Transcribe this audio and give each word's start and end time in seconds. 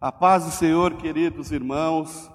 A 0.00 0.12
paz 0.12 0.44
do 0.44 0.52
Senhor, 0.52 0.94
queridos 0.94 1.50
irmãos, 1.50 2.30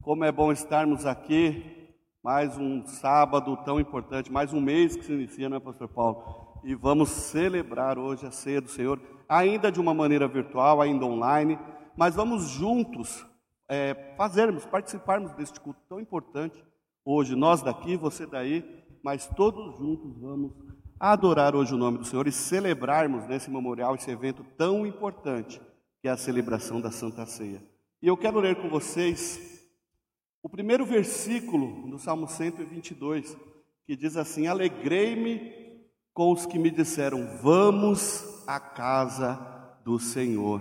como 0.00 0.24
é 0.24 0.30
bom 0.30 0.52
estarmos 0.52 1.04
aqui, 1.04 1.90
mais 2.22 2.56
um 2.56 2.86
sábado 2.86 3.56
tão 3.64 3.80
importante, 3.80 4.30
mais 4.30 4.52
um 4.52 4.60
mês 4.60 4.94
que 4.94 5.04
se 5.04 5.12
inicia, 5.12 5.48
não 5.48 5.56
é, 5.56 5.60
Pastor 5.60 5.88
Paulo? 5.88 6.60
E 6.62 6.72
vamos 6.72 7.08
celebrar 7.08 7.98
hoje 7.98 8.24
a 8.24 8.30
ceia 8.30 8.60
do 8.60 8.68
Senhor, 8.68 9.00
ainda 9.28 9.72
de 9.72 9.80
uma 9.80 9.92
maneira 9.92 10.28
virtual, 10.28 10.80
ainda 10.80 11.04
online, 11.04 11.58
mas 11.96 12.14
vamos 12.14 12.48
juntos 12.50 13.26
é, 13.68 14.14
fazermos, 14.16 14.64
participarmos 14.64 15.32
deste 15.32 15.58
culto 15.58 15.80
tão 15.88 15.98
importante. 15.98 16.64
Hoje, 17.04 17.34
nós 17.34 17.60
daqui, 17.60 17.96
você 17.96 18.24
daí, 18.24 18.64
mas 19.02 19.26
todos 19.26 19.78
juntos 19.78 20.16
vamos 20.20 20.52
adorar 21.00 21.56
hoje 21.56 21.74
o 21.74 21.76
nome 21.76 21.98
do 21.98 22.04
Senhor 22.04 22.28
e 22.28 22.32
celebrarmos 22.32 23.26
nesse 23.26 23.50
memorial, 23.50 23.96
esse 23.96 24.12
evento 24.12 24.44
tão 24.56 24.86
importante 24.86 25.60
que 26.04 26.08
é 26.08 26.10
a 26.10 26.18
celebração 26.18 26.82
da 26.82 26.90
Santa 26.90 27.24
Ceia. 27.24 27.64
E 28.02 28.06
eu 28.06 28.14
quero 28.14 28.38
ler 28.38 28.56
com 28.56 28.68
vocês 28.68 29.66
o 30.42 30.50
primeiro 30.50 30.84
versículo 30.84 31.88
do 31.88 31.98
Salmo 31.98 32.28
122, 32.28 33.34
que 33.86 33.96
diz 33.96 34.14
assim: 34.14 34.46
Alegrei-me 34.46 35.50
com 36.12 36.30
os 36.30 36.44
que 36.44 36.58
me 36.58 36.70
disseram, 36.70 37.26
vamos 37.42 38.44
à 38.46 38.60
casa 38.60 39.34
do 39.82 39.98
Senhor. 39.98 40.60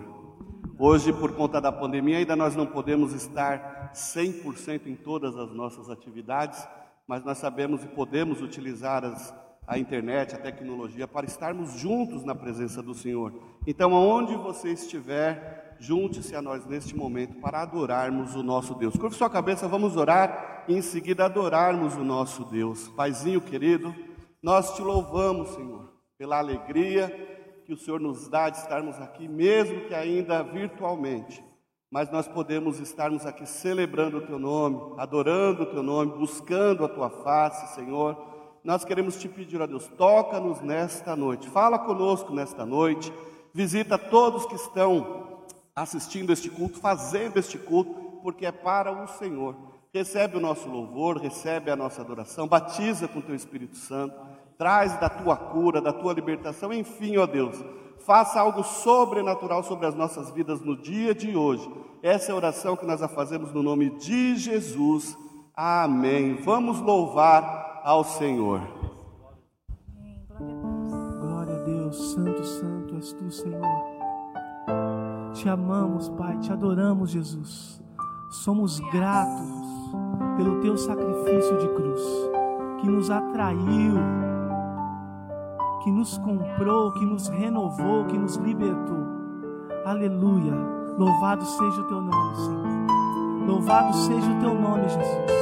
Hoje, 0.79 1.11
por 1.11 1.35
conta 1.35 1.59
da 1.59 1.73
pandemia, 1.73 2.19
ainda 2.19 2.37
nós 2.37 2.55
não 2.55 2.65
podemos 2.65 3.11
estar 3.11 3.91
100% 3.93 4.87
em 4.87 4.95
todas 4.95 5.35
as 5.35 5.51
nossas 5.51 5.89
atividades, 5.89 6.65
mas 7.05 7.21
nós 7.25 7.37
sabemos 7.37 7.83
e 7.83 7.87
podemos 7.87 8.41
utilizar 8.41 9.03
as 9.03 9.35
a 9.65 9.77
internet, 9.77 10.35
a 10.35 10.39
tecnologia, 10.39 11.07
para 11.07 11.25
estarmos 11.25 11.73
juntos 11.73 12.23
na 12.23 12.35
presença 12.35 12.81
do 12.81 12.93
Senhor. 12.93 13.33
Então, 13.65 13.93
aonde 13.95 14.35
você 14.35 14.69
estiver, 14.69 15.77
junte-se 15.79 16.35
a 16.35 16.41
nós 16.41 16.65
neste 16.65 16.95
momento 16.95 17.39
para 17.39 17.61
adorarmos 17.61 18.35
o 18.35 18.43
nosso 18.43 18.75
Deus. 18.75 18.95
Curva 18.95 19.15
sua 19.15 19.29
cabeça, 19.29 19.67
vamos 19.67 19.95
orar 19.95 20.65
e 20.67 20.75
em 20.75 20.81
seguida 20.81 21.25
adorarmos 21.25 21.95
o 21.95 22.03
nosso 22.03 22.43
Deus. 22.45 22.89
Paizinho 22.89 23.39
querido, 23.39 23.93
nós 24.41 24.75
te 24.75 24.81
louvamos, 24.81 25.49
Senhor, 25.49 25.93
pela 26.17 26.37
alegria 26.37 27.09
que 27.65 27.73
o 27.73 27.77
Senhor 27.77 27.99
nos 27.99 28.27
dá 28.27 28.49
de 28.49 28.57
estarmos 28.57 28.99
aqui, 28.99 29.27
mesmo 29.27 29.85
que 29.87 29.95
ainda 29.95 30.43
virtualmente. 30.43 31.41
Mas 31.89 32.11
nós 32.11 32.27
podemos 32.27 32.79
estarmos 32.79 33.25
aqui 33.25 33.45
celebrando 33.45 34.17
o 34.17 34.25
teu 34.25 34.37
nome, 34.37 34.95
adorando 34.97 35.63
o 35.63 35.65
teu 35.67 35.83
nome, 35.83 36.11
buscando 36.17 36.83
a 36.83 36.89
tua 36.89 37.09
face, 37.09 37.75
Senhor 37.75 38.32
nós 38.63 38.85
queremos 38.85 39.19
te 39.19 39.27
pedir, 39.27 39.61
a 39.61 39.65
Deus, 39.65 39.87
toca-nos 39.97 40.61
nesta 40.61 41.15
noite, 41.15 41.49
fala 41.49 41.77
conosco 41.77 42.33
nesta 42.33 42.65
noite, 42.65 43.11
visita 43.53 43.97
todos 43.97 44.45
que 44.45 44.55
estão 44.55 45.41
assistindo 45.75 46.31
este 46.31 46.49
culto, 46.49 46.79
fazendo 46.79 47.37
este 47.37 47.57
culto, 47.57 47.93
porque 48.21 48.45
é 48.45 48.51
para 48.51 48.91
o 48.91 49.07
Senhor. 49.07 49.55
Recebe 49.93 50.37
o 50.37 50.39
nosso 50.39 50.69
louvor, 50.69 51.17
recebe 51.17 51.69
a 51.69 51.75
nossa 51.75 52.01
adoração, 52.01 52.47
batiza 52.47 53.07
com 53.07 53.19
o 53.19 53.21
teu 53.21 53.35
Espírito 53.35 53.75
Santo, 53.75 54.15
traz 54.57 54.97
da 54.99 55.09
tua 55.09 55.35
cura, 55.35 55.81
da 55.81 55.91
tua 55.91 56.13
libertação, 56.13 56.71
enfim, 56.71 57.17
ó 57.17 57.25
Deus, 57.25 57.61
faça 58.05 58.39
algo 58.39 58.63
sobrenatural 58.63 59.63
sobre 59.63 59.85
as 59.85 59.95
nossas 59.95 60.31
vidas 60.31 60.61
no 60.61 60.75
dia 60.75 61.13
de 61.13 61.35
hoje. 61.35 61.69
Essa 62.01 62.31
é 62.31 62.33
a 62.33 62.37
oração 62.37 62.75
que 62.75 62.85
nós 62.85 63.01
a 63.01 63.07
fazemos 63.07 63.51
no 63.51 63.61
nome 63.61 63.89
de 63.91 64.35
Jesus. 64.35 65.17
Amém. 65.55 66.35
Vamos 66.35 66.79
louvar 66.79 67.72
ao 67.83 68.03
Senhor. 68.03 68.61
Glória 71.19 71.55
a 71.55 71.63
Deus, 71.63 72.13
Santo, 72.13 72.43
Santo 72.43 72.95
és 72.95 73.11
tu, 73.13 73.29
Senhor. 73.29 73.61
Te 75.33 75.49
amamos, 75.49 76.09
Pai, 76.09 76.37
te 76.39 76.53
adoramos, 76.53 77.11
Jesus. 77.11 77.81
Somos 78.31 78.79
gratos 78.79 79.63
pelo 80.37 80.61
teu 80.61 80.77
sacrifício 80.77 81.57
de 81.57 81.67
cruz, 81.75 82.01
que 82.79 82.87
nos 82.87 83.09
atraiu, 83.11 83.95
que 85.83 85.91
nos 85.91 86.17
comprou, 86.19 86.93
que 86.93 87.05
nos 87.05 87.27
renovou, 87.27 88.05
que 88.05 88.17
nos 88.17 88.37
libertou. 88.37 89.03
Aleluia. 89.85 90.53
Louvado 90.97 91.43
seja 91.43 91.81
o 91.81 91.87
teu 91.87 92.01
nome, 92.01 92.35
Senhor. 92.37 93.47
Louvado 93.47 93.93
seja 93.93 94.31
o 94.31 94.39
teu 94.39 94.53
nome, 94.53 94.87
Jesus. 94.87 95.33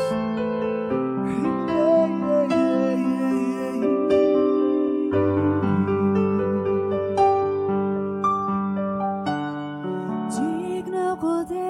Sempre 11.21 11.55
ao 11.55 11.60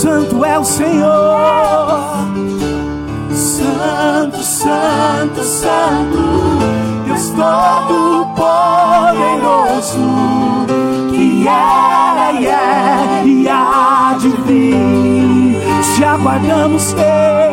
Santo, 0.00 0.44
é 0.44 0.56
o 0.56 0.64
Senhor. 0.64 2.28
Santo, 3.32 4.40
santo, 4.44 5.42
santo, 5.42 6.18
Deus 7.04 7.30
Todo-Poderoso, 7.30 9.98
que 11.10 11.48
era 11.48 12.32
e 12.32 12.46
é 12.46 13.24
e 13.26 13.48
há 13.48 14.16
de 14.20 14.28
vir. 14.28 15.58
Te 15.96 16.04
aguardamos, 16.04 16.92
Deus. 16.92 17.47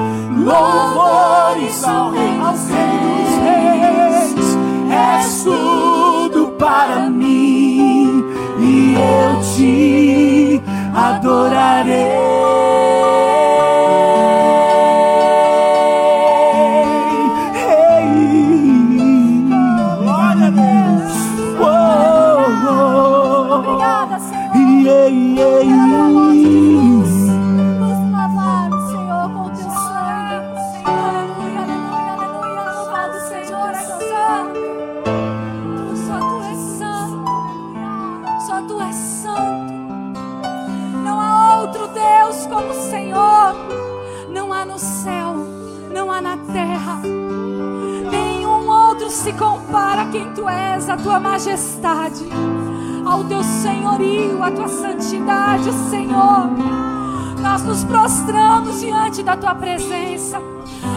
louvores 0.44 1.82
ao 1.86 2.12
Rei, 2.12 2.38
ao 2.42 2.56
Rei 2.56 3.00
dos 3.06 3.38
Reis. 3.42 4.58
És 4.92 5.44
tudo 5.46 6.48
para 6.60 7.10
mim 7.10 8.26
e 8.60 8.96
eu 8.96 9.40
te 9.56 10.62
adorarei. 10.94 12.77
Quem 50.12 50.32
tu 50.34 50.48
és, 50.48 50.90
a 50.90 50.98
tua 50.98 51.20
majestade, 51.20 52.26
ao 53.06 53.24
teu 53.24 53.44
senhorio, 53.44 54.42
a 54.44 54.52
tua 54.52 54.68
santidade, 54.68 55.72
Senhor. 55.90 56.50
Nós 57.42 57.64
nos 57.64 57.84
prostramos 57.84 58.80
diante 58.80 59.24
da 59.24 59.38
tua 59.38 59.56
presença. 59.56 60.42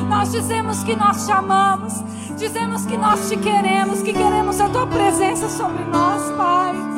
Nós 0.09 0.33
dizemos 0.33 0.83
que 0.83 0.97
nós 0.97 1.27
te 1.27 1.33
amamos, 1.33 2.03
dizemos 2.37 2.85
que 2.87 2.97
nós 2.97 3.29
te 3.29 3.37
queremos, 3.37 4.03
que 4.03 4.13
queremos 4.13 4.61
a 4.61 4.69
tua 4.69 4.87
presença 4.87 5.49
sobre 5.49 5.85
nós, 5.85 6.31
Pai. 6.37 6.90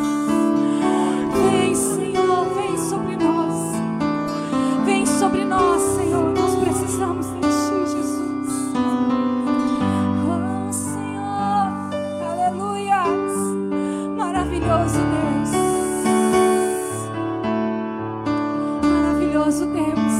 Maravilhoso 14.63 15.01
Deus. 15.11 15.51
Maravilhoso 18.85 19.67
Deus. 19.67 20.13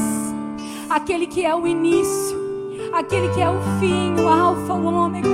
Aquele 0.89 1.27
que 1.27 1.45
é 1.45 1.55
o 1.55 1.65
início, 1.65 2.37
aquele 2.93 3.29
que 3.29 3.41
é 3.41 3.49
o 3.49 3.59
fim, 3.79 4.13
o 4.21 4.27
Alfa, 4.27 4.73
o 4.73 4.85
Ômega. 4.85 5.29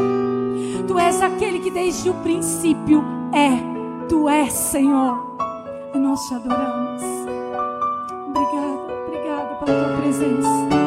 Tu 0.88 0.98
és 0.98 1.22
aquele 1.22 1.60
que 1.60 1.72
desde 1.72 2.10
o 2.10 2.14
princípio 2.16 3.04
é. 3.34 3.60
Tu 4.08 4.30
és, 4.30 4.54
Senhor. 4.54 5.38
E 5.94 5.98
nós 5.98 6.20
te 6.28 6.36
adoramos. 6.36 7.02
Obrigada, 8.28 8.80
obrigada 9.08 9.56
pela 9.56 9.86
tua 9.86 9.98
presença. 10.02 10.79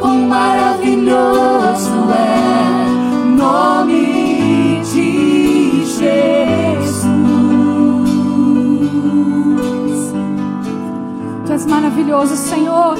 Quão 0.00 0.16
maravilhoso 0.22 1.92
é. 2.10 3.36
Nome 3.36 4.80
de 4.82 5.84
Jesus. 5.84 7.20
Tu 11.46 11.52
és 11.52 11.66
maravilhoso, 11.66 12.34
Senhor. 12.36 12.96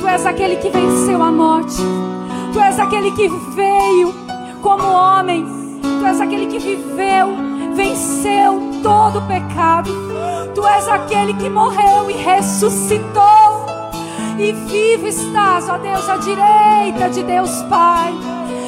Tu 0.00 0.06
és 0.06 0.24
aquele 0.24 0.56
que 0.56 0.70
venceu 0.70 1.22
a 1.22 1.30
morte. 1.32 1.82
Tu 2.52 2.60
és 2.60 2.78
aquele 2.78 3.10
que 3.10 3.28
veio 3.54 4.14
como 4.62 4.84
homem. 4.84 5.44
Tu 5.82 6.06
és 6.06 6.20
aquele 6.20 6.46
que 6.46 6.58
viveu, 6.58 7.28
venceu 7.74 8.60
todo 8.82 9.18
o 9.18 9.22
pecado. 9.22 9.90
Tu 10.54 10.66
és 10.66 10.88
aquele 10.88 11.34
que 11.34 11.48
morreu 11.48 12.10
e 12.10 12.14
ressuscitou. 12.14 13.27
E 14.40 14.52
vivo 14.52 15.08
estás, 15.08 15.68
ó 15.68 15.78
Deus, 15.78 16.08
à 16.08 16.16
direita 16.16 17.10
de 17.10 17.24
Deus 17.24 17.50
Pai. 17.68 18.14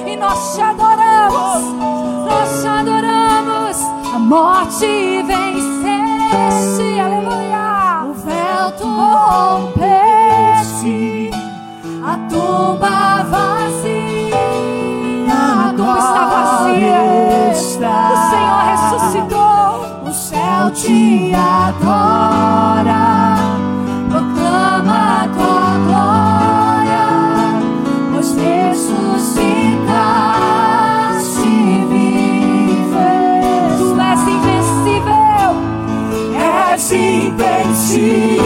E 0.05 0.17
nós 0.17 0.55
te 0.55 0.61
adoramos, 0.61 1.63
nós 2.27 2.61
te 2.61 2.67
adoramos. 2.67 3.79
A 4.13 4.19
morte 4.19 5.23
venceste, 5.23 6.99
aleluia. 6.99 8.05
O 8.05 8.15
véu 8.15 8.73
tu 8.77 8.85
rompeste, 9.65 10.91
a 12.05 12.17
tumba 12.29 13.23
vazia. 13.31 14.35
A 15.31 15.73
tumba 15.77 15.99
está 15.99 16.25
vazia. 16.27 17.01
O 17.51 18.17
Senhor 18.31 18.61
ressuscitou. 18.67 19.61
O 20.05 20.13
céu 20.13 20.71
te 20.75 21.33
adora, 21.33 23.00
You. 38.01 38.40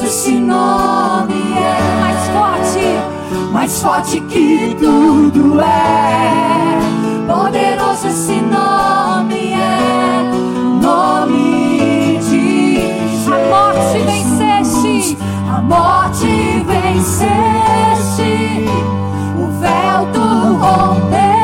Poderoso 0.00 0.04
esse 0.06 0.32
nome 0.32 1.34
é, 1.58 2.00
Mais 2.00 2.28
forte. 2.28 3.52
mais 3.52 3.82
forte 3.82 4.20
que 4.22 4.74
tudo 4.80 5.60
é. 5.60 6.78
Poderoso 7.30 8.06
esse 8.08 8.40
nome 8.40 9.52
é, 9.52 10.22
nome 10.80 12.18
de 12.30 12.80
A 13.30 13.38
morte 13.50 13.98
Jesus. 13.98 14.38
venceste. 14.38 15.18
A 15.54 15.60
morte 15.60 16.64
venceste, 16.66 18.32
o 19.36 19.46
véu 19.60 20.06
tu 20.14 20.26
rompeste, 20.54 21.39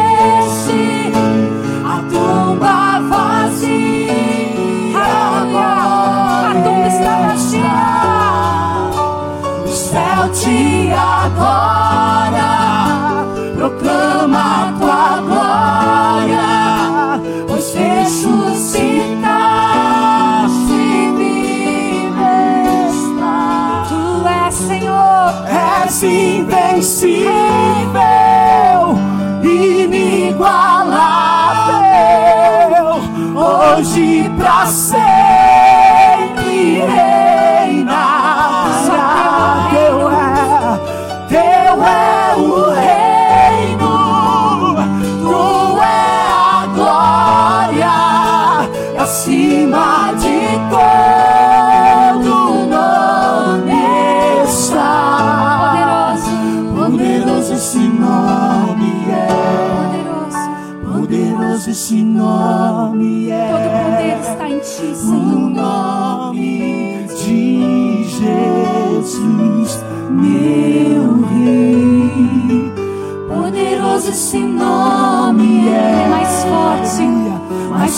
inesquecível, 27.07 28.99
inigualável, 29.43 30.57
hoje 33.35 34.31
pra 34.37 34.67
sempre. 34.67 35.16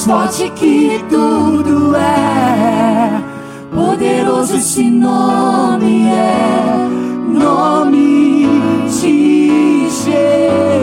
Forte 0.09 0.51
que 0.57 1.05
tudo 1.11 1.95
é. 1.95 3.23
Poderoso 3.71 4.57
esse 4.57 4.85
nome 4.85 6.09
é. 6.09 6.89
Nome 7.29 8.47
de 8.89 9.87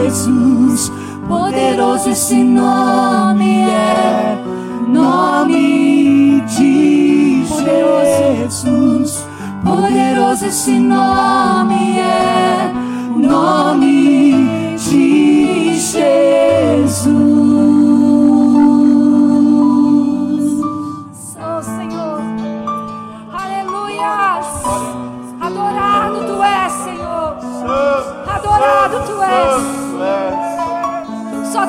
Jesus. 0.06 0.92
Poderoso 1.26 2.10
esse 2.10 2.36
nome 2.36 3.62
é. 3.62 4.38
Nome 4.86 6.40
de 6.46 7.44
Jesus. 7.46 9.26
Poderoso 9.64 10.46
esse 10.46 10.78
nome 10.78 11.98
é. 11.98 12.72
Nome 13.16 14.76
de 14.78 15.74
Jesus. 15.74 17.35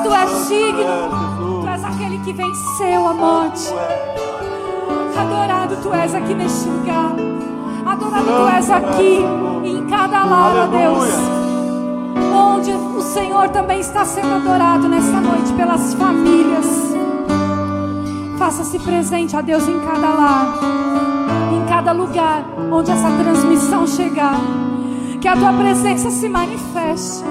Tu 0.02 0.12
és 0.12 0.48
digno. 0.48 1.62
Tu 1.62 1.68
és 1.68 1.84
aquele 1.84 2.18
que 2.18 2.32
venceu 2.32 3.06
a 3.06 3.14
morte. 3.14 3.74
Adorado 5.16 5.76
tu 5.82 5.92
és 5.92 6.14
aqui 6.14 6.34
neste 6.34 6.68
lugar. 6.68 7.12
Adorado 7.86 8.26
tu 8.26 8.48
és 8.56 8.70
aqui 8.70 9.24
em 9.64 9.86
cada 9.86 10.24
lar, 10.24 10.52
ó 10.56 10.66
Deus. 10.66 11.08
Onde 12.32 12.72
o 12.72 13.00
Senhor 13.00 13.48
também 13.48 13.80
está 13.80 14.04
sendo 14.04 14.34
adorado 14.34 14.88
nesta 14.88 15.20
noite 15.20 15.52
pelas 15.54 15.94
famílias. 15.94 16.66
Faça-se 18.38 18.78
presente, 18.78 19.34
ó 19.34 19.42
Deus, 19.42 19.66
em 19.66 19.80
cada 19.80 20.08
lar, 20.08 20.58
em 21.52 21.68
cada 21.68 21.92
lugar 21.92 22.44
onde 22.70 22.90
essa 22.90 23.10
transmissão 23.10 23.86
chegar. 23.86 24.38
Que 25.20 25.26
a 25.26 25.36
tua 25.36 25.52
presença 25.52 26.10
se 26.10 26.28
manifeste. 26.28 27.24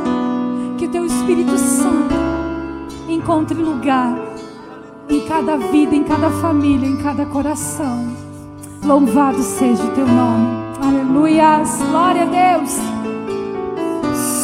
Que 0.78 0.86
o 0.86 0.90
teu 0.90 1.06
Espírito 1.06 1.58
Santo 1.58 2.37
encontre 3.28 3.58
lugar 3.62 4.18
em 5.10 5.20
cada 5.28 5.58
vida, 5.58 5.94
em 5.94 6.04
cada 6.06 6.30
família, 6.30 6.88
em 6.88 6.96
cada 6.96 7.26
coração. 7.26 8.08
Louvado 8.82 9.44
seja 9.44 9.84
o 9.84 9.92
teu 9.92 10.08
nome. 10.08 10.48
Aleluias. 10.82 11.78
Glória 11.90 12.22
a 12.22 12.56
Deus. 12.56 12.72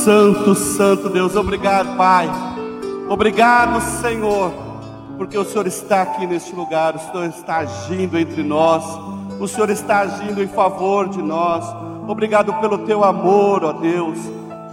Santo, 0.04 0.54
Santo 0.54 1.10
Deus, 1.10 1.34
obrigado, 1.38 1.96
Pai. 1.96 2.30
Obrigado, 3.08 3.80
Senhor, 4.02 4.52
porque 5.17 5.38
o 5.38 5.46
Senhor 5.46 5.65
está 5.65 6.02
aqui 6.02 6.28
neste 6.28 6.54
lugar, 6.54 6.93
o 6.98 7.00
Senhor 7.00 7.28
está 7.28 7.60
agindo 7.60 8.19
entre 8.19 8.43
nós, 8.43 8.84
o 9.39 9.48
Senhor 9.48 9.69
está 9.69 10.00
agindo 10.00 10.43
em 10.43 10.48
favor 10.48 11.08
de 11.08 11.22
nós. 11.22 11.63
Obrigado 12.06 12.54
pelo 12.56 12.80
teu 12.80 13.02
amor, 13.02 13.63
ó 13.63 13.72
Deus. 13.72 14.19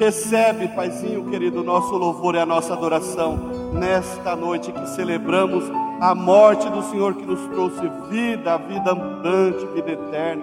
Recebe, 0.01 0.67
Paizinho 0.69 1.27
querido, 1.27 1.61
o 1.61 1.63
nosso 1.63 1.95
louvor 1.95 2.35
e 2.35 2.39
a 2.39 2.47
nossa 2.47 2.73
adoração 2.73 3.37
nesta 3.75 4.35
noite 4.35 4.73
que 4.73 4.89
celebramos 4.89 5.63
a 6.01 6.15
morte 6.15 6.67
do 6.71 6.83
Senhor 6.85 7.13
que 7.15 7.27
nos 7.27 7.39
trouxe 7.49 7.83
vida, 8.09 8.57
vida 8.57 8.93
abundante, 8.93 9.67
vida 9.75 9.91
eterna. 9.91 10.43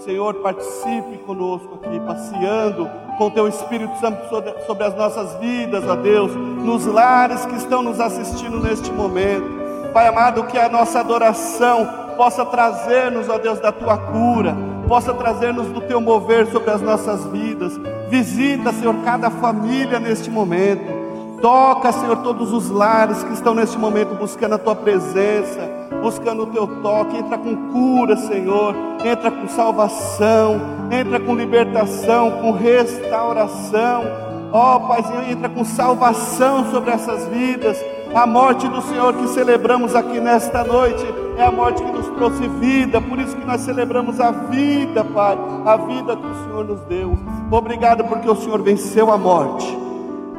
Senhor, 0.00 0.34
participe 0.34 1.16
conosco 1.24 1.80
aqui, 1.82 1.98
passeando 2.00 2.86
com 3.16 3.30
Teu 3.30 3.48
Espírito 3.48 3.98
Santo 3.98 4.28
sobre 4.66 4.84
as 4.84 4.94
nossas 4.94 5.40
vidas, 5.40 5.88
ó 5.88 5.96
Deus, 5.96 6.30
nos 6.36 6.84
lares 6.84 7.46
que 7.46 7.56
estão 7.56 7.82
nos 7.82 7.98
assistindo 8.00 8.60
neste 8.60 8.92
momento. 8.92 9.48
Pai 9.94 10.06
amado, 10.06 10.44
que 10.44 10.58
a 10.58 10.68
nossa 10.68 11.00
adoração 11.00 11.88
possa 12.14 12.44
trazer-nos, 12.44 13.26
ó 13.30 13.38
Deus, 13.38 13.58
da 13.58 13.72
Tua 13.72 13.96
cura, 13.96 14.54
possa 14.88 15.12
trazer-nos 15.12 15.68
do 15.68 15.82
Teu 15.82 16.00
mover 16.00 16.46
sobre 16.46 16.70
as 16.70 16.80
nossas 16.80 17.26
vidas. 17.26 17.78
Visita, 18.08 18.72
Senhor, 18.72 18.94
cada 19.04 19.30
família 19.30 20.00
neste 20.00 20.30
momento. 20.30 20.96
Toca, 21.42 21.92
Senhor, 21.92 22.16
todos 22.16 22.52
os 22.52 22.70
lares 22.70 23.22
que 23.22 23.34
estão 23.34 23.54
neste 23.54 23.78
momento 23.78 24.14
buscando 24.16 24.54
a 24.54 24.58
tua 24.58 24.74
presença, 24.74 25.60
buscando 26.02 26.42
o 26.42 26.46
teu 26.46 26.66
toque. 26.82 27.18
Entra 27.18 27.38
com 27.38 27.70
cura, 27.70 28.16
Senhor. 28.16 28.74
Entra 29.04 29.30
com 29.30 29.46
salvação. 29.46 30.60
Entra 30.90 31.20
com 31.20 31.36
libertação, 31.36 32.30
com 32.40 32.50
restauração. 32.50 34.04
Ó, 34.50 34.78
Paizinho, 34.80 35.30
entra 35.30 35.48
com 35.48 35.64
salvação 35.64 36.68
sobre 36.72 36.90
essas 36.90 37.28
vidas. 37.28 37.78
A 38.14 38.26
morte 38.26 38.66
do 38.66 38.80
Senhor 38.80 39.12
que 39.14 39.28
celebramos 39.28 39.94
aqui 39.94 40.18
nesta 40.18 40.64
noite 40.64 41.06
é 41.38 41.44
a 41.44 41.50
morte 41.50 41.82
que 41.82 41.92
nos 41.92 42.06
trouxe 42.08 42.46
vida. 42.60 43.00
Por 43.00 43.18
isso 43.18 43.36
que 43.36 43.46
nós 43.46 43.60
celebramos 43.62 44.20
a 44.20 44.30
vida, 44.30 45.04
Pai. 45.04 45.38
A 45.64 45.76
vida 45.76 46.16
que 46.16 46.26
o 46.26 46.34
Senhor 46.44 46.64
nos 46.64 46.80
deu. 46.82 47.18
Obrigado 47.50 48.04
porque 48.04 48.28
o 48.28 48.36
Senhor 48.36 48.62
venceu 48.62 49.10
a 49.10 49.16
morte 49.16 49.88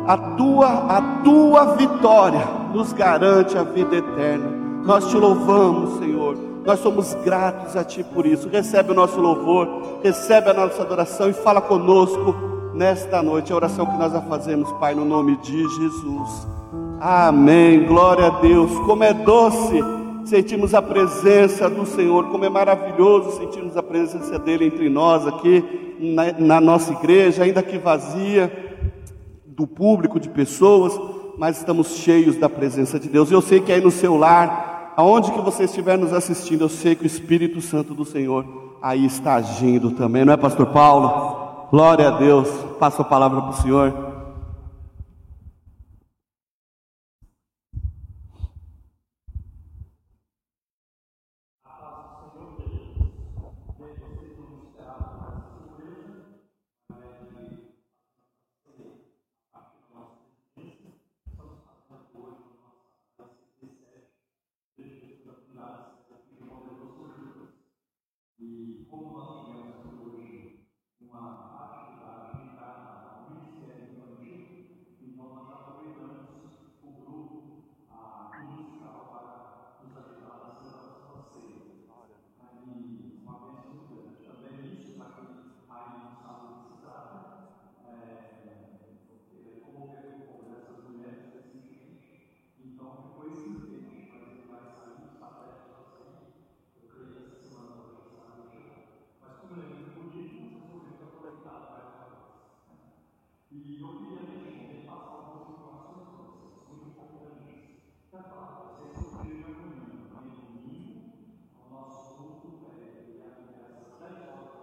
a 0.10 0.18
tua, 0.18 0.68
a 0.68 1.02
tua 1.24 1.76
vitória 1.76 2.44
nos 2.74 2.92
garante 2.94 3.56
a 3.56 3.62
vida 3.62 3.96
eterna. 3.96 4.50
Nós 4.84 5.08
te 5.08 5.16
louvamos, 5.16 6.00
Senhor. 6.00 6.36
Nós 6.66 6.80
somos 6.80 7.14
gratos 7.24 7.76
a 7.76 7.84
Ti 7.84 8.04
por 8.04 8.26
isso. 8.26 8.50
Recebe 8.50 8.92
o 8.92 8.96
nosso 8.96 9.22
louvor, 9.22 10.00
recebe 10.04 10.50
a 10.50 10.54
nossa 10.56 10.82
adoração 10.82 11.30
e 11.30 11.34
fala 11.34 11.62
conosco 11.62 12.34
nesta 12.74 13.22
noite. 13.22 13.54
A 13.54 13.56
oração 13.56 13.86
que 13.86 13.98
nós 14.00 14.16
a 14.16 14.22
fazemos, 14.22 14.72
Pai, 14.80 14.96
no 14.96 15.06
nome 15.06 15.38
de 15.44 15.62
Jesus. 15.76 16.48
Amém. 17.00 17.86
Glória 17.86 18.28
a 18.28 18.42
Deus. 18.42 18.72
Como 18.80 19.04
é 19.04 19.14
doce 19.14 19.80
sentirmos 20.30 20.74
a 20.74 20.82
presença 20.82 21.70
do 21.70 21.86
Senhor. 21.86 22.26
Como 22.30 22.46
é 22.46 22.50
maravilhoso 22.50 23.38
sentirmos 23.38 23.76
a 23.76 23.84
presença 23.84 24.38
dele 24.38 24.66
entre 24.66 24.88
nós 24.88 25.28
aqui 25.28 25.98
na, 26.00 26.32
na 26.32 26.62
nossa 26.62 26.94
igreja, 26.94 27.44
ainda 27.44 27.62
que 27.64 27.78
vazia 27.78 28.52
do 29.46 29.68
público, 29.68 30.20
de 30.20 30.30
pessoas, 30.30 30.98
mas 31.38 31.58
estamos 31.58 31.96
cheios 31.98 32.38
da 32.38 32.48
presença 32.48 33.00
de 33.00 33.10
Deus. 33.10 33.32
Eu 33.32 33.42
sei 33.42 33.60
que 33.60 33.72
aí 33.72 33.82
no 33.82 33.92
seu 33.92 34.16
lar, 34.16 34.94
aonde 34.96 35.32
que 35.32 35.42
você 35.42 35.64
estiver 35.64 35.98
nos 35.98 36.14
assistindo, 36.14 36.64
eu 36.64 36.70
sei 36.70 36.96
que 36.96 37.04
o 37.04 37.08
Espírito 37.08 37.60
Santo 37.60 37.94
do 37.94 38.06
Senhor 38.06 38.46
aí 38.82 39.06
está 39.06 39.36
agindo 39.36 39.92
também, 39.92 40.24
não 40.24 40.32
é, 40.32 40.38
Pastor 40.38 40.68
Paulo? 40.68 41.68
Glória 41.70 42.08
a 42.08 42.12
Deus. 42.12 42.48
Passo 42.80 43.02
a 43.02 43.06
palavra 43.06 43.42
para 43.42 43.52
o 43.52 43.62
Senhor. 43.62 44.09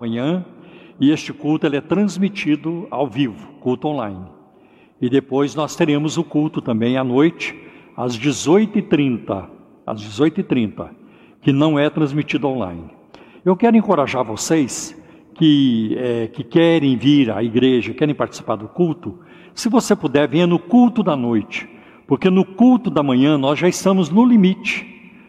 Manhã, 0.01 0.45
e 1.01 1.11
este 1.11 1.33
culto 1.33 1.67
ele 1.67 1.77
é 1.77 1.81
transmitido 1.81 2.87
ao 2.91 3.07
vivo, 3.07 3.55
culto 3.61 3.89
online. 3.89 4.27
E 5.01 5.11
depois 5.11 5.55
nós 5.55 5.77
teremos 5.77 6.17
o 6.17 6.25
culto 6.25 6.63
também 6.63 6.97
à 6.97 7.05
noite, 7.05 7.55
às 7.97 8.19
18h30, 8.19 9.49
às 9.87 10.03
18h30, 10.03 10.91
que 11.43 11.53
não 11.53 11.79
é 11.79 11.91
transmitido 11.91 12.49
online. 12.49 12.91
Eu 13.45 13.57
quero 13.57 13.77
encorajar 13.77 14.25
vocês 14.25 15.01
que, 15.35 15.95
é, 15.99 16.27
que 16.29 16.43
querem 16.43 16.97
vir 16.97 17.31
à 17.31 17.43
igreja, 17.43 17.93
querem 17.93 18.15
participar 18.15 18.57
do 18.57 18.69
culto, 18.69 19.19
se 19.55 19.71
você 19.71 19.97
puder, 19.97 20.29
venha 20.29 20.47
no 20.47 20.59
culto 20.59 21.03
da 21.03 21.17
noite, 21.17 21.69
porque 22.07 22.29
no 22.29 22.45
culto 22.45 22.91
da 22.91 23.03
manhã 23.03 23.39
nós 23.39 23.59
já 23.59 23.67
estamos 23.67 24.11
no 24.11 24.25
limite, 24.25 24.87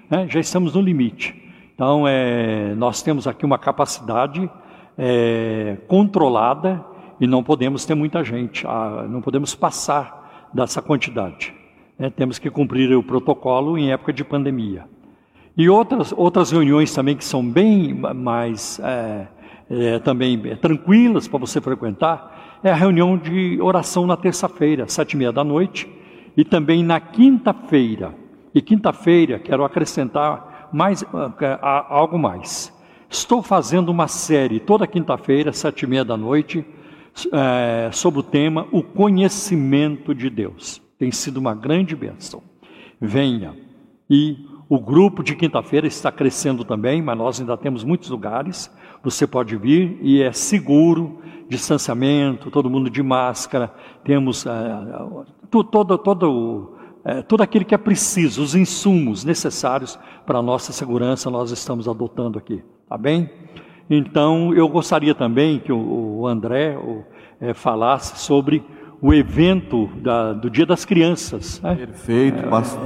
né? 0.09 0.27
já 0.29 0.39
estamos 0.39 0.73
no 0.75 0.81
limite. 0.81 1.33
Então, 1.77 2.07
é, 2.07 2.73
nós 2.73 3.03
temos 3.03 3.27
aqui 3.27 3.45
uma 3.45 3.59
capacidade 3.59 4.49
é, 4.97 5.77
controlada 5.87 6.83
e 7.21 7.27
não 7.27 7.43
podemos 7.43 7.85
ter 7.85 7.93
muita 7.93 8.23
gente, 8.23 8.65
não 9.07 9.21
podemos 9.21 9.53
passar 9.53 10.49
dessa 10.51 10.81
quantidade. 10.81 11.53
Né? 11.99 12.09
Temos 12.09 12.39
que 12.39 12.49
cumprir 12.49 12.97
o 12.97 13.03
protocolo 13.03 13.77
em 13.77 13.91
época 13.91 14.11
de 14.11 14.23
pandemia. 14.23 14.85
E 15.55 15.69
outras, 15.69 16.11
outras 16.17 16.49
reuniões 16.49 16.91
também 16.91 17.15
que 17.15 17.23
são 17.23 17.47
bem 17.47 17.93
mais 17.93 18.79
é, 18.79 19.27
é, 19.69 19.99
também 19.99 20.55
tranquilas 20.55 21.27
para 21.27 21.37
você 21.37 21.61
frequentar 21.61 22.59
é 22.63 22.71
a 22.71 22.75
reunião 22.75 23.15
de 23.15 23.61
oração 23.61 24.07
na 24.07 24.17
terça-feira, 24.17 24.87
sete 24.87 25.11
e 25.13 25.17
meia 25.17 25.31
da 25.31 25.43
noite, 25.43 25.87
e 26.35 26.43
também 26.43 26.83
na 26.83 26.99
quinta-feira. 26.99 28.15
E 28.51 28.63
quinta-feira 28.63 29.37
quero 29.37 29.63
acrescentar 29.63 30.56
mais 30.71 31.03
ah, 31.13 31.85
algo 31.89 32.17
mais. 32.17 32.73
Estou 33.09 33.41
fazendo 33.41 33.89
uma 33.89 34.07
série 34.07 34.59
toda 34.59 34.85
quinta-feira, 34.85 35.53
sete 35.53 35.83
e 35.83 35.87
meia 35.87 36.03
da 36.03 36.17
noite, 36.17 36.65
é, 37.31 37.89
sobre 37.91 38.19
o 38.19 38.23
tema 38.23 38.67
O 38.71 38.83
Conhecimento 38.83 40.13
de 40.13 40.29
Deus. 40.29 40.81
Tem 40.99 41.11
sido 41.11 41.37
uma 41.37 41.55
grande 41.55 41.95
bênção. 41.95 42.43
Venha. 42.99 43.55
E 44.09 44.37
o 44.69 44.79
grupo 44.79 45.23
de 45.23 45.35
quinta-feira 45.35 45.87
está 45.87 46.11
crescendo 46.11 46.65
também, 46.65 47.01
mas 47.01 47.17
nós 47.17 47.39
ainda 47.39 47.55
temos 47.55 47.83
muitos 47.83 48.09
lugares. 48.09 48.69
Você 49.03 49.25
pode 49.25 49.55
vir 49.55 49.97
e 50.01 50.21
é 50.21 50.31
seguro, 50.33 51.21
distanciamento, 51.47 52.51
todo 52.51 52.69
mundo 52.69 52.89
de 52.89 53.01
máscara. 53.01 53.73
Temos 54.03 54.45
é, 54.45 54.51
todo, 55.49 55.97
todo, 55.97 56.76
é, 57.07 57.21
tudo 57.21 57.41
aquilo 57.41 57.63
que 57.63 57.73
é 57.73 57.77
preciso, 57.77 58.43
os 58.43 58.53
insumos 58.53 59.23
necessários 59.23 59.97
para 60.25 60.39
a 60.39 60.41
nossa 60.41 60.73
segurança, 60.73 61.29
nós 61.29 61.51
estamos 61.51 61.87
adotando 61.87 62.37
aqui. 62.37 62.61
Tá 62.89 62.97
bem? 62.97 63.29
Então, 63.89 64.53
eu 64.53 64.67
gostaria 64.67 65.15
também 65.15 65.57
que 65.57 65.71
o, 65.71 66.19
o 66.19 66.27
André 66.27 66.75
o, 66.75 67.05
é, 67.39 67.53
falasse 67.53 68.19
sobre 68.19 68.61
o 69.01 69.13
evento 69.13 69.87
da, 70.01 70.33
do 70.33 70.49
Dia 70.49 70.65
das 70.65 70.83
Crianças. 70.83 71.61
Né? 71.61 71.75
Perfeito, 71.75 72.39
é, 72.39 72.49
pastor. 72.49 72.83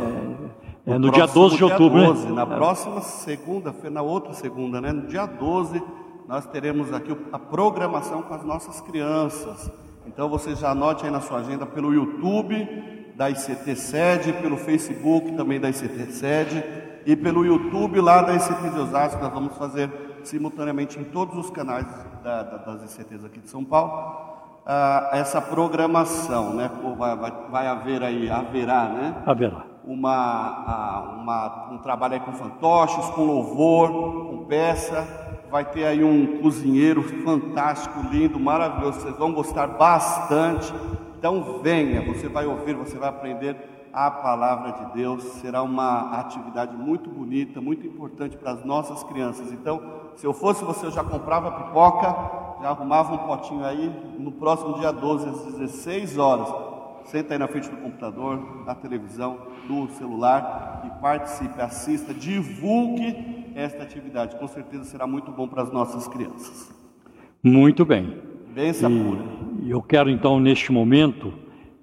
É, 0.85 0.91
é 0.91 0.99
no 0.99 1.09
dia 1.09 1.25
12 1.25 1.57
de 1.57 1.63
outubro, 1.63 1.99
dia 1.99 2.07
12, 2.09 2.27
né? 2.27 2.33
Na 2.33 2.45
próxima 2.45 3.01
segunda-feira, 3.01 3.89
na 3.89 4.03
outra 4.03 4.33
segunda, 4.33 4.79
né? 4.79 4.91
No 4.91 5.07
dia 5.07 5.25
12, 5.25 5.81
nós 6.27 6.45
teremos 6.45 6.93
aqui 6.93 7.17
a 7.31 7.39
programação 7.39 8.21
com 8.21 8.35
as 8.35 8.45
nossas 8.45 8.81
crianças. 8.81 9.71
Então 10.05 10.29
você 10.29 10.55
já 10.55 10.71
anote 10.71 11.05
aí 11.05 11.11
na 11.11 11.21
sua 11.21 11.39
agenda 11.39 11.65
pelo 11.65 11.91
YouTube 11.91 13.00
da 13.15 13.29
ICT 13.29 13.75
Sede, 13.75 14.33
pelo 14.33 14.57
Facebook 14.57 15.33
também 15.33 15.59
da 15.59 15.69
ICT 15.69 16.11
Sede 16.11 16.63
e 17.05 17.15
pelo 17.15 17.45
YouTube 17.45 17.99
lá 17.99 18.21
da 18.21 18.35
ICT 18.35 18.69
de 18.69 18.79
Osasco, 18.79 19.21
nós 19.21 19.33
vamos 19.33 19.57
fazer 19.57 19.89
simultaneamente 20.23 20.99
em 20.99 21.03
todos 21.03 21.37
os 21.37 21.49
canais 21.49 21.85
da, 22.23 22.43
da, 22.43 22.57
das 22.57 22.93
ICTs 22.93 23.25
aqui 23.25 23.39
de 23.39 23.49
São 23.49 23.63
Paulo, 23.63 24.31
ah, 24.65 25.09
essa 25.13 25.41
programação, 25.41 26.53
né? 26.53 26.69
Vai, 26.97 27.15
vai, 27.15 27.31
vai, 27.49 27.67
haver 27.67 28.03
aí, 28.03 28.29
haverá, 28.29 28.83
né? 28.85 29.15
Haverá. 29.25 29.65
Uma, 29.83 30.13
ah, 30.13 31.17
uma, 31.19 31.69
um 31.71 31.77
trabalho 31.79 32.13
aí 32.13 32.19
com 32.19 32.33
fantoches, 32.33 33.09
com 33.09 33.25
louvor, 33.25 33.89
com 34.29 34.45
peça, 34.45 35.07
vai 35.49 35.65
ter 35.65 35.85
aí 35.85 36.03
um 36.03 36.39
cozinheiro 36.41 37.01
fantástico, 37.23 37.99
lindo, 38.11 38.39
maravilhoso, 38.39 39.01
vocês 39.01 39.17
vão 39.17 39.33
gostar 39.33 39.67
bastante. 39.67 40.71
Então 41.21 41.61
venha, 41.61 42.01
você 42.01 42.27
vai 42.27 42.47
ouvir, 42.47 42.73
você 42.73 42.97
vai 42.97 43.07
aprender 43.07 43.55
a 43.93 44.09
palavra 44.09 44.71
de 44.71 44.93
Deus. 44.95 45.23
Será 45.33 45.61
uma 45.61 46.19
atividade 46.19 46.75
muito 46.75 47.11
bonita, 47.11 47.61
muito 47.61 47.85
importante 47.85 48.35
para 48.35 48.53
as 48.53 48.65
nossas 48.65 49.03
crianças. 49.03 49.51
Então, 49.51 49.83
se 50.15 50.25
eu 50.25 50.33
fosse 50.33 50.65
você, 50.65 50.87
eu 50.87 50.89
já 50.89 51.03
comprava 51.03 51.51
pipoca, 51.51 52.07
já 52.59 52.69
arrumava 52.69 53.13
um 53.13 53.19
potinho 53.19 53.63
aí. 53.63 53.95
No 54.17 54.31
próximo 54.31 54.79
dia 54.79 54.91
12, 54.91 55.29
às 55.29 55.45
16 55.53 56.17
horas, 56.17 56.51
senta 57.05 57.35
aí 57.35 57.37
na 57.37 57.47
frente 57.47 57.69
do 57.69 57.77
computador, 57.77 58.63
da 58.65 58.73
televisão, 58.73 59.41
do 59.67 59.89
celular 59.89 60.81
e 60.87 61.01
participe, 61.01 61.61
assista, 61.61 62.15
divulgue 62.15 63.53
esta 63.53 63.83
atividade. 63.83 64.37
Com 64.37 64.47
certeza 64.47 64.85
será 64.85 65.05
muito 65.05 65.31
bom 65.31 65.47
para 65.47 65.61
as 65.61 65.71
nossas 65.71 66.07
crianças. 66.07 66.73
Muito 67.43 67.85
bem. 67.85 68.30
Pura. 68.89 69.23
Eu 69.65 69.81
quero 69.81 70.09
então, 70.09 70.37
neste 70.37 70.73
momento, 70.73 71.33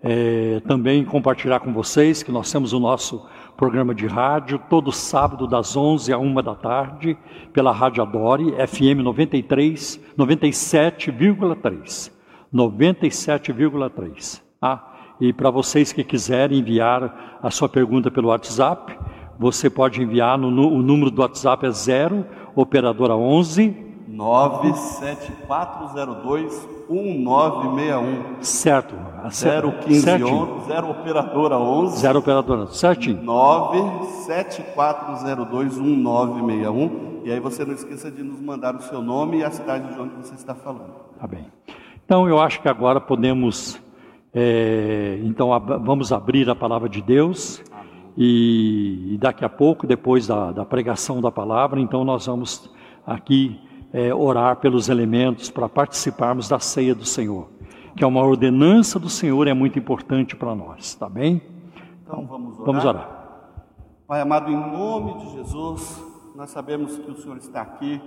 é, 0.03 0.61
também 0.67 1.03
compartilhar 1.03 1.61
com 1.61 1.73
vocês 1.73 2.23
que 2.23 2.31
nós 2.31 2.53
temos 2.53 2.75
o 2.75 2.79
nosso 2.79 3.27
programa 3.57 3.95
de 3.95 4.07
rádio 4.07 4.61
todo 4.69 4.93
sábado 4.93 5.47
das 5.47 5.75
11 5.75 6.13
a 6.13 6.19
1 6.19 6.35
da 6.43 6.55
tarde 6.55 7.17
pela 7.55 7.73
Rádio 7.73 8.03
Adore, 8.03 8.53
FM 8.67 9.03
93, 9.03 9.99
97,3. 10.17 12.13
97,3. 12.53 14.43
Ah, 14.61 15.15
e 15.19 15.33
para 15.33 15.51
vocês 15.51 15.91
que 15.91 16.05
quiserem 16.05 16.59
enviar 16.59 17.39
a 17.43 17.51
sua 17.51 17.69
pergunta 17.69 18.11
pelo 18.11 18.29
WhatsApp, 18.29 18.95
você 19.39 19.71
pode 19.71 20.03
enviar 20.03 20.37
no, 20.37 20.49
o 20.49 20.83
número 20.83 21.11
do 21.11 21.23
WhatsApp 21.23 21.65
é 21.65 21.71
0 21.71 22.27
operadora 22.55 23.17
11 23.17 23.88
97402 24.19 26.69
1961. 26.91 28.43
Certo. 28.43 28.97
015 29.31 30.01
0 30.67 30.91
operadora 30.91 31.57
11. 31.57 31.99
0 31.99 32.19
operadora, 32.19 32.67
certinho. 32.67 33.23
97402 33.23 35.79
1961. 35.79 37.21
E 37.25 37.31
aí 37.31 37.39
você 37.39 37.65
não 37.65 37.75
esqueça 37.75 38.11
de 38.11 38.25
nos 38.25 38.41
mandar 38.41 38.75
o 38.75 38.83
seu 38.83 39.01
nome 39.01 39.39
e 39.39 39.45
a 39.45 39.53
cidade 39.53 39.95
de 39.95 40.01
onde 40.01 40.17
você 40.17 40.35
está 40.35 40.53
falando. 40.53 40.95
Tá 41.21 41.29
bem. 41.29 41.47
Então 42.05 42.29
eu 42.29 42.41
acho 42.41 42.61
que 42.61 42.69
agora 42.69 43.01
podemos. 43.01 43.81
É, 44.35 45.21
então 45.23 45.51
vamos 45.85 46.13
abrir 46.13 46.51
a 46.51 46.57
palavra 46.57 46.89
de 46.89 47.01
Deus. 47.01 47.63
E, 48.17 49.15
e, 49.15 49.19
daqui 49.19 49.45
a 49.45 49.49
pouco, 49.49 49.87
depois 49.87 50.27
da, 50.27 50.51
da 50.51 50.65
pregação 50.65 51.21
da 51.21 51.31
palavra, 51.31 51.79
então 51.79 52.05
nós 52.05 52.27
vamos 52.27 52.69
aqui 53.07 53.68
é, 53.93 54.15
orar 54.15 54.57
pelos 54.57 54.89
elementos 54.89 55.51
para 55.51 55.69
participarmos 55.69 56.49
da 56.49 56.59
ceia 56.59 56.95
do 56.95 57.05
Senhor, 57.05 57.49
que 57.97 58.05
é 58.05 58.07
uma 58.07 58.23
ordenança 58.23 58.99
do 58.99 59.09
Senhor, 59.09 59.49
é 59.49 59.55
muito 59.55 59.79
importante 59.79 60.37
para 60.37 60.55
nós, 60.55 60.95
tá 60.95 61.09
bem? 61.09 61.43
Então 62.05 62.27
vamos 62.27 62.55
orar. 62.55 62.67
Vamos 62.67 62.85
orar. 62.85 63.19
Pai 64.07 64.21
amado, 64.21 64.51
em 64.51 64.57
nome 64.57 65.19
de 65.25 65.33
Jesus, 65.33 66.03
nós 66.35 66.51
sabemos 66.51 66.97
que 66.97 67.11
o 67.11 67.17
Senhor 67.17 67.37
está 67.37 67.63
aqui, 67.63 68.01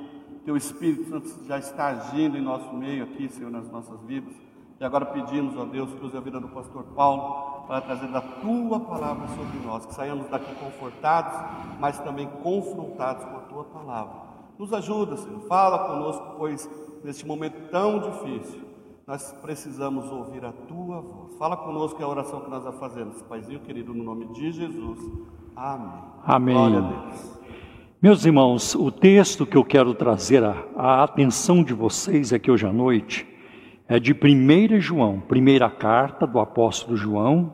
Teu 0.46 0.58
Espírito 0.58 1.10
Santo 1.10 1.46
já 1.48 1.60
está 1.60 1.88
agindo 1.88 2.38
em 2.38 2.42
nosso 2.42 2.74
meio 2.74 3.04
aqui, 3.04 3.30
Senhor, 3.30 3.52
nas 3.52 3.70
nossas 3.72 4.02
vidas. 4.04 4.34
E 4.80 4.84
agora 4.84 5.06
pedimos, 5.06 5.56
ó 5.56 5.66
Deus, 5.66 5.94
que 5.94 6.04
use 6.04 6.18
a 6.18 6.20
vida 6.20 6.40
do 6.40 6.48
pastor 6.48 6.84
Paulo 6.96 7.68
para 7.68 7.82
trazer 7.82 8.16
a 8.16 8.22
tua 8.22 8.80
palavra 8.80 9.28
sobre 9.28 9.60
nós, 9.64 9.86
que 9.86 9.94
saiamos 9.94 10.28
daqui 10.28 10.56
confortados, 10.56 11.34
mas 11.80 12.00
também 12.00 12.28
confrontados 12.42 13.24
com 13.26 13.36
a 13.38 13.42
tua 13.42 13.64
palavra. 13.66 14.31
Nos 14.62 14.72
ajuda, 14.74 15.18
Senhor. 15.18 15.40
Fala 15.48 15.88
conosco, 15.88 16.36
pois 16.38 16.70
neste 17.04 17.26
momento 17.26 17.56
tão 17.72 17.98
difícil, 18.00 18.62
nós 19.08 19.36
precisamos 19.42 20.06
ouvir 20.12 20.46
a 20.46 20.52
tua 20.52 21.02
voz. 21.02 21.36
Fala 21.40 21.58
conosco 21.58 22.00
é 22.00 22.06
a 22.06 22.08
oração 22.08 22.42
que 22.42 22.50
nós 22.52 22.64
a 22.68 22.72
fazemos, 22.72 23.24
Paizinho 23.24 23.60
querido, 23.62 23.92
no 23.92 24.04
nome 24.04 24.28
de 24.28 24.52
Jesus. 24.52 25.00
Amém. 25.56 26.04
Amém. 26.24 26.54
Glória 26.54 26.78
a 26.78 26.82
Deus. 26.82 27.42
Meus 28.00 28.24
irmãos, 28.24 28.76
o 28.76 28.92
texto 28.92 29.48
que 29.48 29.58
eu 29.58 29.66
quero 29.66 29.96
trazer 29.96 30.44
a 30.44 31.04
atenção 31.04 31.64
de 31.64 31.74
vocês 31.74 32.32
aqui 32.32 32.52
hoje 32.52 32.68
à 32.68 32.72
noite 32.72 33.28
é 33.88 34.00
de 34.00 34.14
1 34.14 34.80
João, 34.80 35.22
primeira 35.22 35.72
carta 35.72 36.28
do 36.28 36.40
apóstolo 36.40 36.96
João, 36.96 37.52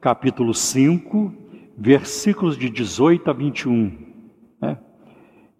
capítulo 0.00 0.54
5, 0.54 1.34
versículos 1.76 2.56
de 2.56 2.70
18 2.70 3.28
a 3.28 3.34
21. 3.34 4.05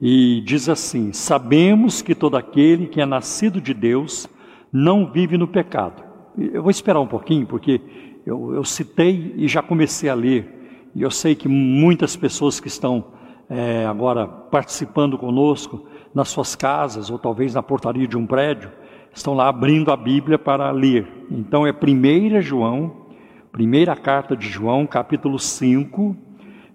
E 0.01 0.43
diz 0.45 0.69
assim: 0.69 1.13
Sabemos 1.13 2.03
que 2.03 2.15
todo 2.15 2.37
aquele 2.37 2.87
que 2.87 3.01
é 3.01 3.07
nascido 3.07 3.61
de 3.61 3.73
Deus 3.73 4.29
não 4.73 5.11
vive 5.11 5.39
no 5.39 5.49
pecado. 5.49 6.05
Eu 6.37 6.63
vou 6.63 6.71
esperar 6.71 7.01
um 7.01 7.07
pouquinho, 7.07 7.47
porque 7.47 7.81
eu, 8.27 8.55
eu 8.55 8.65
citei 8.65 9.35
e 9.37 9.49
já 9.49 9.63
comecei 9.63 10.09
a 10.11 10.15
ler, 10.15 10.91
e 10.95 11.03
eu 11.03 11.11
sei 11.11 11.35
que 11.35 11.49
muitas 11.49 12.15
pessoas 12.15 12.61
que 12.61 12.69
estão 12.69 13.17
é, 13.49 13.87
agora 13.87 14.27
participando 14.27 15.17
conosco 15.17 15.87
nas 16.15 16.29
suas 16.29 16.55
casas 16.55 17.11
ou 17.11 17.19
talvez 17.19 17.55
na 17.55 17.63
portaria 17.63 18.07
de 18.07 18.17
um 18.17 18.27
prédio, 18.27 18.71
estão 19.13 19.35
lá 19.35 19.49
abrindo 19.49 19.91
a 19.91 19.97
Bíblia 19.97 20.39
para 20.39 20.71
ler. 20.71 21.07
Então 21.31 21.67
é 21.67 21.73
1 21.73 22.41
João, 22.43 23.07
primeira 23.53 23.95
carta 23.97 24.37
de 24.37 24.49
João, 24.49 24.87
capítulo 24.87 25.39
5, 25.39 26.17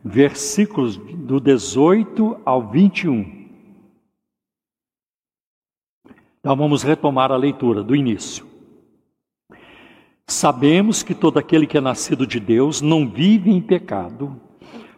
versículos 0.03 0.97
do 0.97 1.39
18 1.39 2.41
ao 2.43 2.69
21. 2.69 3.41
Então 6.39 6.55
vamos 6.55 6.81
retomar 6.81 7.31
a 7.31 7.37
leitura 7.37 7.83
do 7.83 7.95
início. 7.95 8.45
Sabemos 10.27 11.03
que 11.03 11.13
todo 11.13 11.37
aquele 11.37 11.67
que 11.67 11.77
é 11.77 11.81
nascido 11.81 12.25
de 12.25 12.39
Deus 12.39 12.81
não 12.81 13.07
vive 13.07 13.51
em 13.51 13.61
pecado, 13.61 14.39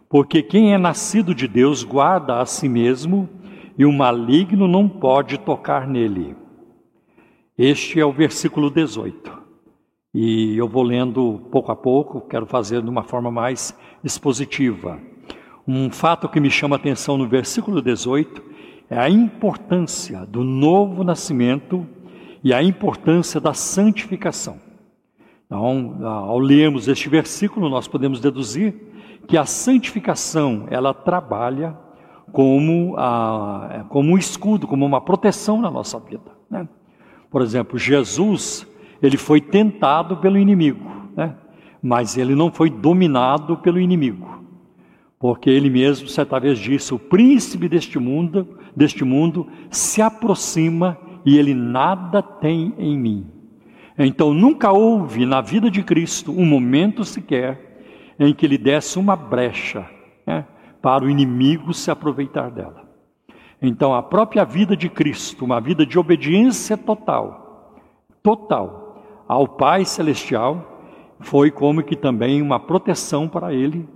porque 0.08 0.42
quem 0.42 0.72
é 0.72 0.78
nascido 0.78 1.34
de 1.34 1.46
Deus 1.46 1.82
guarda 1.82 2.40
a 2.40 2.46
si 2.46 2.68
mesmo 2.68 3.28
e 3.76 3.84
o 3.84 3.92
maligno 3.92 4.68
não 4.68 4.88
pode 4.88 5.38
tocar 5.38 5.86
nele. 5.86 6.36
Este 7.58 8.00
é 8.00 8.06
o 8.06 8.12
versículo 8.12 8.70
18. 8.70 9.43
E 10.14 10.56
eu 10.56 10.68
vou 10.68 10.84
lendo 10.84 11.40
pouco 11.50 11.72
a 11.72 11.76
pouco, 11.76 12.20
quero 12.20 12.46
fazer 12.46 12.80
de 12.80 12.88
uma 12.88 13.02
forma 13.02 13.32
mais 13.32 13.76
expositiva. 14.04 15.00
Um 15.66 15.90
fato 15.90 16.28
que 16.28 16.38
me 16.38 16.50
chama 16.50 16.76
a 16.76 16.78
atenção 16.78 17.18
no 17.18 17.26
versículo 17.26 17.82
18 17.82 18.40
é 18.88 18.96
a 18.96 19.10
importância 19.10 20.24
do 20.24 20.44
novo 20.44 21.02
nascimento 21.02 21.84
e 22.44 22.54
a 22.54 22.62
importância 22.62 23.40
da 23.40 23.54
santificação. 23.54 24.60
Então, 25.46 25.96
ao 26.04 26.38
lermos 26.38 26.86
este 26.86 27.08
versículo, 27.08 27.68
nós 27.68 27.88
podemos 27.88 28.20
deduzir 28.20 28.72
que 29.26 29.36
a 29.36 29.44
santificação 29.44 30.66
ela 30.70 30.94
trabalha 30.94 31.76
como, 32.30 32.94
a, 32.96 33.84
como 33.88 34.12
um 34.12 34.18
escudo, 34.18 34.68
como 34.68 34.86
uma 34.86 35.00
proteção 35.00 35.60
na 35.60 35.70
nossa 35.70 35.98
vida. 35.98 36.30
Né? 36.48 36.68
Por 37.30 37.42
exemplo, 37.42 37.76
Jesus 37.76 38.64
ele 39.02 39.16
foi 39.16 39.40
tentado 39.40 40.16
pelo 40.16 40.38
inimigo, 40.38 40.90
né? 41.16 41.34
mas 41.82 42.16
ele 42.16 42.34
não 42.34 42.50
foi 42.50 42.70
dominado 42.70 43.58
pelo 43.58 43.78
inimigo, 43.78 44.42
porque 45.18 45.50
ele 45.50 45.68
mesmo 45.68 46.08
certa 46.08 46.38
vez 46.38 46.58
disse: 46.58 46.94
o 46.94 46.98
príncipe 46.98 47.68
deste 47.68 47.98
mundo, 47.98 48.48
deste 48.74 49.04
mundo 49.04 49.46
se 49.70 50.00
aproxima 50.00 50.96
e 51.24 51.38
ele 51.38 51.54
nada 51.54 52.22
tem 52.22 52.74
em 52.78 52.98
mim. 52.98 53.26
Então 53.98 54.34
nunca 54.34 54.72
houve 54.72 55.24
na 55.24 55.40
vida 55.40 55.70
de 55.70 55.82
Cristo 55.82 56.32
um 56.32 56.44
momento 56.44 57.04
sequer 57.04 58.14
em 58.18 58.34
que 58.34 58.44
ele 58.44 58.58
desse 58.58 58.98
uma 58.98 59.14
brecha 59.14 59.88
né, 60.26 60.44
para 60.80 61.04
o 61.04 61.10
inimigo 61.10 61.72
se 61.72 61.90
aproveitar 61.90 62.50
dela. 62.50 62.84
Então 63.62 63.94
a 63.94 64.02
própria 64.02 64.44
vida 64.44 64.76
de 64.76 64.88
Cristo, 64.88 65.44
uma 65.44 65.60
vida 65.60 65.86
de 65.86 65.98
obediência 65.98 66.76
total, 66.76 67.78
total 68.22 68.83
ao 69.26 69.48
Pai 69.48 69.84
Celestial, 69.84 70.74
foi 71.20 71.50
como 71.50 71.82
que 71.82 71.96
também 71.96 72.42
uma 72.42 72.60
proteção 72.60 73.28
para 73.28 73.52
ele, 73.52 73.88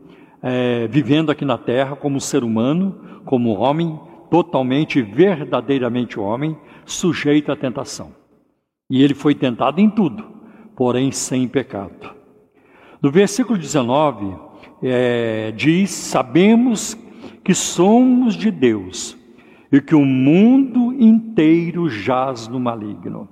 é, 0.43 0.87
vivendo 0.89 1.31
aqui 1.31 1.45
na 1.45 1.59
terra 1.59 1.97
como 1.97 2.21
ser 2.21 2.43
humano, 2.45 3.21
como 3.25 3.59
homem, 3.59 3.99
totalmente, 4.31 5.03
verdadeiramente 5.03 6.19
homem, 6.19 6.57
sujeito 6.85 7.53
à 7.53 7.57
tentação. 7.57 8.13
E 8.91 9.03
ele 9.03 9.15
foi 9.15 9.35
tentado 9.35 9.81
em 9.81 9.91
tudo, 9.91 10.25
porém 10.75 11.13
sem 11.13 11.47
pecado. 11.47 12.17
No 13.03 13.11
versículo 13.11 13.59
19, 13.59 14.35
é, 14.83 15.53
diz: 15.53 15.91
Sabemos 15.91 16.97
que 17.45 17.55
somos 17.55 18.35
de 18.35 18.51
Deus 18.51 19.17
e 19.71 19.81
que 19.81 19.95
o 19.95 20.05
mundo 20.05 20.93
inteiro 20.95 21.89
jaz 21.89 22.49
no 22.49 22.59
maligno. 22.59 23.29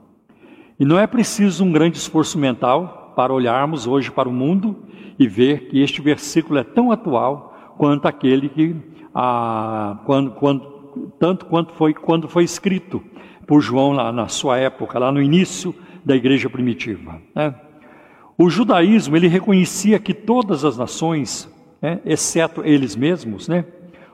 E 0.78 0.84
não 0.84 0.98
é 0.98 1.06
preciso 1.06 1.64
um 1.64 1.72
grande 1.72 1.96
esforço 1.96 2.38
mental 2.38 3.14
para 3.16 3.32
olharmos 3.32 3.86
hoje 3.86 4.10
para 4.10 4.28
o 4.28 4.32
mundo 4.32 4.76
e 5.18 5.26
ver 5.26 5.68
que 5.68 5.80
este 5.80 6.02
versículo 6.02 6.58
é 6.58 6.64
tão 6.64 6.92
atual 6.92 7.74
quanto 7.78 8.06
aquele 8.06 8.48
que, 8.50 8.76
ah, 9.14 9.98
quando, 10.04 10.32
quando, 10.32 11.10
tanto 11.18 11.46
quanto 11.46 11.72
foi 11.72 11.94
quando 11.94 12.28
foi 12.28 12.44
escrito 12.44 13.02
por 13.46 13.60
João 13.60 13.92
lá 13.92 14.12
na 14.12 14.28
sua 14.28 14.58
época, 14.58 14.98
lá 14.98 15.10
no 15.10 15.22
início 15.22 15.74
da 16.04 16.14
igreja 16.14 16.50
primitiva. 16.50 17.22
Né? 17.34 17.54
O 18.36 18.50
judaísmo 18.50 19.16
ele 19.16 19.28
reconhecia 19.28 19.98
que 19.98 20.12
todas 20.12 20.62
as 20.62 20.76
nações, 20.76 21.50
né, 21.80 22.00
exceto 22.04 22.62
eles 22.62 22.94
mesmos, 22.94 23.48
né, 23.48 23.64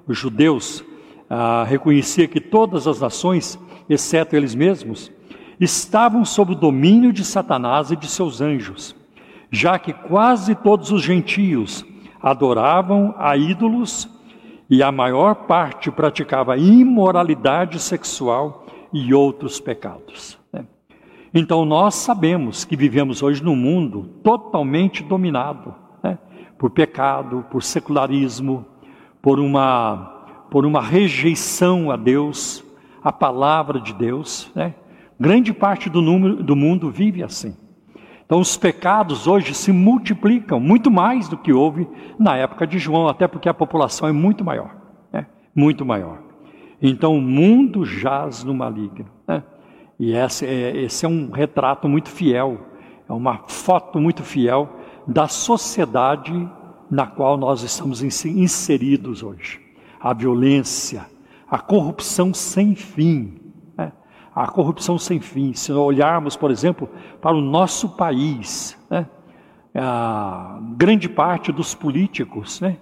os 0.07 0.17
judeus 0.17 0.85
ah, 1.29 1.65
reconhecia 1.65 2.29
que 2.29 2.41
todas 2.41 2.87
as 2.87 3.01
nações, 3.01 3.59
exceto 3.89 4.37
eles 4.37 4.55
mesmos, 4.55 5.11
estavam 5.61 6.25
sob 6.25 6.53
o 6.53 6.57
domínio 6.57 7.13
de 7.13 7.25
Satanás 7.25 7.91
e 7.91 7.97
de 7.97 8.09
seus 8.09 8.41
anjos, 8.41 8.95
já 9.51 9.79
que 9.79 9.93
quase 9.93 10.55
todos 10.55 10.91
os 10.91 11.03
gentios 11.03 11.85
adoravam 12.23 13.15
a 13.19 13.37
ídolos 13.37 14.09
e 14.71 14.83
a 14.83 14.91
maior 14.91 15.35
parte 15.35 15.91
praticava 15.91 16.57
imoralidade 16.57 17.79
sexual 17.79 18.67
e 18.93 19.13
outros 19.13 19.61
pecados. 19.61 20.39
Né? 20.53 20.65
Então 21.35 21.65
nós 21.65 21.95
sabemos 21.97 22.65
que 22.65 22.77
vivemos 22.77 23.23
hoje 23.23 23.43
num 23.43 23.57
mundo 23.57 24.05
totalmente 24.23 25.03
dominado 25.03 25.75
né? 26.03 26.19
por 26.57 26.71
pecado, 26.71 27.45
por 27.51 27.63
secularismo, 27.63 28.65
por 29.21 29.39
uma, 29.39 30.47
por 30.51 30.65
uma 30.65 30.81
rejeição 30.81 31.91
a 31.91 31.97
Deus, 31.97 32.65
a 33.03 33.13
palavra 33.13 33.81
de 33.81 33.93
Deus. 33.93 34.51
Né? 34.55 34.75
Grande 35.19 35.53
parte 35.53 35.89
do, 35.89 36.01
número, 36.01 36.43
do 36.43 36.57
mundo 36.57 36.91
vive 36.91 37.23
assim. 37.23 37.57
Então 38.25 38.41
os 38.41 38.57
pecados 38.57 39.27
hoje 39.27 39.55
se 39.55 39.73
multiplicam 39.73 40.59
muito 40.59 40.91
mais 40.91 41.29
do 41.29 41.37
que 41.37 41.53
houve 41.53 41.87
na 42.19 42.37
época 42.37 42.67
de 42.67 42.79
João, 42.79 43.07
até 43.07 43.29
porque 43.29 43.49
a 43.49 43.55
população 43.55 44.09
é 44.09 44.13
muito 44.13 44.45
maior, 44.45 44.75
né? 45.13 45.27
muito 45.55 45.85
maior. 45.85 46.23
Então 46.81 47.15
o 47.17 47.21
mundo 47.21 47.85
jaz 47.85 48.43
no 48.43 48.55
maligno. 48.55 49.07
Né? 49.29 49.43
E 49.99 50.13
esse 50.15 50.47
é, 50.47 50.77
esse 50.79 51.05
é 51.05 51.09
um 51.09 51.31
retrato 51.31 51.89
muito 51.89 52.09
fiel, 52.09 52.59
é 53.09 53.13
uma 53.13 53.43
foto 53.47 54.01
muito 54.01 54.23
fiel 54.23 54.69
da 55.07 55.29
sociedade 55.29 56.33
na 56.91 57.07
qual 57.07 57.37
nós 57.37 57.63
estamos 57.63 58.03
inseridos 58.03 59.23
hoje. 59.23 59.61
A 60.01 60.13
violência, 60.13 61.07
a 61.49 61.59
corrupção 61.59 62.33
sem 62.33 62.75
fim. 62.75 63.42
A 64.35 64.47
corrupção 64.47 64.99
sem 64.99 65.21
fim. 65.21 65.53
Se 65.53 65.73
olharmos, 65.73 66.37
por 66.37 66.51
exemplo, 66.51 66.89
para 67.21 67.37
o 67.37 67.41
nosso 67.41 67.91
país, 67.91 68.79
né? 68.91 69.07
a 69.75 70.59
grande 70.77 71.09
parte 71.09 71.53
dos 71.53 71.75
políticos, 71.75 72.61
né? 72.61 72.77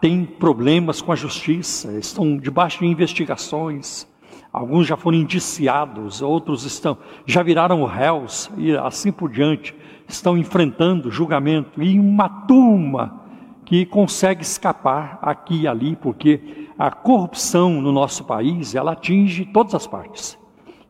têm 0.00 0.24
problemas 0.24 1.00
com 1.00 1.12
a 1.12 1.16
justiça, 1.16 1.92
estão 1.98 2.36
debaixo 2.36 2.80
de 2.80 2.86
investigações, 2.86 4.06
alguns 4.52 4.86
já 4.86 4.96
foram 4.96 5.18
indiciados, 5.18 6.20
outros 6.20 6.64
estão 6.64 6.98
já 7.24 7.42
viraram 7.42 7.84
réus 7.84 8.50
e 8.56 8.76
assim 8.76 9.12
por 9.12 9.30
diante, 9.30 9.74
estão 10.08 10.36
enfrentando 10.36 11.10
julgamento 11.10 11.82
e 11.82 11.98
uma 11.98 12.28
turma 12.28 13.20
que 13.64 13.86
consegue 13.86 14.42
escapar 14.42 15.20
aqui 15.22 15.60
e 15.60 15.68
ali, 15.68 15.94
porque 15.94 16.68
a 16.76 16.90
corrupção 16.90 17.80
no 17.80 17.92
nosso 17.92 18.24
país, 18.24 18.74
ela 18.74 18.92
atinge 18.92 19.44
todas 19.44 19.74
as 19.76 19.86
partes. 19.86 20.36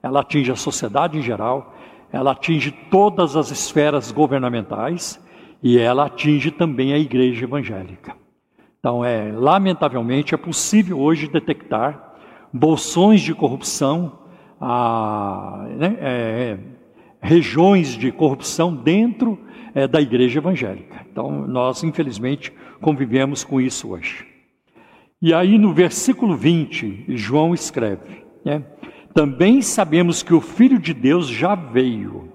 Ela 0.03 0.21
atinge 0.21 0.51
a 0.51 0.57
sociedade 0.57 1.19
em 1.19 1.23
geral, 1.23 1.75
ela 2.13 2.33
atinge 2.33 2.71
todas 2.91 3.37
as 3.37 3.51
esferas 3.51 4.11
governamentais 4.11 5.21
e 5.63 5.79
ela 5.79 6.07
atinge 6.07 6.51
também 6.51 6.93
a 6.93 6.99
igreja 6.99 7.45
evangélica. 7.45 8.17
Então, 8.79 9.05
é, 9.05 9.31
lamentavelmente, 9.31 10.35
é 10.35 10.39
possível 10.39 10.99
hoje 10.99 11.29
detectar 11.29 12.15
bolsões 12.53 13.21
de 13.21 13.35
corrupção, 13.35 14.19
a, 14.59 15.67
né, 15.77 15.97
é, 16.01 16.59
regiões 17.21 17.89
de 17.89 18.11
corrupção 18.11 18.75
dentro 18.75 19.39
é, 19.75 19.87
da 19.87 20.01
igreja 20.01 20.39
evangélica. 20.39 21.07
Então, 21.11 21.47
nós, 21.47 21.85
infelizmente, 21.85 22.53
convivemos 22.81 23.45
com 23.45 23.61
isso 23.61 23.91
hoje. 23.91 24.27
E 25.21 25.35
aí, 25.35 25.59
no 25.59 25.75
versículo 25.75 26.35
20, 26.35 27.05
João 27.09 27.53
escreve: 27.53 28.25
né, 28.43 28.65
Também 29.13 29.61
sabemos 29.61 30.23
que 30.23 30.33
o 30.33 30.41
Filho 30.41 30.79
de 30.79 30.95
Deus 30.95 31.29
já 31.29 31.55
veio 31.55 32.29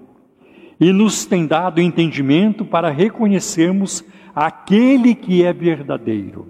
e 0.78 0.92
nos 0.92 1.24
tem 1.24 1.46
dado 1.46 1.80
entendimento 1.80 2.64
para 2.64 2.90
reconhecermos 2.90 4.04
aquele 4.34 5.14
que 5.14 5.42
é 5.42 5.52
verdadeiro. 5.52 6.48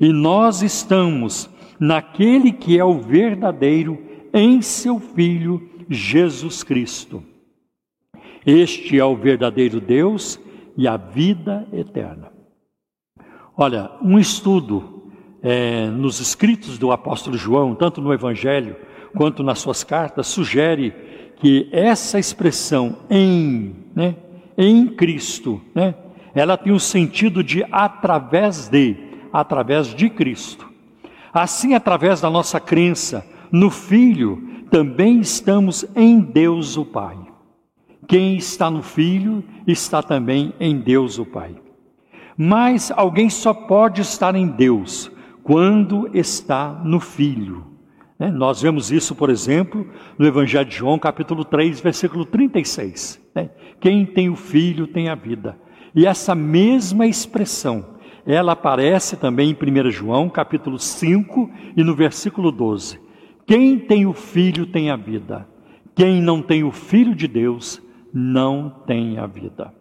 E 0.00 0.10
nós 0.12 0.62
estamos 0.62 1.50
naquele 1.78 2.52
que 2.52 2.78
é 2.78 2.84
o 2.84 2.98
verdadeiro, 3.00 3.98
em 4.32 4.62
seu 4.62 4.98
Filho 4.98 5.68
Jesus 5.90 6.62
Cristo. 6.62 7.22
Este 8.46 8.98
é 8.98 9.04
o 9.04 9.14
verdadeiro 9.14 9.80
Deus 9.80 10.40
e 10.76 10.88
a 10.88 10.96
vida 10.96 11.68
eterna. 11.72 12.32
Olha, 13.56 13.90
um 14.00 14.18
estudo 14.18 15.10
é, 15.42 15.86
nos 15.88 16.20
escritos 16.20 16.78
do 16.78 16.90
apóstolo 16.90 17.36
João, 17.36 17.74
tanto 17.74 18.00
no 18.00 18.12
Evangelho 18.14 18.76
quanto 19.14 19.42
nas 19.42 19.58
suas 19.58 19.84
cartas, 19.84 20.26
sugere 20.26 20.94
que 21.36 21.68
essa 21.72 22.18
expressão 22.18 22.98
em, 23.10 23.74
né, 23.94 24.14
em 24.56 24.86
Cristo, 24.86 25.60
né, 25.74 25.94
ela 26.34 26.56
tem 26.56 26.72
o 26.72 26.80
sentido 26.80 27.42
de 27.42 27.64
através 27.70 28.68
de, 28.68 28.96
através 29.32 29.94
de 29.94 30.08
Cristo. 30.08 30.70
Assim, 31.32 31.74
através 31.74 32.20
da 32.20 32.30
nossa 32.30 32.60
crença 32.60 33.26
no 33.50 33.70
Filho, 33.70 34.66
também 34.70 35.20
estamos 35.20 35.84
em 35.94 36.20
Deus 36.20 36.76
o 36.76 36.84
Pai. 36.84 37.18
Quem 38.06 38.36
está 38.36 38.70
no 38.70 38.82
Filho 38.82 39.44
está 39.66 40.02
também 40.02 40.52
em 40.58 40.78
Deus 40.78 41.18
o 41.18 41.24
Pai. 41.24 41.54
Mas 42.36 42.90
alguém 42.94 43.28
só 43.28 43.52
pode 43.52 44.00
estar 44.00 44.34
em 44.34 44.46
Deus 44.46 45.10
quando 45.42 46.10
está 46.14 46.80
no 46.84 47.00
Filho. 47.00 47.71
Né? 48.22 48.30
Nós 48.30 48.62
vemos 48.62 48.92
isso, 48.92 49.16
por 49.16 49.30
exemplo, 49.30 49.84
no 50.16 50.24
Evangelho 50.24 50.68
de 50.68 50.76
João, 50.76 50.96
capítulo 50.96 51.44
3, 51.44 51.80
versículo 51.80 52.24
36. 52.24 53.20
Né? 53.34 53.50
Quem 53.80 54.06
tem 54.06 54.28
o 54.28 54.36
Filho 54.36 54.86
tem 54.86 55.08
a 55.08 55.16
vida. 55.16 55.58
E 55.92 56.06
essa 56.06 56.32
mesma 56.32 57.04
expressão, 57.04 57.84
ela 58.24 58.52
aparece 58.52 59.16
também 59.16 59.50
em 59.50 59.86
1 59.86 59.90
João, 59.90 60.28
capítulo 60.28 60.78
5 60.78 61.50
e 61.76 61.82
no 61.82 61.96
versículo 61.96 62.52
12. 62.52 63.00
Quem 63.44 63.76
tem 63.76 64.06
o 64.06 64.12
Filho 64.12 64.66
tem 64.66 64.88
a 64.88 64.94
vida. 64.94 65.48
Quem 65.92 66.22
não 66.22 66.40
tem 66.40 66.62
o 66.62 66.70
Filho 66.70 67.16
de 67.16 67.26
Deus 67.26 67.82
não 68.14 68.70
tem 68.86 69.18
a 69.18 69.26
vida. 69.26 69.74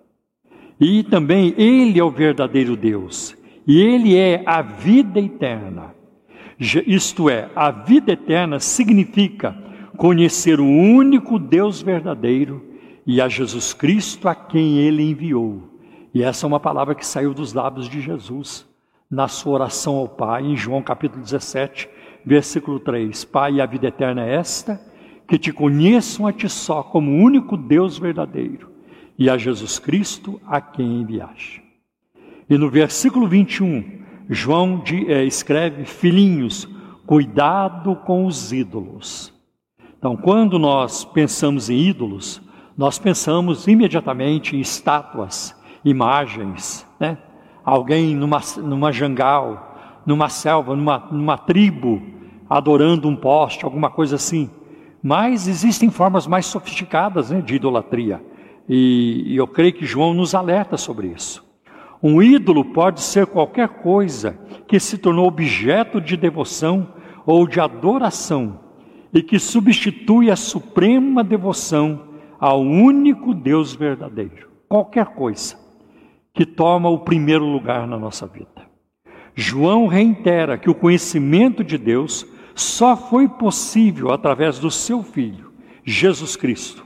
E 0.80 1.04
também 1.04 1.54
Ele 1.60 2.00
é 2.00 2.04
o 2.04 2.10
verdadeiro 2.10 2.76
Deus, 2.76 3.38
e 3.68 3.80
Ele 3.80 4.18
é 4.18 4.42
a 4.48 4.64
vida 4.64 5.20
eterna. 5.20 6.01
Isto 6.86 7.28
é, 7.28 7.50
a 7.56 7.72
vida 7.72 8.12
eterna 8.12 8.60
significa 8.60 9.58
conhecer 9.98 10.60
o 10.60 10.68
único 10.68 11.40
Deus 11.40 11.82
verdadeiro 11.82 12.64
e 13.04 13.20
a 13.20 13.28
Jesus 13.28 13.74
Cristo 13.74 14.30
a 14.30 14.36
quem 14.36 14.78
Ele 14.78 15.02
enviou. 15.02 15.64
E 16.14 16.22
essa 16.22 16.46
é 16.46 16.48
uma 16.48 16.60
palavra 16.60 16.94
que 16.94 17.06
saiu 17.06 17.34
dos 17.34 17.54
lábios 17.54 17.90
de 17.90 18.00
Jesus 18.00 18.70
na 19.10 19.28
sua 19.28 19.54
oração 19.54 19.96
ao 19.96 20.08
Pai, 20.08 20.44
em 20.44 20.56
João 20.56 20.84
capítulo 20.84 21.24
17, 21.24 21.90
versículo 22.24 22.80
3: 22.80 23.26
Pai, 23.26 23.60
a 23.60 23.66
vida 23.66 23.88
eterna 23.88 24.24
é 24.24 24.36
esta, 24.36 24.80
que 25.28 25.40
te 25.40 25.52
conheçam 25.52 26.28
a 26.28 26.32
ti 26.32 26.48
só 26.48 26.84
como 26.84 27.24
único 27.24 27.58
Deus 27.58 27.98
verdadeiro 27.98 28.70
e 29.18 29.32
a 29.32 29.36
Jesus 29.36 29.80
Cristo 29.80 30.40
a 30.46 30.62
quem 30.62 31.02
enviaste. 31.02 31.64
E 32.48 32.56
no 32.56 32.70
versículo 32.70 33.28
21, 33.28 34.01
João 34.34 34.80
de, 34.80 35.12
é, 35.12 35.26
escreve: 35.26 35.84
Filhinhos, 35.84 36.66
cuidado 37.06 37.98
com 37.98 38.26
os 38.26 38.54
ídolos. 38.54 39.34
Então, 39.98 40.16
quando 40.16 40.58
nós 40.58 41.04
pensamos 41.04 41.70
em 41.70 41.78
ídolos, 41.78 42.42
nós 42.78 42.98
pensamos 42.98 43.68
imediatamente 43.68 44.56
em 44.56 44.62
estátuas, 44.62 45.54
imagens, 45.84 46.88
né? 46.98 47.18
Alguém 47.64 48.16
numa, 48.16 48.40
numa 48.64 48.92
jangal, 48.92 50.02
numa 50.06 50.30
selva, 50.30 50.76
numa, 50.78 50.98
numa 51.12 51.38
tribo, 51.38 52.02
adorando 52.50 53.10
um 53.10 53.16
poste, 53.16 53.66
alguma 53.66 53.90
coisa 53.90 54.16
assim. 54.16 54.50
Mas 55.04 55.46
existem 55.46 55.90
formas 55.90 56.26
mais 56.26 56.46
sofisticadas 56.46 57.32
né, 57.32 57.42
de 57.42 57.56
idolatria. 57.56 58.24
E, 58.68 59.24
e 59.26 59.36
eu 59.36 59.48
creio 59.48 59.74
que 59.74 59.86
João 59.86 60.14
nos 60.14 60.34
alerta 60.34 60.78
sobre 60.78 61.08
isso. 61.08 61.51
Um 62.04 62.22
ídolo 62.22 62.66
pode 62.66 63.02
ser 63.02 63.28
qualquer 63.28 63.68
coisa 63.68 64.40
que 64.68 64.80
se 64.80 64.98
tornou 64.98 65.28
objeto 65.28 66.02
de 66.02 66.18
devoção 66.18 66.94
ou 67.26 67.48
de 67.48 67.60
adoração 67.60 68.60
e 69.14 69.22
que 69.22 69.38
substitui 69.38 70.32
a 70.32 70.36
suprema 70.36 71.24
devoção 71.24 72.08
ao 72.40 72.62
único 72.62 73.34
Deus 73.34 73.76
verdadeiro. 73.76 74.50
Qualquer 74.68 75.08
coisa 75.08 75.56
que 76.34 76.46
toma 76.46 76.90
o 76.90 77.00
primeiro 77.00 77.46
lugar 77.46 77.86
na 77.86 78.00
nossa 78.00 78.26
vida. 78.26 78.72
João 79.36 79.86
reitera 79.86 80.58
que 80.58 80.70
o 80.70 80.76
conhecimento 80.76 81.64
de 81.64 81.78
Deus 81.78 82.26
só 82.56 82.98
foi 82.98 83.28
possível 83.28 84.12
através 84.12 84.60
do 84.60 84.72
seu 84.72 85.04
Filho, 85.04 85.52
Jesus 85.84 86.36
Cristo. 86.36 86.86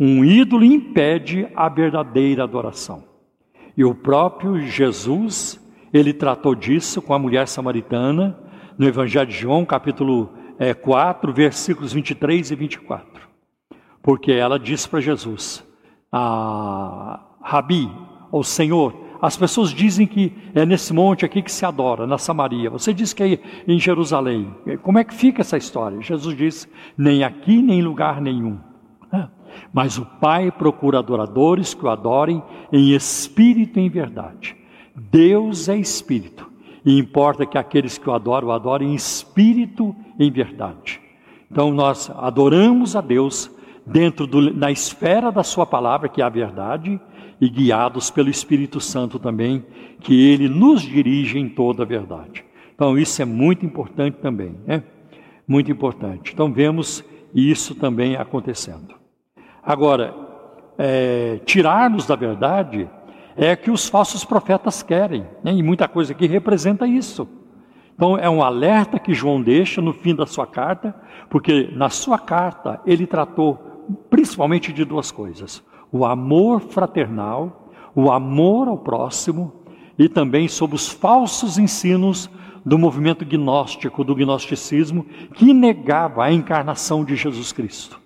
Um 0.00 0.24
ídolo 0.24 0.64
impede 0.64 1.46
a 1.54 1.68
verdadeira 1.68 2.44
adoração. 2.44 3.11
E 3.76 3.84
o 3.84 3.94
próprio 3.94 4.60
Jesus, 4.60 5.60
ele 5.92 6.12
tratou 6.12 6.54
disso 6.54 7.00
com 7.00 7.14
a 7.14 7.18
mulher 7.18 7.48
samaritana, 7.48 8.38
no 8.78 8.86
Evangelho 8.86 9.26
de 9.26 9.36
João, 9.36 9.64
capítulo 9.64 10.32
é, 10.58 10.74
4, 10.74 11.32
versículos 11.32 11.92
23 11.92 12.50
e 12.50 12.54
24. 12.54 13.28
Porque 14.02 14.32
ela 14.32 14.58
disse 14.58 14.88
para 14.88 15.00
Jesus: 15.00 15.64
ah, 16.10 17.20
Rabi, 17.40 17.90
ou 18.30 18.42
Senhor, 18.42 18.94
as 19.22 19.36
pessoas 19.36 19.70
dizem 19.70 20.06
que 20.06 20.32
é 20.54 20.66
nesse 20.66 20.92
monte 20.92 21.24
aqui 21.24 21.40
que 21.40 21.52
se 21.52 21.64
adora, 21.64 22.06
na 22.06 22.18
Samaria. 22.18 22.68
Você 22.68 22.92
diz 22.92 23.12
que 23.12 23.22
é 23.22 23.38
em 23.68 23.78
Jerusalém. 23.78 24.52
Como 24.82 24.98
é 24.98 25.04
que 25.04 25.14
fica 25.14 25.42
essa 25.42 25.56
história? 25.56 26.00
Jesus 26.00 26.36
disse: 26.36 26.68
nem 26.98 27.22
aqui, 27.22 27.62
nem 27.62 27.78
em 27.78 27.82
lugar 27.82 28.20
nenhum. 28.20 28.58
Mas 29.72 29.98
o 29.98 30.04
Pai 30.04 30.50
procura 30.50 30.98
adoradores 30.98 31.74
que 31.74 31.84
o 31.84 31.90
adorem 31.90 32.42
em 32.72 32.94
espírito 32.94 33.78
e 33.78 33.82
em 33.82 33.90
verdade. 33.90 34.56
Deus 34.94 35.68
é 35.68 35.76
espírito. 35.76 36.50
E 36.84 36.98
importa 36.98 37.46
que 37.46 37.56
aqueles 37.56 37.98
que 37.98 38.08
o 38.08 38.12
adoram, 38.12 38.48
o 38.48 38.52
adorem 38.52 38.92
em 38.92 38.94
espírito 38.94 39.94
e 40.18 40.26
em 40.26 40.30
verdade. 40.30 41.00
Então 41.50 41.70
nós 41.70 42.10
adoramos 42.16 42.96
a 42.96 43.00
Deus 43.00 43.50
dentro 43.86 44.26
do, 44.26 44.52
na 44.54 44.70
esfera 44.70 45.30
da 45.30 45.42
Sua 45.42 45.66
palavra, 45.66 46.08
que 46.08 46.22
é 46.22 46.24
a 46.24 46.28
verdade, 46.28 47.00
e 47.40 47.48
guiados 47.48 48.10
pelo 48.10 48.30
Espírito 48.30 48.80
Santo 48.80 49.18
também, 49.18 49.64
que 50.00 50.28
ele 50.28 50.48
nos 50.48 50.82
dirige 50.82 51.38
em 51.38 51.48
toda 51.48 51.82
a 51.82 51.86
verdade. 51.86 52.44
Então, 52.74 52.96
isso 52.96 53.20
é 53.20 53.24
muito 53.24 53.66
importante 53.66 54.18
também, 54.18 54.54
né? 54.66 54.82
Muito 55.46 55.70
importante. 55.70 56.32
Então, 56.32 56.52
vemos 56.52 57.04
isso 57.34 57.74
também 57.74 58.16
acontecendo. 58.16 58.94
Agora, 59.62 60.14
é, 60.76 61.40
tirar-nos 61.44 62.06
da 62.06 62.16
verdade 62.16 62.88
é 63.36 63.54
que 63.54 63.70
os 63.70 63.88
falsos 63.88 64.24
profetas 64.24 64.82
querem, 64.82 65.24
né? 65.42 65.52
e 65.52 65.62
muita 65.62 65.86
coisa 65.86 66.12
aqui 66.12 66.26
representa 66.26 66.86
isso. 66.86 67.28
Então, 67.94 68.18
é 68.18 68.28
um 68.28 68.42
alerta 68.42 68.98
que 68.98 69.14
João 69.14 69.40
deixa 69.40 69.80
no 69.80 69.92
fim 69.92 70.14
da 70.14 70.26
sua 70.26 70.46
carta, 70.46 70.94
porque 71.30 71.70
na 71.72 71.88
sua 71.88 72.18
carta 72.18 72.80
ele 72.84 73.06
tratou 73.06 73.86
principalmente 74.10 74.72
de 74.72 74.84
duas 74.84 75.12
coisas: 75.12 75.62
o 75.92 76.04
amor 76.04 76.60
fraternal, 76.60 77.70
o 77.94 78.10
amor 78.10 78.66
ao 78.66 78.78
próximo 78.78 79.52
e 79.96 80.08
também 80.08 80.48
sobre 80.48 80.74
os 80.74 80.90
falsos 80.90 81.58
ensinos 81.58 82.28
do 82.64 82.78
movimento 82.78 83.24
gnóstico, 83.24 84.02
do 84.02 84.14
gnosticismo, 84.14 85.04
que 85.34 85.52
negava 85.52 86.24
a 86.24 86.32
encarnação 86.32 87.04
de 87.04 87.14
Jesus 87.14 87.52
Cristo? 87.52 88.01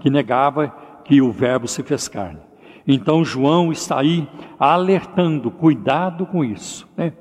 Que 0.00 0.10
negava 0.10 0.74
que 1.04 1.22
o 1.22 1.30
Verbo 1.30 1.68
se 1.68 1.82
fez 1.82 2.08
carne. 2.08 2.40
Então 2.86 3.24
João 3.24 3.70
está 3.70 4.00
aí 4.00 4.28
alertando, 4.58 5.50
cuidado 5.50 6.26
com 6.26 6.44
isso, 6.44 6.88
né? 6.96 7.12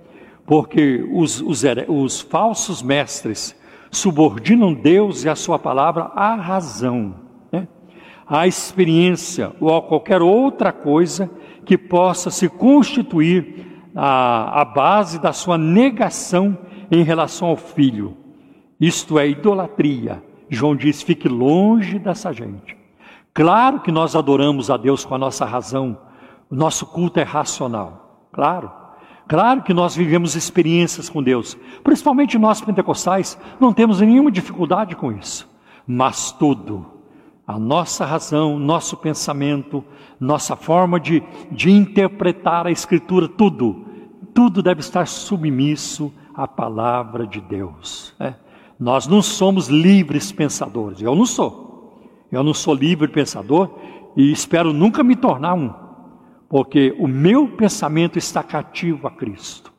porque 0.46 1.08
os, 1.12 1.42
os, 1.42 1.64
os 1.88 2.22
falsos 2.22 2.82
mestres 2.82 3.56
subordinam 3.92 4.74
Deus 4.74 5.24
e 5.24 5.30
a 5.30 5.36
sua 5.36 5.60
palavra 5.60 6.12
à 6.16 6.34
razão 6.36 7.30
à 8.30 8.46
experiência 8.46 9.52
ou 9.60 9.76
a 9.76 9.82
qualquer 9.82 10.22
outra 10.22 10.72
coisa 10.72 11.30
que 11.66 11.78
possa 11.78 12.30
se 12.30 12.48
constituir 12.48 13.66
a, 13.96 14.62
a 14.62 14.66
base 14.66 15.20
da 15.20 15.34
sua 15.34 15.58
negação 15.58 16.56
em 16.92 17.02
relação 17.02 17.48
ao 17.48 17.56
filho. 17.56 18.16
Isto 18.80 19.18
é 19.18 19.28
idolatria. 19.28 20.24
João 20.50 20.76
diz: 20.76 21.02
fique 21.02 21.28
longe 21.28 22.00
dessa 22.00 22.34
gente. 22.34 22.78
Claro 23.34 23.80
que 23.82 23.92
nós 23.92 24.16
adoramos 24.16 24.70
a 24.70 24.78
Deus 24.78 25.06
com 25.06 25.16
a 25.16 25.18
nossa 25.18 25.46
razão, 25.46 25.98
o 26.50 26.56
nosso 26.56 26.86
culto 26.86 27.20
é 27.20 27.24
racional, 27.24 28.28
claro. 28.32 28.72
Claro 29.28 29.62
que 29.62 29.76
nós 29.76 29.96
vivemos 29.96 30.36
experiências 30.36 31.08
com 31.08 31.22
Deus, 31.22 31.56
principalmente 31.84 32.36
nós 32.40 32.62
pentecostais, 32.62 33.38
não 33.60 33.72
temos 33.72 34.02
nenhuma 34.02 34.32
dificuldade 34.32 34.96
com 34.96 35.12
isso, 35.12 35.48
mas 35.86 36.32
tudo 36.32 37.00
a 37.50 37.58
nossa 37.58 38.06
razão, 38.06 38.60
nosso 38.60 38.96
pensamento, 38.96 39.84
nossa 40.20 40.56
forma 40.56 41.00
de, 41.00 41.24
de 41.52 41.72
interpretar 41.72 42.68
a 42.68 42.72
Escritura, 42.72 43.28
tudo, 43.28 43.88
tudo 44.36 44.62
deve 44.62 44.82
estar 44.82 45.08
submisso 45.08 46.14
à 46.36 46.48
palavra 46.48 47.26
de 47.26 47.42
Deus. 47.42 48.14
Né? 48.20 48.36
Nós 48.80 49.08
não 49.08 49.22
somos 49.22 49.68
livres 49.68 50.32
pensadores, 50.32 51.02
eu 51.02 51.14
não 51.14 51.26
sou. 51.26 51.68
Eu 52.32 52.44
não 52.44 52.54
sou 52.54 52.74
livre 52.74 53.08
pensador 53.10 53.78
e 54.16 54.32
espero 54.32 54.72
nunca 54.72 55.04
me 55.04 55.16
tornar 55.16 55.54
um, 55.54 55.74
porque 56.48 56.96
o 56.98 57.08
meu 57.08 57.48
pensamento 57.50 58.18
está 58.18 58.42
cativo 58.42 59.08
a 59.08 59.12
Cristo. 59.12 59.74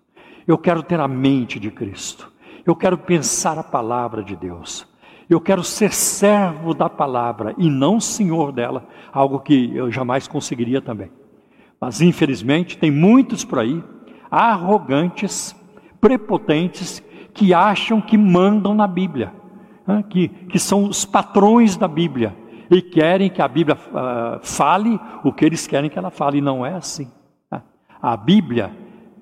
Eu 0.47 0.59
quero 0.59 0.83
ter 0.83 1.01
a 1.01 1.09
mente 1.09 1.59
de 1.59 1.71
Cristo. 1.71 2.31
Eu 2.67 2.77
quero 2.77 2.99
pensar 2.99 3.57
a 3.57 3.63
palavra 3.63 4.23
de 4.23 4.37
Deus. 4.37 4.87
Eu 5.31 5.41
quero 5.41 5.63
ser 5.63 5.93
servo 5.93 6.75
da 6.75 6.91
palavra 6.91 7.55
e 7.57 7.71
não 7.71 8.01
senhor 8.01 8.53
dela, 8.53 8.89
algo 9.13 9.39
que 9.41 9.75
eu 9.75 9.91
jamais 9.91 10.27
conseguiria 10.27 10.83
também. 10.83 11.11
Mas 11.81 12.01
infelizmente 12.03 12.77
tem 12.77 12.91
muitos 12.91 13.45
por 13.45 13.61
aí, 13.61 13.83
arrogantes, 14.31 15.57
prepotentes, 16.01 17.03
que 17.33 17.55
acham 17.55 18.01
que 18.01 18.17
mandam 18.17 18.75
na 18.75 18.87
Bíblia, 18.87 19.33
né? 19.87 20.05
que, 20.09 20.29
que 20.29 20.59
são 20.59 20.85
os 20.85 21.05
patrões 21.05 21.77
da 21.77 21.89
Bíblia 21.89 22.35
e 22.71 22.81
querem 22.81 23.29
que 23.29 23.43
a 23.43 23.49
Bíblia 23.49 23.77
uh, 23.77 24.39
fale 24.43 25.01
o 25.25 25.33
que 25.33 25.45
eles 25.45 25.67
querem 25.67 25.91
que 25.91 25.99
ela 25.99 26.11
fale, 26.11 26.39
e 26.39 26.41
não 26.41 26.65
é 26.65 26.75
assim. 26.75 27.11
Né? 27.51 27.61
A 28.01 28.17
Bíblia 28.17 28.71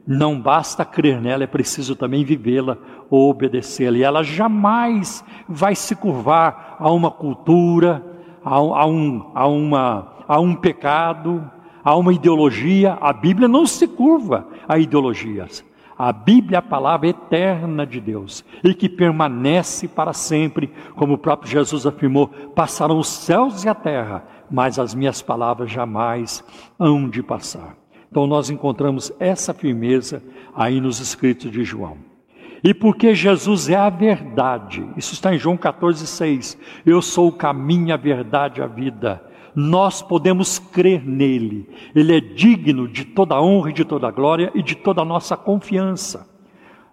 não 0.06 0.40
basta 0.40 0.84
crer 0.84 1.20
nela, 1.20 1.44
é 1.44 1.46
preciso 1.46 1.96
também 1.96 2.24
vivê-la 2.24 2.76
ou 3.10 3.30
obedecê-la. 3.30 3.96
E 3.96 4.02
ela 4.02 4.22
jamais 4.22 5.24
vai 5.48 5.74
se 5.74 5.96
curvar 5.96 6.76
a 6.78 6.90
uma 6.90 7.10
cultura, 7.10 8.04
a, 8.44 8.54
a, 8.54 8.86
um, 8.86 9.30
a, 9.34 9.46
uma, 9.46 10.12
a 10.28 10.40
um 10.40 10.54
pecado, 10.54 11.50
a 11.82 11.96
uma 11.96 12.12
ideologia. 12.12 12.98
A 13.00 13.12
Bíblia 13.12 13.48
não 13.48 13.66
se 13.66 13.86
curva 13.86 14.46
a 14.68 14.78
ideologias. 14.78 15.64
A 15.98 16.12
Bíblia 16.12 16.58
é 16.58 16.60
a 16.60 16.62
palavra 16.62 17.08
eterna 17.08 17.84
de 17.84 18.00
Deus 18.00 18.44
e 18.62 18.72
que 18.72 18.88
permanece 18.88 19.88
para 19.88 20.12
sempre, 20.12 20.70
como 20.94 21.14
o 21.14 21.18
próprio 21.18 21.50
Jesus 21.50 21.86
afirmou: 21.86 22.28
passarão 22.28 23.00
os 23.00 23.08
céus 23.08 23.64
e 23.64 23.68
a 23.68 23.74
terra, 23.74 24.24
mas 24.48 24.78
as 24.78 24.94
minhas 24.94 25.20
palavras 25.20 25.72
jamais 25.72 26.44
hão 26.78 27.08
de 27.08 27.20
passar. 27.20 27.76
Então 28.08 28.28
nós 28.28 28.48
encontramos 28.48 29.12
essa 29.18 29.52
firmeza 29.52 30.22
aí 30.54 30.80
nos 30.80 31.00
escritos 31.00 31.50
de 31.50 31.64
João. 31.64 31.98
E 32.62 32.72
porque 32.72 33.14
Jesus 33.14 33.68
é 33.68 33.76
a 33.76 33.90
verdade, 33.90 34.88
isso 34.96 35.14
está 35.14 35.34
em 35.34 35.38
João 35.38 35.56
14,6. 35.56 36.56
Eu 36.86 37.02
sou 37.02 37.28
o 37.28 37.32
caminho, 37.32 37.92
a 37.92 37.96
verdade, 37.96 38.62
a 38.62 38.66
vida. 38.66 39.27
Nós 39.60 40.00
podemos 40.00 40.60
crer 40.60 41.04
nele, 41.04 41.68
ele 41.92 42.16
é 42.16 42.20
digno 42.20 42.86
de 42.86 43.04
toda 43.04 43.34
a 43.34 43.42
honra 43.42 43.70
e 43.70 43.72
de 43.72 43.84
toda 43.84 44.06
a 44.06 44.10
glória 44.12 44.52
e 44.54 44.62
de 44.62 44.76
toda 44.76 45.02
a 45.02 45.04
nossa 45.04 45.36
confiança. 45.36 46.28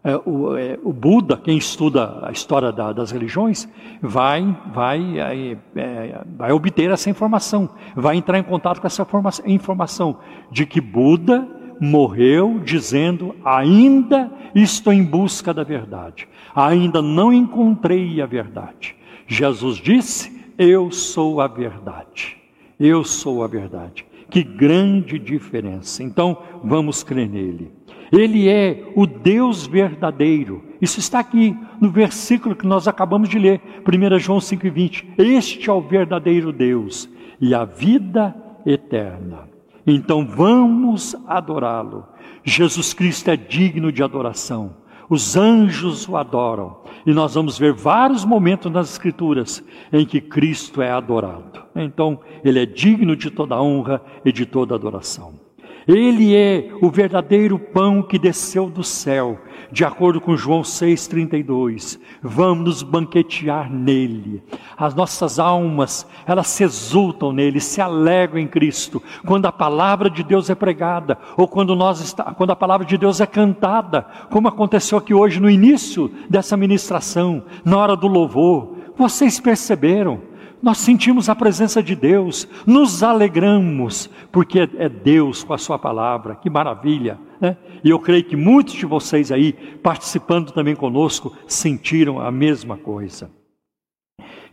É, 0.03 0.16
o, 0.26 0.57
é, 0.57 0.80
o, 0.84 0.91
Buda, 0.91 1.38
quem 1.38 1.59
estuda 1.59 2.28
a 2.28 2.32
história 2.32 2.72
da, 2.72 2.91
das 2.91 3.11
religiões, 3.11 3.70
vai, 4.01 4.57
vai, 4.74 5.20
é, 5.20 5.57
é, 5.76 6.24
vai 6.36 6.51
obter 6.51 6.89
essa 6.89 7.07
informação, 7.07 7.70
vai 7.95 8.16
entrar 8.16 8.39
em 8.39 8.43
contato 8.43 8.82
com 8.82 8.88
essa 8.88 9.05
informação 9.45 10.18
de 10.51 10.66
que 10.66 10.82
Buda 10.82 11.47
morreu 11.80 12.59
dizendo: 12.63 13.36
ainda 13.45 14.32
estou 14.55 14.91
em 14.91 15.03
busca 15.03 15.53
da 15.53 15.63
verdade, 15.63 16.28
ainda 16.55 16.99
não 16.99 17.32
encontrei 17.32 18.20
a 18.24 18.26
verdade. 18.26 18.95
Jesus 19.28 19.78
disse: 19.78 20.51
Eu 20.57 20.89
sou 20.89 21.39
a 21.39 21.47
verdade, 21.47 22.43
eu 22.80 23.04
sou 23.04 23.44
a 23.44 23.48
verdade. 23.48 24.06
Que 24.30 24.44
grande 24.44 25.20
diferença. 25.20 26.04
Então, 26.04 26.38
vamos 26.64 27.04
crer 27.04 27.30
nele. 27.30 27.72
Ele 28.12 28.48
é 28.48 28.92
o 28.96 29.06
Deus 29.06 29.66
verdadeiro. 29.66 30.64
Isso 30.82 31.00
está 31.00 31.20
aqui 31.20 31.56
no 31.82 31.90
versículo 31.90 32.56
que 32.56 32.66
nós 32.66 32.88
acabamos 32.88 33.30
de 33.30 33.40
ler, 33.40 33.62
1 33.88 34.20
João 34.20 34.40
5,20. 34.40 35.06
Este 35.18 35.70
é 35.70 35.74
o 35.74 35.82
verdadeiro 35.82 36.52
Deus 36.52 37.10
e 37.40 37.54
a 37.54 37.66
vida 37.66 38.36
eterna. 38.66 39.50
Então 39.86 40.26
vamos 40.26 41.16
adorá-lo. 41.28 42.06
Jesus 42.44 42.94
Cristo 42.94 43.30
é 43.30 43.38
digno 43.38 43.92
de 43.92 44.04
adoração. 44.04 44.78
Os 45.10 45.36
anjos 45.36 46.08
o 46.08 46.18
adoram. 46.18 46.78
E 47.06 47.14
nós 47.14 47.36
vamos 47.36 47.58
ver 47.58 47.74
vários 47.74 48.26
momentos 48.26 48.72
nas 48.72 48.91
Escrituras 48.91 49.64
em 49.93 50.06
que 50.06 50.20
Cristo 50.20 50.82
é 50.82 50.91
adorado. 50.91 51.64
Então, 51.76 52.20
ele 52.43 52.60
é 52.60 52.66
digno 52.66 53.16
de 53.16 53.30
toda 53.30 53.62
honra 53.62 54.01
e 54.24 54.32
de 54.32 54.45
toda 54.45 54.74
adoração. 54.74 55.45
Ele 55.88 56.36
é 56.36 56.72
o 56.82 56.90
verdadeiro 56.90 57.60
pão 57.60 58.02
que 58.02 58.18
desceu 58.18 58.70
do 58.70 58.84
céu, 58.84 59.40
de 59.72 59.86
acordo 59.86 60.20
com 60.20 60.36
João 60.36 60.62
6,32. 60.62 62.00
Vamos 62.24 62.66
nos 62.66 62.84
banquetear 62.84 63.72
nele. 63.72 64.42
As 64.76 64.96
nossas 64.96 65.38
almas, 65.38 66.08
elas 66.26 66.48
se 66.48 66.64
exultam 66.64 67.32
nele, 67.32 67.60
se 67.60 67.82
alegram 67.82 68.40
em 68.40 68.48
Cristo, 68.48 69.02
quando 69.28 69.46
a 69.46 69.52
palavra 69.52 70.10
de 70.10 70.24
Deus 70.24 70.50
é 70.50 70.56
pregada, 70.56 71.20
ou 71.38 71.48
quando, 71.48 71.76
nós 71.76 72.00
está, 72.00 72.34
quando 72.34 72.52
a 72.52 72.56
palavra 72.56 72.86
de 72.86 72.98
Deus 72.98 73.22
é 73.22 73.28
cantada, 73.28 74.08
como 74.32 74.48
aconteceu 74.48 74.98
aqui 74.98 75.14
hoje 75.14 75.40
no 75.40 75.50
início 75.50 76.12
dessa 76.28 76.58
ministração, 76.58 77.44
na 77.64 77.78
hora 77.78 77.96
do 77.96 78.08
louvor. 78.08 78.76
Vocês 78.98 79.40
perceberam? 79.40 80.35
Nós 80.66 80.80
sentimos 80.80 81.30
a 81.30 81.36
presença 81.36 81.84
de 81.84 81.95
Deus, 81.95 82.47
nos 82.66 83.03
alegramos, 83.03 84.09
porque 84.32 84.68
é 84.80 84.89
Deus 84.89 85.43
com 85.43 85.53
a 85.53 85.59
Sua 85.59 85.78
palavra, 85.78 86.34
que 86.36 86.49
maravilha, 86.49 87.20
né? 87.39 87.55
E 87.84 87.91
eu 87.91 87.99
creio 87.99 88.24
que 88.24 88.36
muitos 88.36 88.74
de 88.74 88.84
vocês 88.84 89.32
aí, 89.32 89.53
participando 89.53 90.51
também 90.51 90.76
conosco, 90.76 91.38
sentiram 91.47 92.20
a 92.20 92.32
mesma 92.32 92.78
coisa. 92.78 93.30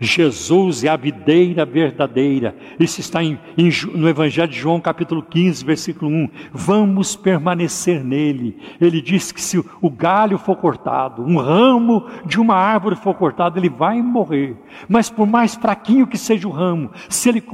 Jesus 0.02 0.82
é 0.82 0.88
a 0.88 0.96
videira 0.96 1.64
verdadeira. 1.64 2.56
Isso 2.78 3.00
está 3.00 3.22
em, 3.22 3.38
em, 3.56 3.70
no 3.94 4.08
Evangelho 4.08 4.50
de 4.50 4.58
João, 4.58 4.80
capítulo 4.80 5.22
15, 5.22 5.64
versículo 5.64 6.10
1. 6.10 6.28
Vamos 6.52 7.14
permanecer 7.14 8.02
nele. 8.02 8.58
Ele 8.80 9.00
diz 9.00 9.30
que 9.30 9.40
se 9.40 9.58
o 9.58 9.90
galho 9.90 10.38
for 10.38 10.56
cortado, 10.56 11.22
um 11.22 11.38
ramo 11.38 12.06
de 12.26 12.40
uma 12.40 12.56
árvore 12.56 12.96
for 12.96 13.14
cortado, 13.14 13.58
ele 13.58 13.68
vai 13.68 14.02
morrer. 14.02 14.56
Mas 14.88 15.08
por 15.08 15.26
mais 15.26 15.54
fraquinho 15.54 16.06
que 16.06 16.18
seja 16.18 16.48
o 16.48 16.50
ramo, 16.50 16.90
se 17.08 17.28
ele 17.28 17.44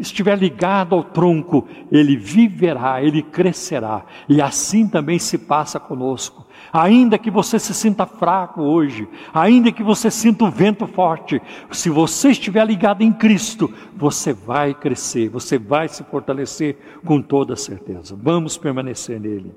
estiver 0.00 0.36
ligado 0.36 0.94
ao 0.96 1.04
tronco, 1.04 1.68
ele 1.90 2.16
viverá, 2.16 3.00
ele 3.00 3.22
crescerá. 3.22 4.04
E 4.28 4.42
assim 4.42 4.88
também 4.88 5.20
se 5.20 5.38
passa 5.38 5.78
conosco. 5.78 6.41
Ainda 6.72 7.18
que 7.18 7.30
você 7.30 7.58
se 7.58 7.74
sinta 7.74 8.06
fraco 8.06 8.62
hoje, 8.62 9.06
ainda 9.34 9.70
que 9.70 9.82
você 9.82 10.10
sinta 10.10 10.44
o 10.44 10.50
vento 10.50 10.86
forte, 10.86 11.40
se 11.70 11.90
você 11.90 12.30
estiver 12.30 12.66
ligado 12.66 13.02
em 13.02 13.12
Cristo, 13.12 13.70
você 13.94 14.32
vai 14.32 14.72
crescer, 14.72 15.28
você 15.28 15.58
vai 15.58 15.86
se 15.88 16.02
fortalecer 16.04 16.78
com 17.04 17.20
toda 17.20 17.56
certeza. 17.56 18.18
Vamos 18.20 18.56
permanecer 18.56 19.20
nele. 19.20 19.52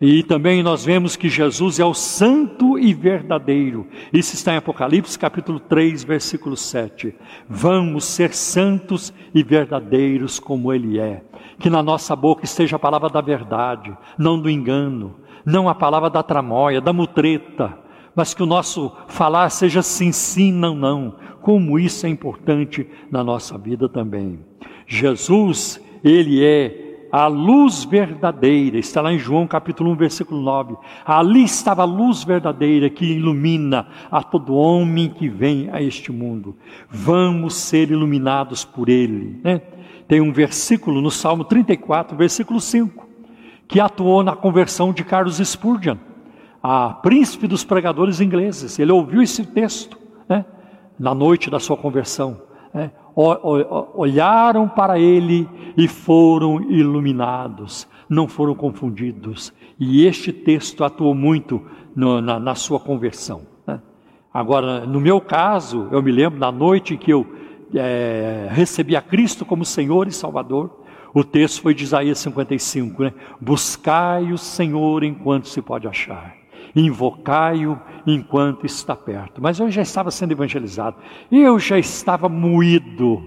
E 0.00 0.22
também 0.22 0.62
nós 0.62 0.84
vemos 0.84 1.16
que 1.16 1.28
Jesus 1.28 1.78
é 1.80 1.84
o 1.84 1.94
santo 1.94 2.78
e 2.78 2.94
verdadeiro. 2.94 3.86
Isso 4.12 4.34
está 4.34 4.52
em 4.52 4.56
Apocalipse 4.56 5.18
capítulo 5.18 5.58
3, 5.60 6.04
versículo 6.04 6.56
7. 6.56 7.14
Vamos 7.48 8.04
ser 8.04 8.32
santos 8.32 9.12
e 9.34 9.42
verdadeiros 9.42 10.38
como 10.38 10.72
Ele 10.72 10.98
é. 11.00 11.22
Que 11.58 11.68
na 11.68 11.82
nossa 11.82 12.14
boca 12.14 12.44
esteja 12.44 12.76
a 12.76 12.78
palavra 12.80 13.08
da 13.08 13.20
verdade, 13.20 13.96
não 14.16 14.40
do 14.40 14.48
engano 14.48 15.16
não 15.48 15.66
a 15.66 15.74
palavra 15.74 16.10
da 16.10 16.22
tramóia, 16.22 16.78
da 16.78 16.92
mutreta, 16.92 17.78
mas 18.14 18.34
que 18.34 18.42
o 18.42 18.46
nosso 18.46 18.92
falar 19.06 19.48
seja 19.48 19.80
sim, 19.80 20.12
sim, 20.12 20.52
não, 20.52 20.74
não. 20.74 21.14
Como 21.40 21.78
isso 21.78 22.04
é 22.04 22.10
importante 22.10 22.86
na 23.10 23.24
nossa 23.24 23.56
vida 23.56 23.88
também. 23.88 24.40
Jesus, 24.86 25.80
ele 26.04 26.44
é 26.44 27.06
a 27.10 27.26
luz 27.28 27.84
verdadeira, 27.84 28.78
está 28.78 29.00
lá 29.00 29.10
em 29.10 29.18
João 29.18 29.46
capítulo 29.46 29.90
1, 29.92 29.96
versículo 29.96 30.42
9. 30.42 30.76
Ali 31.06 31.44
estava 31.44 31.80
a 31.80 31.86
luz 31.86 32.22
verdadeira 32.22 32.90
que 32.90 33.06
ilumina 33.06 33.88
a 34.10 34.22
todo 34.22 34.54
homem 34.54 35.08
que 35.08 35.30
vem 35.30 35.70
a 35.72 35.80
este 35.80 36.12
mundo. 36.12 36.54
Vamos 36.90 37.54
ser 37.54 37.90
iluminados 37.90 38.66
por 38.66 38.90
ele. 38.90 39.40
Né? 39.42 39.62
Tem 40.06 40.20
um 40.20 40.30
versículo 40.30 41.00
no 41.00 41.10
Salmo 41.10 41.44
34, 41.44 42.14
versículo 42.14 42.60
5 42.60 43.07
que 43.68 43.78
atuou 43.78 44.24
na 44.24 44.34
conversão 44.34 44.92
de 44.92 45.04
Carlos 45.04 45.36
Spurgeon, 45.36 45.98
a 46.62 46.90
príncipe 46.90 47.46
dos 47.46 47.62
pregadores 47.62 48.20
ingleses. 48.20 48.78
Ele 48.78 48.90
ouviu 48.90 49.22
esse 49.22 49.44
texto 49.44 49.98
né, 50.28 50.44
na 50.98 51.14
noite 51.14 51.50
da 51.50 51.60
sua 51.60 51.76
conversão. 51.76 52.40
Né, 52.72 52.90
olharam 53.94 54.68
para 54.68 54.98
ele 54.98 55.48
e 55.76 55.88
foram 55.88 56.60
iluminados, 56.62 57.86
não 58.08 58.26
foram 58.26 58.54
confundidos. 58.54 59.52
E 59.78 60.06
este 60.06 60.32
texto 60.32 60.84
atuou 60.84 61.14
muito 61.14 61.60
no, 61.94 62.20
na, 62.20 62.38
na, 62.38 62.54
sua 62.54 62.78
conversão. 62.78 63.42
Né. 63.66 63.80
Agora, 64.32 64.86
no 64.86 65.00
meu 65.00 65.20
caso, 65.20 65.88
eu 65.90 66.02
me 66.02 66.12
lembro 66.12 66.38
da 66.38 66.52
noite 66.52 66.96
que 66.96 67.12
eu 67.12 67.26
é, 67.74 68.48
recebi 68.50 68.96
a 68.96 69.02
Cristo 69.02 69.44
como 69.44 69.64
Senhor 69.64 70.06
e 70.06 70.12
Salvador. 70.12 70.84
O 71.14 71.24
texto 71.24 71.62
foi 71.62 71.74
de 71.74 71.84
Isaías 71.84 72.18
55, 72.18 73.02
né? 73.02 73.12
Buscai 73.40 74.32
o 74.32 74.38
Senhor 74.38 75.02
enquanto 75.02 75.48
se 75.48 75.62
pode 75.62 75.88
achar, 75.88 76.36
invocai-o 76.74 77.78
enquanto 78.06 78.66
está 78.66 78.94
perto. 78.94 79.40
Mas 79.40 79.58
eu 79.58 79.70
já 79.70 79.82
estava 79.82 80.10
sendo 80.10 80.32
evangelizado, 80.32 80.96
eu 81.30 81.58
já 81.58 81.78
estava 81.78 82.28
moído, 82.28 83.22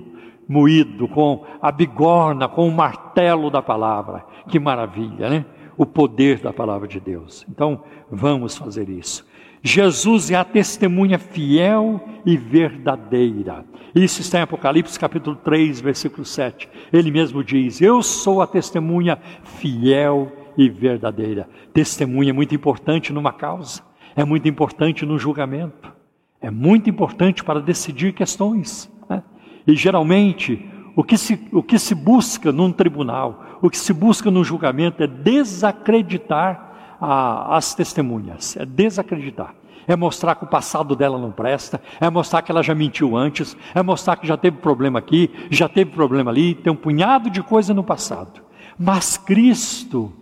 moído 0.48 1.08
com 1.08 1.46
a 1.62 1.72
bigorna, 1.72 2.48
com 2.48 2.68
o 2.68 2.72
martelo 2.72 3.50
da 3.50 3.62
palavra. 3.62 4.26
Que 4.48 4.60
maravilha, 4.60 5.30
né? 5.30 5.46
O 5.78 5.86
poder 5.86 6.39
da 6.39 6.51
palavra 6.51 6.88
de 6.88 6.99
Deus. 6.99 7.45
Então, 7.49 7.84
vamos 8.09 8.57
fazer 8.57 8.89
isso. 8.89 9.26
Jesus 9.63 10.32
é 10.32 10.36
a 10.36 10.43
testemunha 10.43 11.19
fiel 11.19 12.03
e 12.26 12.36
verdadeira. 12.36 13.63
Isso 13.93 14.22
está 14.22 14.39
em 14.39 14.41
Apocalipse 14.41 14.99
capítulo 14.99 15.36
3, 15.36 15.82
versículo 15.82 16.26
7. 16.26 16.67
Ele 16.91 17.11
mesmo 17.11 17.43
diz: 17.43 17.80
Eu 17.80 18.01
sou 18.01 18.41
a 18.41 18.47
testemunha 18.47 19.19
fiel 19.43 20.32
e 20.57 20.67
verdadeira. 20.67 21.47
Testemunha 21.74 22.32
é 22.32 22.34
muito 22.34 22.55
importante 22.55 23.13
numa 23.13 23.32
causa, 23.32 23.82
é 24.15 24.26
muito 24.26 24.47
importante 24.47 25.05
no 25.05 25.19
julgamento, 25.19 25.93
é 26.41 26.49
muito 26.49 26.89
importante 26.89 27.43
para 27.43 27.61
decidir 27.61 28.13
questões. 28.13 28.91
Né? 29.07 29.22
E 29.67 29.76
geralmente, 29.76 30.67
o 30.96 31.04
que, 31.04 31.18
se, 31.18 31.48
o 31.52 31.64
que 31.64 31.80
se 31.80 31.96
busca 31.96 32.52
num 32.52 32.72
tribunal, 32.72 33.60
o 33.62 33.70
que 33.70 33.78
se 33.78 33.94
busca 33.94 34.30
no 34.30 34.44
julgamento 34.44 35.04
é 35.04 35.08
desacreditar 35.08 36.98
a, 37.00 37.58
as 37.58 37.74
testemunhas, 37.74 38.58
é 38.58 38.66
desacreditar. 38.66 39.56
É 39.88 39.96
mostrar 39.96 40.36
que 40.36 40.44
o 40.44 40.48
passado 40.48 40.96
dela 40.96 41.18
não 41.18 41.32
presta, 41.32 41.82
é 42.00 42.08
mostrar 42.10 42.44
que 42.44 42.52
ela 42.52 42.62
já 42.62 42.76
mentiu 42.76 43.18
antes, 43.18 43.58
é 43.74 43.82
mostrar 43.82 44.16
que 44.16 44.28
já 44.28 44.38
teve 44.38 44.58
problema 44.58 45.00
aqui, 45.00 45.32
já 45.50 45.68
teve 45.68 45.92
problema 45.92 46.30
ali, 46.30 46.54
tem 46.54 46.72
um 46.72 46.76
punhado 46.76 47.32
de 47.32 47.42
coisa 47.42 47.74
no 47.74 47.84
passado. 47.84 48.42
Mas 48.78 49.18
Cristo, 49.18 50.14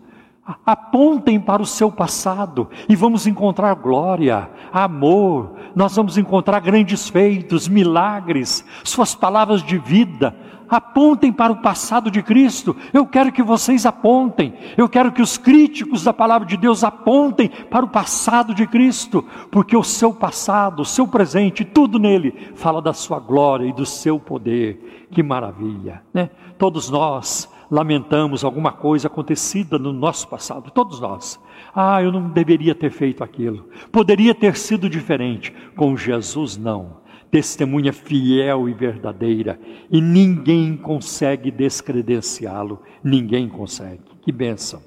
apontem 0.66 1.40
para 1.40 1.62
o 1.62 1.66
seu 1.66 1.92
passado 1.92 2.70
e 2.88 2.96
vamos 2.96 3.28
encontrar 3.28 3.74
glória, 3.76 4.50
amor, 4.72 5.54
nós 5.76 5.96
vamos 5.96 6.18
encontrar 6.18 6.60
grandes 6.60 7.10
feitos, 7.10 7.68
milagres, 7.68 8.66
Suas 8.84 9.14
palavras 9.14 9.62
de 9.62 9.78
vida, 9.78 10.36
apontem 10.70 11.32
para 11.32 11.52
o 11.52 11.62
passado 11.62 12.12
de 12.12 12.22
Cristo. 12.22 12.76
Eu 12.94 13.06
quero 13.06 13.32
que 13.32 13.42
vocês 13.42 13.86
apontem. 13.86 14.54
Eu 14.78 14.88
quero 14.88 15.12
que 15.12 15.22
os 15.22 15.38
críticos 15.38 16.04
da 16.04 16.14
palavra 16.14 16.48
de 16.48 16.56
Deus 16.56 16.84
apontem 16.84 17.50
para 17.50 17.86
o 17.86 17.90
passado 17.90 18.54
de 18.54 18.68
Cristo, 18.68 19.26
porque 19.50 19.76
o 19.76 19.84
seu 19.84 20.14
passado, 20.14 20.82
o 20.82 20.86
seu 20.86 21.08
presente, 21.08 21.66
tudo 21.66 21.98
nele 21.98 22.52
fala 22.56 22.82
da 22.82 22.94
sua 22.94 23.20
glória 23.20 23.66
e 23.66 23.74
do 23.74 23.86
seu 23.86 24.20
poder. 24.20 25.08
Que 25.12 25.24
maravilha, 25.24 26.04
né? 26.14 26.30
Todos 26.58 26.90
nós 26.90 27.50
lamentamos 27.70 28.44
alguma 28.44 28.72
coisa 28.72 29.08
acontecida 29.08 29.78
no 29.78 29.94
nosso 29.94 30.28
passado, 30.28 30.72
todos 30.72 31.00
nós. 31.00 31.40
Ah, 31.74 32.02
eu 32.02 32.12
não 32.12 32.30
deveria 32.30 32.74
ter 32.74 32.92
feito 32.92 33.24
aquilo. 33.24 33.70
Poderia 33.92 34.34
ter 34.34 34.56
sido 34.56 34.90
diferente. 34.90 35.54
Com 35.76 35.96
Jesus, 35.96 36.58
não 36.58 37.00
testemunha 37.32 37.94
fiel 37.94 38.68
e 38.68 38.74
verdadeira, 38.74 39.60
e 39.92 40.02
ninguém 40.02 40.76
consegue 40.76 41.52
descredenciá-lo, 41.52 42.82
ninguém 43.04 43.48
consegue. 43.48 44.02
Que 44.24 44.32
bênção. 44.32 44.82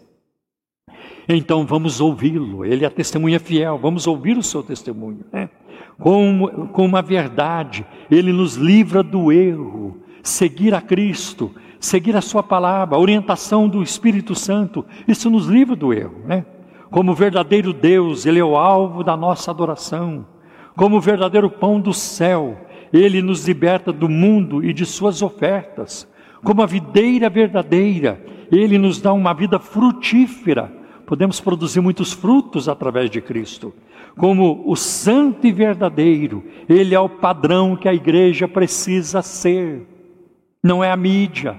Então 1.29 1.65
vamos 1.65 2.01
ouvi-lo, 2.01 2.65
ele 2.65 2.85
é 2.85 2.89
a 2.89 2.91
testemunha 2.91 3.39
fiel, 3.39 3.79
vamos 3.79 4.09
ouvir 4.09 4.37
o 4.37 4.43
seu 4.43 4.61
testemunho, 4.63 5.25
né? 5.33 5.49
com, 5.99 6.69
com 6.73 6.85
uma 6.85 7.01
verdade, 7.01 7.87
ele 8.11 8.33
nos 8.33 8.57
livra 8.57 9.03
do 9.03 9.31
erro, 9.31 9.99
seguir 10.23 10.75
a 10.75 10.81
Cristo, 10.81 11.55
seguir 11.83 12.17
a 12.17 12.23
Sua 12.23 12.43
palavra, 12.43 12.97
a 12.97 13.01
orientação 13.01 13.69
do 13.69 13.83
Espírito 13.83 14.35
Santo, 14.35 14.85
isso 15.07 15.29
nos 15.29 15.47
livra 15.47 15.77
do 15.77 15.93
erro, 15.93 16.23
né? 16.25 16.47
Como 16.91 17.15
verdadeiro 17.15 17.73
Deus, 17.73 18.25
Ele 18.25 18.39
é 18.39 18.45
o 18.45 18.57
alvo 18.57 19.05
da 19.05 19.17
nossa 19.17 19.51
adoração 19.51 20.27
como 20.77 20.97
o 20.97 21.01
verdadeiro 21.01 21.51
pão 21.51 21.81
do 21.81 21.93
céu, 21.93 22.57
ele 22.93 23.21
nos 23.21 23.47
liberta 23.47 23.93
do 23.93 24.09
mundo 24.09 24.65
e 24.65 24.73
de 24.73 24.87
suas 24.87 25.23
ofertas. 25.23 26.09
Como 26.43 26.63
a 26.63 26.67
videira 26.67 27.29
verdadeira, 27.31 28.23
ele 28.51 28.79
nos 28.79 29.01
dá 29.01 29.13
uma 29.13 29.33
vida 29.33 29.59
frutífera. 29.59 30.73
Podemos 31.07 31.41
produzir 31.41 31.81
muitos 31.81 32.13
frutos 32.13 32.69
através 32.69 33.11
de 33.11 33.21
Cristo. 33.21 33.73
Como 34.17 34.63
o 34.67 34.77
santo 34.77 35.47
e 35.47 35.53
verdadeiro, 35.53 36.45
ele 36.69 36.95
é 36.95 37.01
o 37.01 37.09
padrão 37.09 37.77
que 37.77 37.89
a 37.89 37.95
igreja 37.95 38.49
precisa 38.49 39.23
ser. 39.23 39.87
Não 40.63 40.83
é 40.83 40.91
a 40.91 40.97
mídia, 40.97 41.57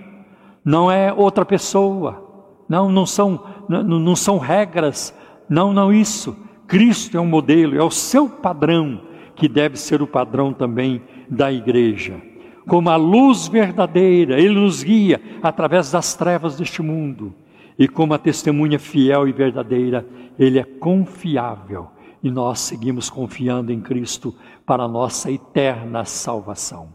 não 0.63 0.91
é 0.91 1.11
outra 1.11 1.45
pessoa, 1.45 2.23
não, 2.67 2.89
não 2.89 3.05
são, 3.05 3.43
não, 3.67 3.83
não 3.83 4.15
são 4.15 4.37
regras, 4.37 5.13
não, 5.49 5.73
não 5.73 5.91
isso. 5.91 6.35
Cristo 6.67 7.17
é 7.17 7.21
um 7.21 7.25
modelo, 7.25 7.75
é 7.75 7.83
o 7.83 7.91
seu 7.91 8.29
padrão, 8.29 9.01
que 9.35 9.47
deve 9.47 9.77
ser 9.77 10.01
o 10.01 10.07
padrão 10.07 10.53
também 10.53 11.01
da 11.29 11.51
igreja. 11.51 12.21
Como 12.67 12.89
a 12.89 12.95
luz 12.95 13.47
verdadeira, 13.47 14.39
Ele 14.39 14.59
nos 14.59 14.83
guia 14.83 15.21
através 15.41 15.91
das 15.91 16.15
trevas 16.15 16.57
deste 16.57 16.81
mundo. 16.81 17.33
E 17.77 17.87
como 17.87 18.13
a 18.13 18.17
testemunha 18.17 18.79
fiel 18.79 19.27
e 19.27 19.33
verdadeira, 19.33 20.07
Ele 20.39 20.59
é 20.59 20.63
confiável. 20.63 21.87
E 22.23 22.31
nós 22.31 22.59
seguimos 22.59 23.09
confiando 23.09 23.71
em 23.71 23.81
Cristo 23.81 24.33
para 24.65 24.83
a 24.83 24.87
nossa 24.87 25.29
eterna 25.29 26.05
salvação. 26.05 26.93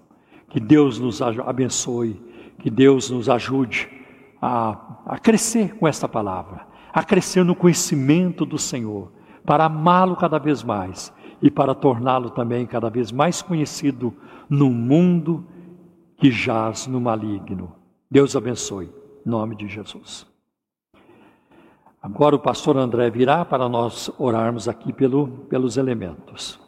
Que 0.49 0.59
Deus 0.59 0.99
nos 0.99 1.21
abençoe, 1.21 2.19
que 2.59 2.71
Deus 2.71 3.11
nos 3.11 3.29
ajude 3.29 3.89
a, 4.41 5.01
a 5.07 5.19
crescer 5.19 5.77
com 5.77 5.87
esta 5.87 6.09
palavra, 6.09 6.67
a 6.93 7.03
crescer 7.03 7.45
no 7.45 7.55
conhecimento 7.55 8.45
do 8.45 8.59
Senhor 8.59 9.13
para 9.45 9.65
amá-lo 9.65 10.17
cada 10.17 10.39
vez 10.39 10.63
mais 10.63 11.13
e 11.41 11.51
para 11.51 11.75
torná-lo 11.75 12.31
também 12.31 12.67
cada 12.67 12.91
vez 12.91 13.11
mais 13.13 13.41
conhecido 13.41 14.15
no 14.49 14.71
mundo 14.71 15.47
que 16.17 16.31
jaz 16.31 16.87
no 16.87 17.01
maligno. 17.01 17.73
Deus 18.11 18.35
abençoe, 18.35 18.91
em 19.25 19.31
nome 19.31 19.55
de 19.55 19.69
Jesus. 19.69 20.27
Agora 22.03 22.37
o 22.37 22.39
pastor 22.39 22.77
André 22.77 23.11
virá 23.11 23.45
para 23.45 23.69
nós 23.69 24.11
orarmos 24.19 24.69
aqui 24.69 24.93
pelo, 24.93 25.29
pelos 25.49 25.77
elementos. 25.77 26.61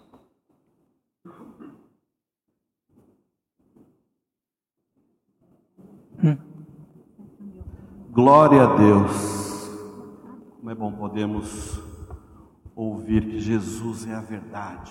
Glória 8.12 8.64
a 8.64 8.74
Deus. 8.74 9.70
Como 10.58 10.68
é 10.68 10.74
bom 10.74 10.90
podemos 10.90 11.80
ouvir 12.74 13.24
que 13.24 13.38
Jesus 13.38 14.04
é 14.04 14.14
a 14.16 14.20
verdade, 14.20 14.90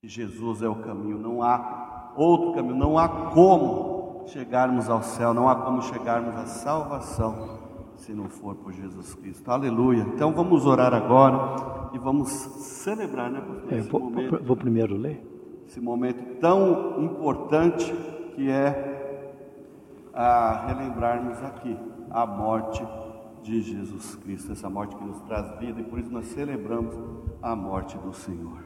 que 0.00 0.06
Jesus 0.06 0.62
é 0.62 0.68
o 0.68 0.76
caminho, 0.76 1.18
não 1.18 1.42
há 1.42 2.12
outro 2.16 2.52
caminho, 2.52 2.76
não 2.76 2.96
há 2.96 3.08
como 3.08 4.22
chegarmos 4.28 4.88
ao 4.88 5.02
céu, 5.02 5.34
não 5.34 5.48
há 5.48 5.56
como 5.56 5.82
chegarmos 5.82 6.36
à 6.36 6.46
salvação 6.46 7.58
se 7.96 8.12
não 8.12 8.28
for 8.28 8.54
por 8.54 8.72
Jesus 8.72 9.14
Cristo. 9.14 9.50
Aleluia. 9.50 10.02
Então 10.14 10.32
vamos 10.32 10.64
orar 10.64 10.94
agora 10.94 11.90
e 11.92 11.98
vamos 11.98 12.28
celebrar, 12.30 13.32
né? 13.32 13.42
É, 13.68 13.80
vou, 13.80 13.98
momento, 13.98 14.44
vou 14.44 14.56
primeiro 14.56 14.96
ler. 14.96 15.20
Esse 15.66 15.80
momento 15.80 16.38
tão 16.38 17.02
importante 17.02 17.92
que 18.36 18.48
é 18.48 18.92
a 20.14 20.66
relembrarmos 20.68 21.42
aqui 21.42 21.76
a 22.14 22.24
morte 22.24 22.80
de 23.42 23.60
Jesus 23.60 24.14
Cristo, 24.14 24.52
essa 24.52 24.70
morte 24.70 24.94
que 24.94 25.04
nos 25.04 25.20
traz 25.22 25.58
vida 25.58 25.80
e 25.80 25.82
por 25.82 25.98
isso 25.98 26.12
nós 26.12 26.26
celebramos 26.26 26.94
a 27.42 27.56
morte 27.56 27.98
do 27.98 28.14
Senhor. 28.14 28.62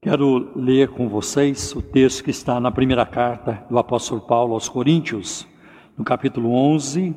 Quero 0.00 0.52
ler 0.54 0.90
com 0.90 1.08
vocês 1.08 1.74
o 1.74 1.82
texto 1.82 2.22
que 2.22 2.30
está 2.30 2.60
na 2.60 2.70
primeira 2.70 3.04
carta 3.04 3.66
do 3.68 3.76
apóstolo 3.76 4.20
Paulo 4.20 4.54
aos 4.54 4.68
Coríntios, 4.68 5.48
no 5.98 6.04
capítulo 6.04 6.52
11 6.52 7.12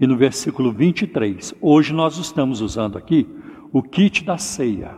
e 0.00 0.06
no 0.06 0.16
versículo 0.16 0.72
23. 0.72 1.54
Hoje 1.60 1.92
nós 1.92 2.16
estamos 2.16 2.62
usando 2.62 2.96
aqui 2.96 3.28
o 3.70 3.82
kit 3.82 4.24
da 4.24 4.38
ceia, 4.38 4.94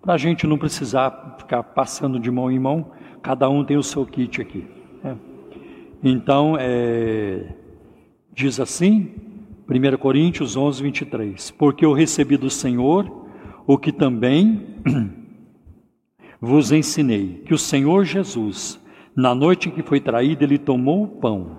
para 0.00 0.14
a 0.14 0.16
gente 0.16 0.46
não 0.46 0.56
precisar 0.56 1.34
ficar 1.38 1.64
passando 1.64 2.20
de 2.20 2.30
mão 2.30 2.48
em 2.48 2.58
mão, 2.60 2.92
cada 3.20 3.48
um 3.48 3.64
tem 3.64 3.76
o 3.76 3.82
seu 3.82 4.06
kit 4.06 4.40
aqui. 4.40 4.64
Né? 5.02 5.16
Então, 6.02 6.56
é, 6.58 7.56
diz 8.32 8.60
assim, 8.60 9.10
1 9.68 9.96
Coríntios 9.98 10.56
11, 10.56 10.82
23. 10.82 11.50
Porque 11.52 11.84
eu 11.84 11.92
recebi 11.92 12.36
do 12.36 12.50
Senhor 12.50 13.10
o 13.66 13.78
que 13.78 13.92
também 13.92 14.66
vos 16.40 16.72
ensinei: 16.72 17.42
que 17.44 17.54
o 17.54 17.58
Senhor 17.58 18.04
Jesus, 18.04 18.80
na 19.14 19.34
noite 19.34 19.68
em 19.68 19.72
que 19.72 19.82
foi 19.82 20.00
traído, 20.00 20.42
ele 20.42 20.58
tomou 20.58 21.04
o 21.04 21.08
pão 21.08 21.58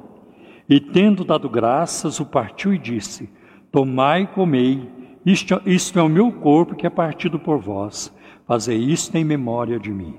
e, 0.67 0.79
tendo 0.79 1.23
dado 1.23 1.49
graças, 1.49 2.19
o 2.19 2.25
partiu 2.25 2.73
e 2.73 2.77
disse: 2.77 3.29
Tomai 3.71 4.23
e 4.23 4.27
comei, 4.27 4.89
isto, 5.25 5.61
isto 5.65 5.99
é 5.99 6.01
o 6.01 6.09
meu 6.09 6.31
corpo 6.31 6.75
que 6.75 6.87
é 6.87 6.89
partido 6.89 7.39
por 7.39 7.59
vós, 7.59 8.13
fazei 8.45 8.77
isto 8.77 9.15
em 9.15 9.23
memória 9.23 9.79
de 9.79 9.91
mim. 9.91 10.15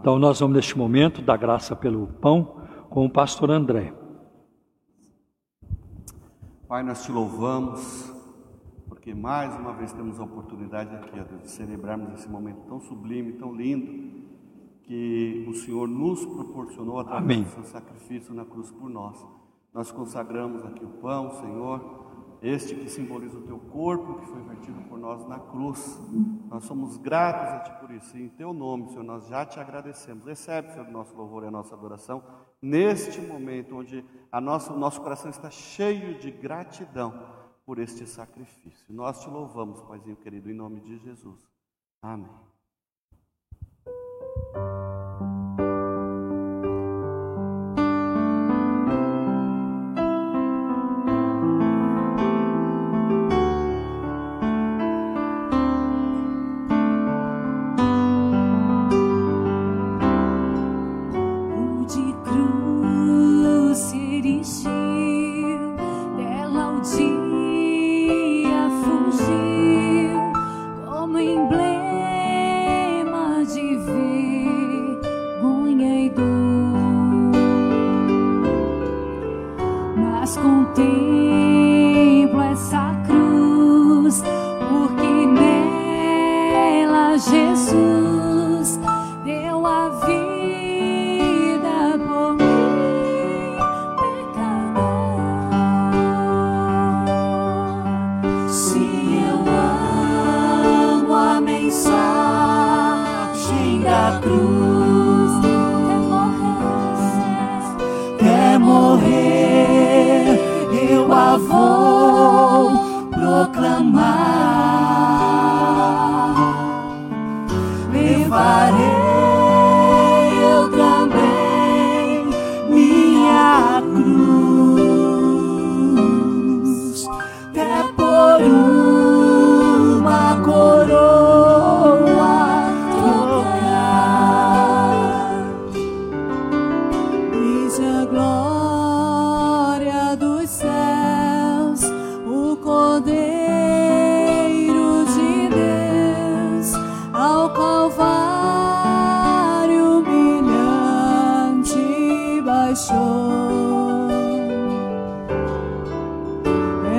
Então, 0.00 0.18
nós 0.18 0.40
vamos 0.40 0.56
neste 0.56 0.78
momento 0.78 1.20
dar 1.20 1.36
graça 1.36 1.74
pelo 1.74 2.06
pão 2.06 2.56
com 2.88 3.04
o 3.04 3.10
pastor 3.10 3.50
André. 3.50 3.92
Pai, 6.68 6.82
nós 6.82 7.02
te 7.02 7.10
louvamos, 7.10 8.12
porque 8.86 9.14
mais 9.14 9.56
uma 9.56 9.72
vez 9.72 9.90
temos 9.90 10.20
a 10.20 10.24
oportunidade 10.24 10.94
aqui, 10.94 11.18
ó, 11.18 11.24
de 11.24 11.50
celebrarmos 11.50 12.12
esse 12.12 12.28
momento 12.28 12.60
tão 12.68 12.78
sublime, 12.78 13.32
tão 13.32 13.54
lindo, 13.54 14.28
que 14.82 15.46
o 15.48 15.54
Senhor 15.54 15.88
nos 15.88 16.26
proporcionou 16.26 17.00
através 17.00 17.24
Amém. 17.24 17.42
do 17.42 17.48
seu 17.48 17.64
sacrifício 17.64 18.34
na 18.34 18.44
cruz 18.44 18.70
por 18.70 18.90
nós. 18.90 19.26
Nós 19.72 19.90
consagramos 19.90 20.62
aqui 20.62 20.84
o 20.84 20.90
pão, 20.90 21.30
Senhor, 21.40 22.36
este 22.42 22.74
que 22.74 22.90
simboliza 22.90 23.38
o 23.38 23.42
teu 23.42 23.58
corpo, 23.58 24.20
que 24.20 24.26
foi 24.26 24.42
vertido 24.42 24.78
por 24.90 24.98
nós. 24.98 25.20
nós 25.20 25.28
na 25.28 25.38
cruz. 25.38 25.98
Nós 26.50 26.64
somos 26.64 26.98
gratos 26.98 27.48
a 27.48 27.60
Ti 27.60 27.80
por 27.80 27.90
isso. 27.90 28.14
E 28.14 28.24
em 28.24 28.28
Teu 28.28 28.52
nome, 28.52 28.90
Senhor, 28.90 29.04
nós 29.04 29.26
já 29.26 29.46
te 29.46 29.58
agradecemos. 29.58 30.26
Recebe, 30.26 30.70
Senhor, 30.70 30.86
o 30.86 30.92
nosso 30.92 31.16
louvor 31.16 31.44
e 31.44 31.46
a 31.46 31.50
nossa 31.50 31.74
adoração 31.74 32.22
neste 32.60 33.20
momento 33.20 33.76
onde 33.76 34.04
a 34.30 34.40
nossa, 34.40 34.72
o 34.72 34.78
nosso 34.78 35.00
coração 35.00 35.30
está 35.30 35.50
cheio 35.50 36.18
de 36.18 36.30
gratidão 36.30 37.36
por 37.64 37.78
este 37.78 38.06
sacrifício. 38.06 38.86
Nós 38.92 39.20
te 39.20 39.28
louvamos, 39.28 39.80
Paizinho 39.82 40.16
querido, 40.16 40.50
em 40.50 40.54
nome 40.54 40.80
de 40.80 40.98
Jesus. 40.98 41.46
Amém. 42.02 42.57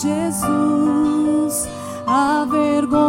Jesus, 0.00 1.68
a 2.06 2.46
vergonha. 2.48 3.07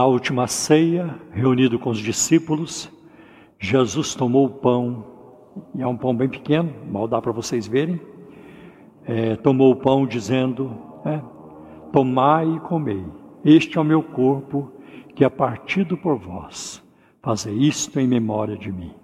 Na 0.00 0.06
última 0.06 0.46
ceia, 0.46 1.14
reunido 1.30 1.78
com 1.78 1.90
os 1.90 1.98
discípulos, 1.98 2.90
Jesus 3.58 4.14
tomou 4.14 4.46
o 4.46 4.48
pão, 4.50 5.04
e 5.74 5.82
é 5.82 5.86
um 5.86 5.94
pão 5.94 6.16
bem 6.16 6.26
pequeno, 6.26 6.72
mal 6.90 7.06
dá 7.06 7.20
para 7.20 7.32
vocês 7.32 7.66
verem. 7.66 8.00
É, 9.04 9.36
tomou 9.36 9.70
o 9.70 9.76
pão 9.76 10.06
dizendo: 10.06 10.74
é, 11.04 11.20
Tomai 11.92 12.50
e 12.50 12.60
comei, 12.60 13.04
este 13.44 13.76
é 13.76 13.80
o 13.82 13.84
meu 13.84 14.02
corpo 14.02 14.72
que 15.14 15.22
é 15.22 15.28
partido 15.28 15.98
por 15.98 16.16
vós. 16.16 16.82
Fazei 17.20 17.52
isto 17.52 18.00
em 18.00 18.08
memória 18.08 18.56
de 18.56 18.72
mim. 18.72 18.94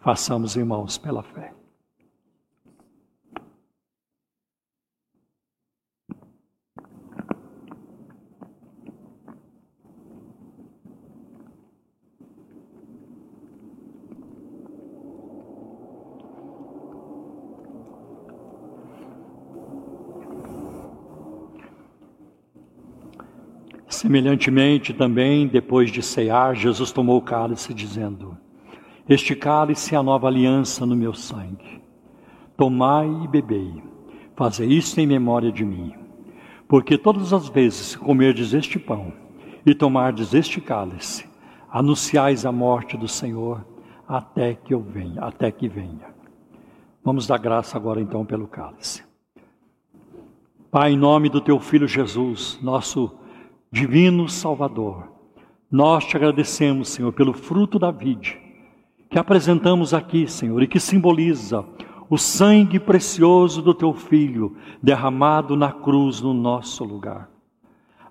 Façamos, 0.00 0.56
irmãos, 0.56 0.98
pela 0.98 1.22
fé. 1.22 1.52
Semelhantemente, 24.00 24.94
também, 24.94 25.46
depois 25.46 25.90
de 25.92 26.02
cear, 26.02 26.56
Jesus 26.56 26.90
tomou 26.90 27.18
o 27.18 27.22
cálice, 27.22 27.74
dizendo: 27.74 28.34
Este 29.06 29.36
cálice 29.36 29.94
é 29.94 29.98
a 29.98 30.02
nova 30.02 30.26
aliança 30.26 30.86
no 30.86 30.96
meu 30.96 31.12
sangue. 31.12 31.82
Tomai 32.56 33.06
e 33.22 33.28
bebei, 33.28 33.70
fazei 34.34 34.68
isto 34.68 34.98
em 34.98 35.06
memória 35.06 35.52
de 35.52 35.66
mim. 35.66 35.92
Porque 36.66 36.96
todas 36.96 37.34
as 37.34 37.50
vezes 37.50 37.94
que 37.94 38.02
comerdes 38.02 38.54
este 38.54 38.78
pão 38.78 39.12
e 39.66 39.74
tomardes 39.74 40.32
este 40.32 40.62
cálice, 40.62 41.28
anunciais 41.70 42.46
a 42.46 42.52
morte 42.52 42.96
do 42.96 43.06
Senhor 43.06 43.66
até 44.08 44.54
que 44.54 44.72
eu 44.72 44.80
venha, 44.80 45.20
até 45.20 45.50
que 45.50 45.68
venha. 45.68 46.08
Vamos 47.04 47.26
dar 47.26 47.36
graça 47.36 47.76
agora 47.76 48.00
então 48.00 48.24
pelo 48.24 48.48
cálice. 48.48 49.04
Pai, 50.70 50.92
em 50.92 50.96
nome 50.96 51.28
do 51.28 51.42
teu 51.42 51.60
filho 51.60 51.86
Jesus, 51.86 52.58
nosso 52.62 53.19
divino 53.70 54.28
Salvador, 54.28 55.12
nós 55.70 56.04
te 56.04 56.16
agradecemos, 56.16 56.88
Senhor, 56.88 57.12
pelo 57.12 57.32
fruto 57.32 57.78
da 57.78 57.90
vide 57.90 58.50
que 59.10 59.18
apresentamos 59.18 59.92
aqui, 59.92 60.28
Senhor, 60.28 60.62
e 60.62 60.68
que 60.68 60.78
simboliza 60.78 61.64
o 62.08 62.16
sangue 62.16 62.78
precioso 62.78 63.60
do 63.60 63.74
teu 63.74 63.92
filho 63.92 64.56
derramado 64.80 65.56
na 65.56 65.72
cruz 65.72 66.20
no 66.20 66.32
nosso 66.32 66.84
lugar. 66.84 67.28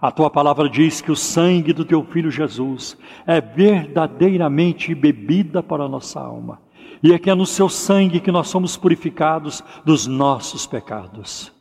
A 0.01 0.11
tua 0.11 0.29
palavra 0.29 0.69
diz 0.69 1.01
que 1.01 1.11
o 1.11 1.15
sangue 1.15 1.73
do 1.73 1.85
teu 1.85 2.03
filho 2.03 2.29
Jesus 2.29 2.97
é 3.25 3.39
verdadeiramente 3.39 4.93
bebida 4.93 5.63
para 5.63 5.85
a 5.85 5.89
nossa 5.89 6.19
alma. 6.19 6.61
E 7.01 7.13
é 7.13 7.19
que 7.19 7.29
é 7.29 7.35
no 7.35 7.45
seu 7.45 7.69
sangue 7.69 8.19
que 8.19 8.31
nós 8.31 8.49
somos 8.49 8.75
purificados 8.75 9.63
dos 9.85 10.05
nossos 10.05 10.67
pecados. 10.67 11.51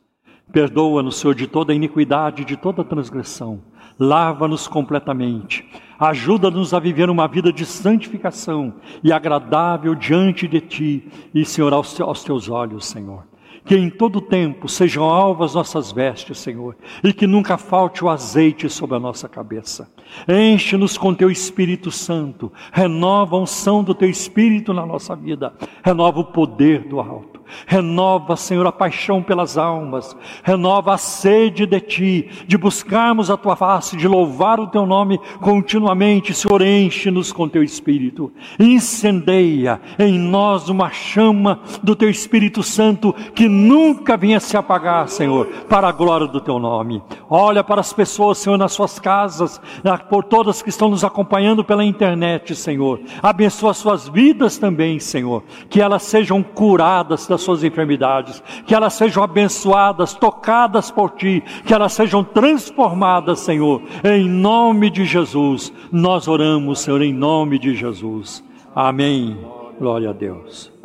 Perdoa-nos, 0.52 1.16
Senhor, 1.16 1.34
de 1.34 1.46
toda 1.46 1.74
iniquidade, 1.74 2.44
de 2.44 2.56
toda 2.56 2.84
transgressão. 2.84 3.60
Lava-nos 3.98 4.68
completamente. 4.68 5.64
Ajuda-nos 5.98 6.72
a 6.72 6.78
viver 6.78 7.10
uma 7.10 7.26
vida 7.26 7.52
de 7.52 7.66
santificação 7.66 8.74
e 9.02 9.12
agradável 9.12 9.94
diante 9.94 10.46
de 10.46 10.60
Ti 10.60 11.08
e, 11.34 11.44
Senhor, 11.44 11.72
aos, 11.72 11.92
te- 11.94 12.02
aos 12.02 12.22
Teus 12.22 12.48
olhos, 12.48 12.86
Senhor. 12.86 13.24
Que 13.64 13.76
em 13.76 13.90
todo 13.90 14.20
tempo 14.20 14.68
sejam 14.68 15.04
alvas 15.04 15.54
nossas 15.54 15.90
vestes, 15.92 16.38
Senhor, 16.38 16.76
e 17.02 17.12
que 17.12 17.26
nunca 17.26 17.58
falte 17.58 18.02
o 18.04 18.08
azeite 18.08 18.68
sobre 18.70 18.96
a 18.96 19.00
nossa 19.00 19.28
cabeça. 19.28 19.90
Enche-nos 20.26 20.96
com 20.96 21.12
Teu 21.12 21.30
Espírito 21.30 21.90
Santo, 21.90 22.50
renova 22.72 23.36
a 23.36 23.40
unção 23.40 23.82
do 23.82 23.94
Teu 23.94 24.08
Espírito 24.08 24.72
na 24.72 24.86
nossa 24.86 25.14
vida, 25.14 25.52
renova 25.82 26.20
o 26.20 26.24
poder 26.24 26.84
do 26.88 27.00
alto. 27.00 27.37
Renova, 27.66 28.36
Senhor, 28.36 28.66
a 28.66 28.72
paixão 28.72 29.22
pelas 29.22 29.58
almas, 29.58 30.16
renova 30.42 30.94
a 30.94 30.98
sede 30.98 31.66
de 31.66 31.80
Ti, 31.80 32.30
de 32.46 32.56
buscarmos 32.56 33.30
a 33.30 33.36
Tua 33.36 33.56
face, 33.56 33.96
de 33.96 34.08
louvar 34.08 34.60
o 34.60 34.66
Teu 34.66 34.86
nome 34.86 35.18
continuamente. 35.40 36.34
Senhor, 36.34 36.62
enche-nos 36.62 37.32
com 37.32 37.48
Teu 37.48 37.62
Espírito, 37.62 38.32
incendeia 38.58 39.80
em 39.98 40.18
nós 40.18 40.68
uma 40.68 40.90
chama 40.90 41.60
do 41.82 41.94
Teu 41.94 42.10
Espírito 42.10 42.62
Santo 42.62 43.14
que 43.34 43.48
nunca 43.48 44.16
venha 44.16 44.40
se 44.40 44.56
apagar, 44.56 45.08
Senhor, 45.08 45.46
para 45.68 45.88
a 45.88 45.92
glória 45.92 46.26
do 46.26 46.40
Teu 46.40 46.58
nome. 46.58 47.02
Olha 47.28 47.62
para 47.62 47.80
as 47.80 47.92
pessoas, 47.92 48.38
Senhor, 48.38 48.56
nas 48.56 48.72
suas 48.72 48.98
casas, 48.98 49.60
por 50.08 50.24
todas 50.24 50.62
que 50.62 50.68
estão 50.68 50.88
nos 50.88 51.04
acompanhando 51.04 51.64
pela 51.64 51.84
internet, 51.84 52.54
Senhor. 52.54 53.00
Abençoa 53.22 53.74
suas 53.74 54.08
vidas 54.08 54.58
também, 54.58 54.98
Senhor, 54.98 55.42
que 55.68 55.80
elas 55.80 56.02
sejam 56.02 56.42
curadas 56.42 57.26
das 57.26 57.37
suas 57.42 57.64
enfermidades, 57.64 58.42
que 58.66 58.74
elas 58.74 58.94
sejam 58.94 59.22
abençoadas, 59.22 60.14
tocadas 60.14 60.90
por 60.90 61.10
Ti, 61.10 61.42
que 61.64 61.74
elas 61.74 61.92
sejam 61.92 62.22
transformadas, 62.22 63.40
Senhor, 63.40 63.82
em 64.04 64.28
nome 64.28 64.90
de 64.90 65.04
Jesus. 65.04 65.72
Nós 65.90 66.28
oramos, 66.28 66.80
Senhor, 66.80 67.02
em 67.02 67.12
nome 67.12 67.58
de 67.58 67.74
Jesus. 67.74 68.44
Amém. 68.74 69.36
Glória 69.78 70.10
a 70.10 70.12
Deus. 70.12 70.77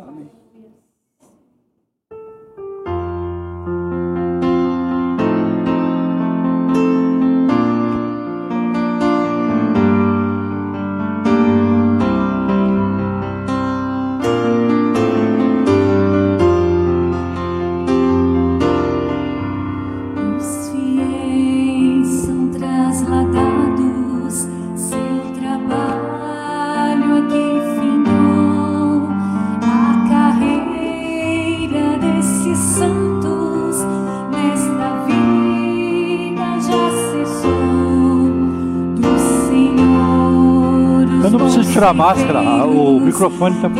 Máscara, 41.92 42.40
o 42.64 42.98
conselhos 42.98 43.00
microfone 43.00 43.56
tá- 43.60 43.70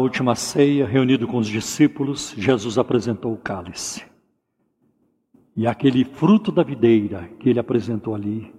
última 0.00 0.34
ceia, 0.34 0.86
reunido 0.86 1.28
com 1.28 1.38
os 1.38 1.46
discípulos, 1.46 2.34
Jesus 2.36 2.78
apresentou 2.78 3.32
o 3.32 3.38
cálice. 3.38 4.04
E 5.56 5.66
aquele 5.66 6.04
fruto 6.04 6.50
da 6.50 6.62
videira 6.62 7.28
que 7.38 7.48
ele 7.48 7.58
apresentou 7.58 8.14
ali 8.14 8.52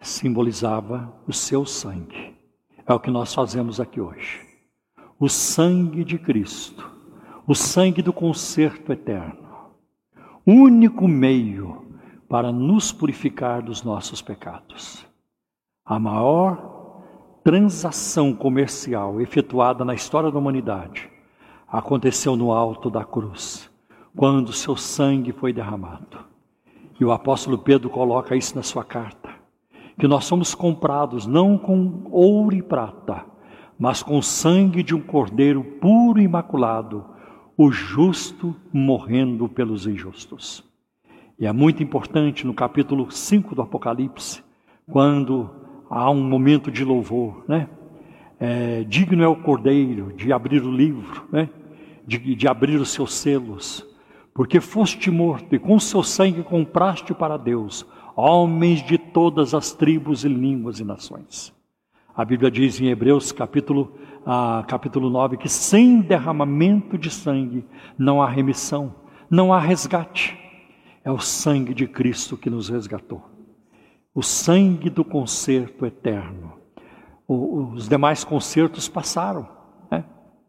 simbolizava 0.00 1.12
o 1.26 1.32
seu 1.32 1.66
sangue. 1.66 2.36
É 2.86 2.94
o 2.94 3.00
que 3.00 3.10
nós 3.10 3.34
fazemos 3.34 3.80
aqui 3.80 4.00
hoje. 4.00 4.40
O 5.18 5.28
sangue 5.28 6.04
de 6.04 6.18
Cristo, 6.18 6.88
o 7.46 7.54
sangue 7.54 8.00
do 8.00 8.12
conserto 8.12 8.92
eterno, 8.92 9.48
único 10.46 11.08
meio 11.08 11.84
para 12.28 12.52
nos 12.52 12.92
purificar 12.92 13.60
dos 13.62 13.82
nossos 13.82 14.22
pecados. 14.22 15.04
A 15.84 15.98
maior 15.98 16.77
transação 17.42 18.34
comercial 18.34 19.20
efetuada 19.20 19.84
na 19.84 19.94
história 19.94 20.30
da 20.30 20.38
humanidade 20.38 21.08
aconteceu 21.66 22.34
no 22.36 22.52
alto 22.52 22.88
da 22.88 23.04
cruz, 23.04 23.70
quando 24.16 24.52
seu 24.52 24.76
sangue 24.76 25.32
foi 25.32 25.52
derramado. 25.52 26.18
E 26.98 27.04
o 27.04 27.12
apóstolo 27.12 27.58
Pedro 27.58 27.90
coloca 27.90 28.34
isso 28.34 28.56
na 28.56 28.62
sua 28.62 28.84
carta, 28.84 29.30
que 29.98 30.08
nós 30.08 30.24
somos 30.24 30.54
comprados 30.54 31.26
não 31.26 31.58
com 31.58 32.08
ouro 32.10 32.54
e 32.54 32.62
prata, 32.62 33.24
mas 33.78 34.02
com 34.02 34.18
o 34.18 34.22
sangue 34.22 34.82
de 34.82 34.94
um 34.94 35.00
cordeiro 35.00 35.62
puro 35.62 36.20
e 36.20 36.24
imaculado, 36.24 37.04
o 37.56 37.70
justo 37.70 38.56
morrendo 38.72 39.48
pelos 39.48 39.86
injustos. 39.86 40.64
E 41.38 41.46
é 41.46 41.52
muito 41.52 41.82
importante 41.82 42.46
no 42.46 42.54
capítulo 42.54 43.10
5 43.10 43.54
do 43.54 43.62
Apocalipse, 43.62 44.42
quando 44.90 45.50
há 45.88 46.10
um 46.10 46.22
momento 46.22 46.70
de 46.70 46.84
louvor, 46.84 47.44
né? 47.48 47.68
É, 48.40 48.84
digno 48.84 49.22
é 49.22 49.28
o 49.28 49.34
cordeiro 49.34 50.12
de 50.12 50.32
abrir 50.32 50.62
o 50.62 50.70
livro, 50.70 51.26
né? 51.32 51.48
De, 52.06 52.34
de 52.34 52.48
abrir 52.48 52.76
os 52.80 52.90
seus 52.90 53.14
selos, 53.14 53.84
porque 54.32 54.60
foste 54.60 55.10
morto 55.10 55.54
e 55.54 55.58
com 55.58 55.78
seu 55.78 56.02
sangue 56.02 56.42
compraste 56.42 57.12
para 57.12 57.36
Deus 57.36 57.86
homens 58.14 58.82
de 58.82 58.98
todas 58.98 59.54
as 59.54 59.72
tribos 59.72 60.24
e 60.24 60.28
línguas 60.28 60.80
e 60.80 60.84
nações. 60.84 61.54
A 62.16 62.24
Bíblia 62.24 62.50
diz 62.50 62.80
em 62.80 62.88
Hebreus 62.88 63.30
capítulo, 63.30 63.96
ah, 64.26 64.64
capítulo 64.66 65.08
9 65.08 65.36
que 65.36 65.48
sem 65.48 66.00
derramamento 66.00 66.98
de 66.98 67.10
sangue 67.10 67.64
não 67.96 68.20
há 68.20 68.28
remissão, 68.28 68.92
não 69.30 69.52
há 69.52 69.60
resgate. 69.60 70.36
É 71.04 71.12
o 71.12 71.20
sangue 71.20 71.72
de 71.72 71.86
Cristo 71.86 72.36
que 72.36 72.50
nos 72.50 72.68
resgatou. 72.68 73.37
O 74.14 74.22
sangue 74.22 74.90
do 74.90 75.04
concerto 75.04 75.86
eterno. 75.86 76.54
Os 77.26 77.88
demais 77.88 78.24
concertos 78.24 78.88
passaram. 78.88 79.48
né? 79.90 80.04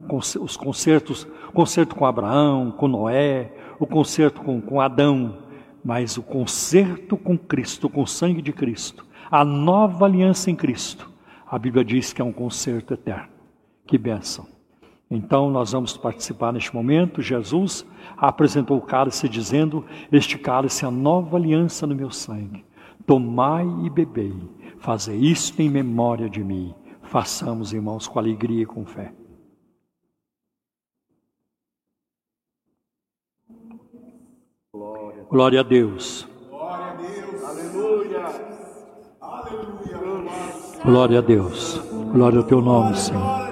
Os 0.10 0.56
concertos, 0.56 1.28
concerto 1.54 1.96
com 1.96 2.06
Abraão, 2.06 2.72
com 2.72 2.88
Noé, 2.88 3.54
o 3.80 3.86
concerto 3.86 4.42
com, 4.42 4.62
com 4.62 4.80
Adão, 4.80 5.40
mas 5.84 6.18
o 6.18 6.24
concerto 6.24 7.18
com 7.18 7.38
Cristo, 7.38 7.90
com 7.90 8.02
o 8.04 8.08
sangue 8.08 8.42
de 8.42 8.54
Cristo, 8.54 9.06
a 9.30 9.44
nova 9.46 10.06
aliança 10.06 10.50
em 10.50 10.56
Cristo, 10.56 11.10
a 11.46 11.58
Bíblia 11.58 11.84
diz 11.84 12.14
que 12.14 12.22
é 12.22 12.26
um 12.26 12.32
concerto 12.32 12.94
eterno. 12.94 13.30
Que 13.86 13.98
bênção. 13.98 14.46
Então 15.10 15.50
nós 15.50 15.72
vamos 15.72 15.98
participar 15.98 16.54
neste 16.54 16.74
momento. 16.74 17.22
Jesus 17.22 17.86
apresentou 18.16 18.78
o 18.78 18.82
cálice 18.82 19.28
dizendo: 19.28 19.84
Este 20.12 20.38
cálice 20.38 20.86
é 20.86 20.88
a 20.88 20.92
nova 20.92 21.38
aliança 21.38 21.88
no 21.88 21.96
meu 21.96 22.12
sangue. 22.12 22.64
Tomai 23.06 23.66
e 23.84 23.90
bebei. 23.90 24.34
Fazei 24.80 25.18
isto 25.18 25.62
em 25.62 25.70
memória 25.70 26.30
de 26.30 26.44
mim. 26.44 26.74
Façamos, 27.04 27.74
irmãos, 27.74 28.08
com 28.08 28.20
alegria 28.20 28.64
e 28.64 28.66
com 28.66 28.86
fé. 28.86 29.14
Glória 35.30 35.60
a 35.60 35.64
Deus. 35.64 36.28
Aleluia. 36.52 38.26
Aleluia. 39.22 40.00
Glória 40.84 41.20
a 41.20 41.22
Deus. 41.22 41.78
Glória 42.12 42.40
ao 42.40 42.46
teu 42.46 42.62
nome, 42.62 42.96
Senhor. 42.96 43.50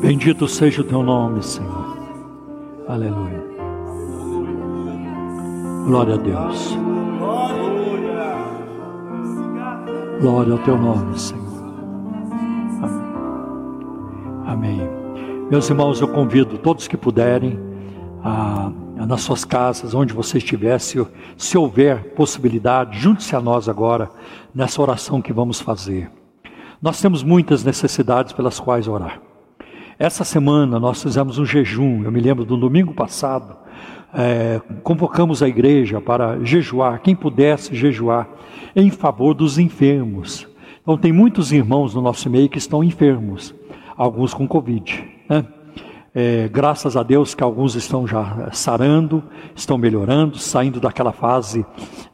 Bendito 0.00 0.46
seja 0.46 0.82
o 0.82 0.84
teu 0.84 1.02
nome, 1.02 1.42
Senhor. 1.42 1.96
Aleluia. 2.88 3.44
Glória 5.86 6.14
a 6.14 6.18
Deus. 6.18 6.76
Glória 10.20 10.52
ao 10.52 10.58
teu 10.58 10.76
nome, 10.76 11.18
Senhor. 11.18 11.64
Amém. 12.82 13.02
Amém. 14.46 14.80
Meus 15.50 15.70
irmãos, 15.70 15.98
eu 15.98 16.08
convido 16.08 16.58
todos 16.58 16.86
que 16.86 16.94
puderem, 16.94 17.58
a, 18.22 18.70
a 18.98 19.06
nas 19.06 19.22
suas 19.22 19.46
casas, 19.46 19.94
onde 19.94 20.12
você 20.12 20.36
estiver, 20.36 20.78
se, 20.78 21.02
se 21.38 21.56
houver 21.56 22.12
possibilidade, 22.12 22.98
junte-se 22.98 23.34
a 23.34 23.40
nós 23.40 23.66
agora 23.66 24.10
nessa 24.54 24.82
oração 24.82 25.22
que 25.22 25.32
vamos 25.32 25.58
fazer. 25.58 26.10
Nós 26.82 27.00
temos 27.00 27.22
muitas 27.22 27.64
necessidades 27.64 28.34
pelas 28.34 28.60
quais 28.60 28.86
orar. 28.86 29.22
Essa 29.98 30.22
semana 30.22 30.78
nós 30.78 31.02
fizemos 31.02 31.38
um 31.38 31.46
jejum, 31.46 32.04
eu 32.04 32.12
me 32.12 32.20
lembro 32.20 32.44
do 32.44 32.58
domingo 32.58 32.92
passado, 32.92 33.56
é, 34.12 34.60
convocamos 34.82 35.42
a 35.42 35.48
igreja 35.48 36.00
para 36.00 36.42
jejuar, 36.44 37.00
quem 37.00 37.14
pudesse 37.14 37.74
jejuar, 37.74 38.28
em 38.74 38.90
favor 38.90 39.34
dos 39.34 39.58
enfermos. 39.58 40.48
Então, 40.82 40.96
tem 40.96 41.12
muitos 41.12 41.52
irmãos 41.52 41.94
no 41.94 42.00
nosso 42.00 42.28
meio 42.28 42.48
que 42.48 42.58
estão 42.58 42.82
enfermos, 42.82 43.54
alguns 43.96 44.34
com 44.34 44.48
Covid. 44.48 45.04
Né? 45.28 45.44
É, 46.12 46.48
graças 46.48 46.96
a 46.96 47.02
Deus 47.04 47.34
que 47.34 47.44
alguns 47.44 47.76
estão 47.76 48.06
já 48.06 48.50
sarando, 48.52 49.22
estão 49.54 49.78
melhorando, 49.78 50.38
saindo 50.38 50.80
daquela 50.80 51.12
fase 51.12 51.64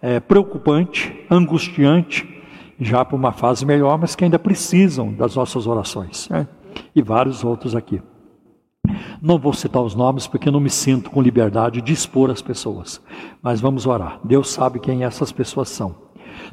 é, 0.02 0.20
preocupante, 0.20 1.24
angustiante, 1.30 2.28
já 2.78 3.02
para 3.04 3.16
uma 3.16 3.32
fase 3.32 3.64
melhor, 3.64 3.98
mas 3.98 4.14
que 4.14 4.24
ainda 4.24 4.38
precisam 4.38 5.12
das 5.12 5.34
nossas 5.34 5.66
orações. 5.66 6.28
Né? 6.28 6.46
E 6.94 7.00
vários 7.00 7.42
outros 7.42 7.74
aqui. 7.74 8.02
Não 9.20 9.38
vou 9.38 9.52
citar 9.52 9.82
os 9.82 9.94
nomes 9.94 10.26
porque 10.26 10.50
não 10.50 10.60
me 10.60 10.70
sinto 10.70 11.10
com 11.10 11.22
liberdade 11.22 11.80
de 11.80 11.92
expor 11.92 12.30
as 12.30 12.42
pessoas, 12.42 13.00
mas 13.42 13.60
vamos 13.60 13.86
orar. 13.86 14.20
Deus 14.24 14.50
sabe 14.50 14.78
quem 14.78 15.04
essas 15.04 15.32
pessoas 15.32 15.68
são. 15.68 16.06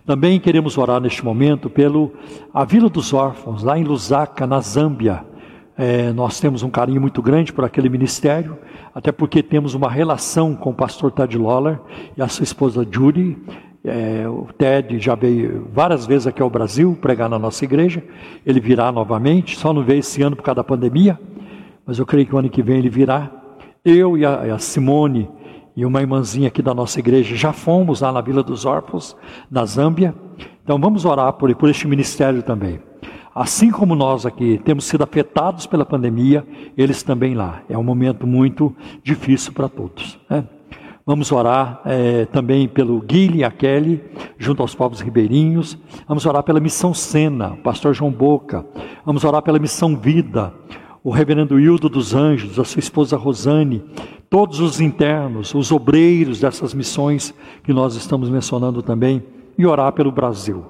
Também 0.05 0.39
queremos 0.39 0.77
orar 0.77 0.99
neste 0.99 1.23
momento 1.23 1.69
pelo 1.69 2.11
a 2.53 2.65
Vila 2.65 2.89
dos 2.89 3.13
Órfãos, 3.13 3.63
lá 3.63 3.77
em 3.77 3.83
Lusaka, 3.83 4.45
na 4.45 4.59
Zâmbia. 4.59 5.25
É, 5.77 6.11
nós 6.13 6.39
temos 6.39 6.61
um 6.61 6.69
carinho 6.69 7.01
muito 7.01 7.21
grande 7.21 7.51
por 7.51 7.65
aquele 7.65 7.89
ministério, 7.89 8.57
até 8.93 9.11
porque 9.11 9.41
temos 9.41 9.73
uma 9.73 9.89
relação 9.89 10.55
com 10.55 10.69
o 10.69 10.73
pastor 10.73 11.11
Ted 11.11 11.37
Lawler 11.37 11.79
e 12.15 12.21
a 12.21 12.27
sua 12.27 12.43
esposa 12.43 12.87
Judy. 12.89 13.37
É, 13.83 14.27
o 14.27 14.47
Ted 14.57 14.99
já 14.99 15.15
veio 15.15 15.67
várias 15.73 16.05
vezes 16.05 16.27
aqui 16.27 16.41
ao 16.41 16.49
Brasil 16.49 16.97
pregar 17.01 17.27
na 17.29 17.39
nossa 17.39 17.65
igreja. 17.65 18.03
Ele 18.45 18.59
virá 18.59 18.91
novamente, 18.91 19.57
só 19.57 19.73
não 19.73 19.83
veio 19.83 19.99
esse 19.99 20.21
ano 20.21 20.35
por 20.35 20.43
causa 20.43 20.57
da 20.57 20.63
pandemia, 20.63 21.19
mas 21.85 21.99
eu 21.99 22.05
creio 22.05 22.25
que 22.25 22.35
o 22.35 22.37
ano 22.37 22.49
que 22.49 22.61
vem 22.61 22.77
ele 22.77 22.89
virá. 22.89 23.31
Eu 23.83 24.17
e 24.17 24.25
a, 24.25 24.55
a 24.55 24.59
Simone 24.59 25.29
e 25.75 25.85
uma 25.85 26.01
irmãzinha 26.01 26.47
aqui 26.47 26.61
da 26.61 26.73
nossa 26.73 26.99
igreja 26.99 27.35
já 27.35 27.51
fomos 27.51 28.01
lá 28.01 28.11
na 28.11 28.21
Vila 28.21 28.43
dos 28.43 28.65
Órfãos, 28.65 29.15
na 29.49 29.65
Zâmbia. 29.65 30.13
Então 30.63 30.79
vamos 30.79 31.05
orar 31.05 31.33
por, 31.33 31.53
por 31.55 31.69
este 31.69 31.87
ministério 31.87 32.41
também. 32.43 32.79
Assim 33.35 33.71
como 33.71 33.95
nós 33.95 34.25
aqui 34.25 34.61
temos 34.63 34.85
sido 34.85 35.03
afetados 35.03 35.65
pela 35.65 35.83
pandemia, 35.83 36.45
eles 36.77 37.01
também 37.01 37.33
lá. 37.33 37.63
É 37.67 37.77
um 37.77 37.83
momento 37.83 38.27
muito 38.27 38.75
difícil 39.03 39.51
para 39.53 39.67
todos. 39.67 40.19
Né? 40.29 40.47
Vamos 41.05 41.31
orar 41.31 41.81
é, 41.83 42.25
também 42.25 42.67
pelo 42.67 43.01
Guilherme 43.01 43.39
e 43.39 43.43
a 43.43 43.51
Kelly, 43.51 44.01
junto 44.37 44.61
aos 44.61 44.75
povos 44.75 45.01
ribeirinhos. 45.01 45.77
Vamos 46.07 46.25
orar 46.25 46.43
pela 46.43 46.59
Missão 46.59 46.93
Sena, 46.93 47.57
pastor 47.63 47.93
João 47.93 48.11
Boca. 48.11 48.65
Vamos 49.03 49.23
orar 49.25 49.41
pela 49.41 49.59
Missão 49.59 49.97
Vida, 49.97 50.53
o 51.03 51.11
reverendo 51.11 51.59
Hildo 51.59 51.89
dos 51.89 52.13
Anjos, 52.13 52.57
a 52.57 52.63
sua 52.63 52.79
esposa 52.79 53.17
Rosane, 53.17 53.83
todos 54.29 54.61
os 54.61 54.79
internos, 54.79 55.53
os 55.53 55.71
obreiros 55.71 56.39
dessas 56.39 56.73
missões 56.73 57.33
que 57.63 57.73
nós 57.73 57.95
estamos 57.95 58.29
mencionando 58.29 58.81
também, 58.81 59.21
e 59.57 59.65
orar 59.65 59.91
pelo 59.91 60.11
Brasil. 60.11 60.65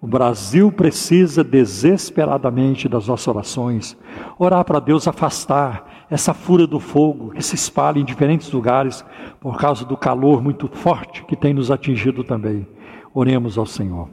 O 0.00 0.06
Brasil 0.06 0.70
precisa 0.72 1.44
desesperadamente 1.44 2.88
das 2.88 3.06
nossas 3.06 3.28
orações. 3.28 3.96
Orar 4.38 4.64
para 4.64 4.80
Deus 4.80 5.06
afastar 5.06 6.06
essa 6.10 6.34
fúria 6.34 6.66
do 6.66 6.80
fogo 6.80 7.30
que 7.30 7.42
se 7.42 7.54
espalha 7.54 7.98
em 7.98 8.04
diferentes 8.04 8.50
lugares 8.50 9.04
por 9.40 9.56
causa 9.56 9.84
do 9.84 9.96
calor 9.96 10.42
muito 10.42 10.68
forte 10.68 11.24
que 11.24 11.36
tem 11.36 11.54
nos 11.54 11.70
atingido 11.70 12.24
também. 12.24 12.66
Oremos 13.14 13.56
ao 13.56 13.66
Senhor. 13.66 14.08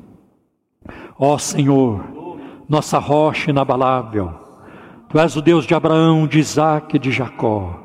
Ó 1.18 1.38
Senhor, 1.38 2.04
nossa 2.68 3.00
rocha 3.00 3.50
inabalável, 3.50 4.49
Tu 5.10 5.18
és 5.18 5.36
o 5.36 5.41
Deus 5.41 5.66
de 5.66 5.74
Abraão, 5.74 6.28
de 6.28 6.38
Isaac 6.38 6.95
e 6.95 6.99
de 6.99 7.12
Jacó. 7.12 7.80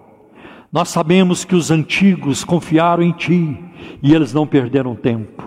Nós 0.71 0.91
sabemos 0.91 1.43
que 1.43 1.55
os 1.55 1.71
antigos 1.71 2.45
confiaram 2.45 3.03
em 3.03 3.13
Ti 3.13 3.59
e 4.03 4.15
eles 4.15 4.35
não 4.35 4.47
perderam 4.47 4.95
tempo. 4.95 5.43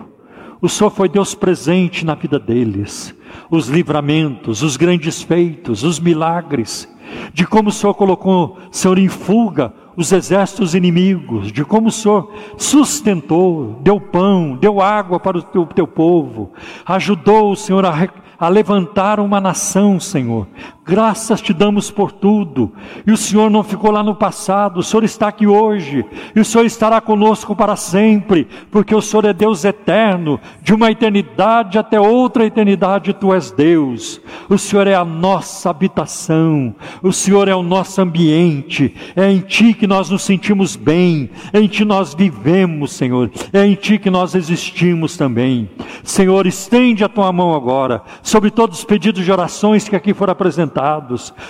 O 0.60 0.68
Senhor 0.68 0.90
foi 0.90 1.08
Deus 1.08 1.36
presente 1.36 2.04
na 2.04 2.16
vida 2.16 2.36
deles, 2.36 3.14
os 3.48 3.68
livramentos, 3.68 4.60
os 4.64 4.76
grandes 4.76 5.22
feitos, 5.22 5.84
os 5.84 6.00
milagres, 6.00 6.92
de 7.32 7.46
como 7.46 7.68
o 7.68 7.72
Senhor 7.72 7.94
colocou, 7.94 8.58
Senhor, 8.72 8.98
em 8.98 9.08
fuga 9.08 9.72
os 9.96 10.10
exércitos 10.10 10.74
inimigos, 10.74 11.52
de 11.52 11.64
como 11.64 11.88
o 11.88 11.92
Senhor 11.92 12.32
sustentou, 12.56 13.78
deu 13.82 14.00
pão, 14.00 14.56
deu 14.56 14.80
água 14.80 15.20
para 15.20 15.38
o 15.38 15.42
teu, 15.42 15.64
teu 15.66 15.86
povo, 15.86 16.52
ajudou 16.84 17.52
o 17.52 17.56
Senhor 17.56 17.86
a 17.86 17.92
a 18.38 18.48
levantar 18.48 19.18
uma 19.18 19.40
nação, 19.40 19.98
Senhor. 19.98 20.46
Graças 20.88 21.42
te 21.42 21.52
damos 21.52 21.90
por 21.90 22.10
tudo. 22.10 22.72
E 23.06 23.12
o 23.12 23.16
Senhor 23.16 23.50
não 23.50 23.62
ficou 23.62 23.90
lá 23.90 24.02
no 24.02 24.14
passado, 24.14 24.80
o 24.80 24.82
Senhor 24.82 25.04
está 25.04 25.28
aqui 25.28 25.46
hoje, 25.46 26.02
e 26.34 26.40
o 26.40 26.44
Senhor 26.46 26.64
estará 26.64 26.98
conosco 26.98 27.54
para 27.54 27.76
sempre, 27.76 28.48
porque 28.70 28.94
o 28.94 29.02
Senhor 29.02 29.26
é 29.26 29.34
Deus 29.34 29.66
eterno, 29.66 30.40
de 30.62 30.72
uma 30.72 30.90
eternidade 30.90 31.78
até 31.78 32.00
outra 32.00 32.46
eternidade, 32.46 33.12
tu 33.12 33.34
és 33.34 33.50
Deus. 33.50 34.18
O 34.48 34.56
Senhor 34.56 34.86
é 34.86 34.94
a 34.94 35.04
nossa 35.04 35.68
habitação, 35.68 36.74
o 37.02 37.12
Senhor 37.12 37.48
é 37.48 37.54
o 37.54 37.62
nosso 37.62 38.00
ambiente, 38.00 38.94
é 39.14 39.30
em 39.30 39.40
ti 39.40 39.74
que 39.74 39.86
nós 39.86 40.08
nos 40.08 40.22
sentimos 40.22 40.74
bem, 40.74 41.28
é 41.52 41.60
em 41.60 41.68
ti 41.68 41.84
nós 41.84 42.14
vivemos, 42.14 42.92
Senhor, 42.92 43.30
é 43.52 43.66
em 43.66 43.74
ti 43.74 43.98
que 43.98 44.08
nós 44.08 44.34
existimos 44.34 45.18
também. 45.18 45.68
Senhor, 46.02 46.46
estende 46.46 47.04
a 47.04 47.10
tua 47.10 47.30
mão 47.30 47.54
agora 47.54 48.00
sobre 48.22 48.50
todos 48.50 48.78
os 48.78 48.84
pedidos 48.86 49.22
de 49.22 49.30
orações 49.30 49.86
que 49.86 49.94
aqui 49.94 50.14
foram 50.14 50.32
apresentados, 50.32 50.77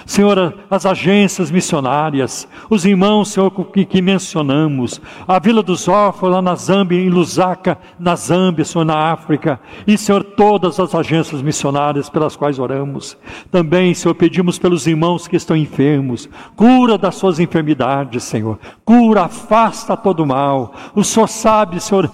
Senhor, 0.06 0.54
as 0.70 0.86
agências 0.86 1.50
missionárias, 1.50 2.48
os 2.70 2.84
irmãos, 2.84 3.28
Senhor, 3.28 3.50
que, 3.50 3.84
que 3.84 4.02
mencionamos, 4.02 5.00
a 5.26 5.38
Vila 5.38 5.62
dos 5.62 5.88
Órfãos 5.88 6.32
lá 6.32 6.42
na 6.42 6.54
Zâmbia, 6.54 6.98
em 6.98 7.08
Lusaka, 7.08 7.78
na 7.98 8.16
Zâmbia, 8.16 8.64
Senhor, 8.64 8.84
na 8.84 9.12
África, 9.12 9.60
e 9.86 9.96
Senhor, 9.96 10.22
todas 10.24 10.78
as 10.80 10.94
agências 10.94 11.42
missionárias 11.42 12.08
pelas 12.08 12.36
quais 12.36 12.58
oramos. 12.58 13.16
Também, 13.50 13.94
Senhor, 13.94 14.14
pedimos 14.14 14.58
pelos 14.58 14.86
irmãos 14.86 15.28
que 15.28 15.36
estão 15.36 15.56
enfermos, 15.56 16.28
cura 16.56 16.98
das 16.98 17.14
suas 17.14 17.38
enfermidades, 17.38 18.24
Senhor, 18.24 18.58
cura, 18.84 19.22
afasta 19.22 19.96
todo 19.96 20.26
mal. 20.26 20.74
O 20.94 21.04
Senhor 21.04 21.28
sabe, 21.28 21.80
Senhor, 21.80 22.10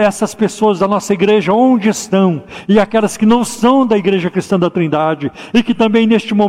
essas 0.00 0.34
pessoas 0.34 0.78
da 0.78 0.88
nossa 0.88 1.12
igreja 1.12 1.52
onde 1.52 1.88
estão 1.88 2.42
e 2.68 2.78
aquelas 2.78 3.16
que 3.16 3.26
não 3.26 3.44
são 3.44 3.86
da 3.86 3.96
Igreja 3.96 4.30
Cristã 4.30 4.58
da 4.58 4.70
Trindade 4.70 5.30
e 5.52 5.62
que 5.62 5.74
também 5.74 6.06
neste 6.06 6.34
momento 6.34 6.47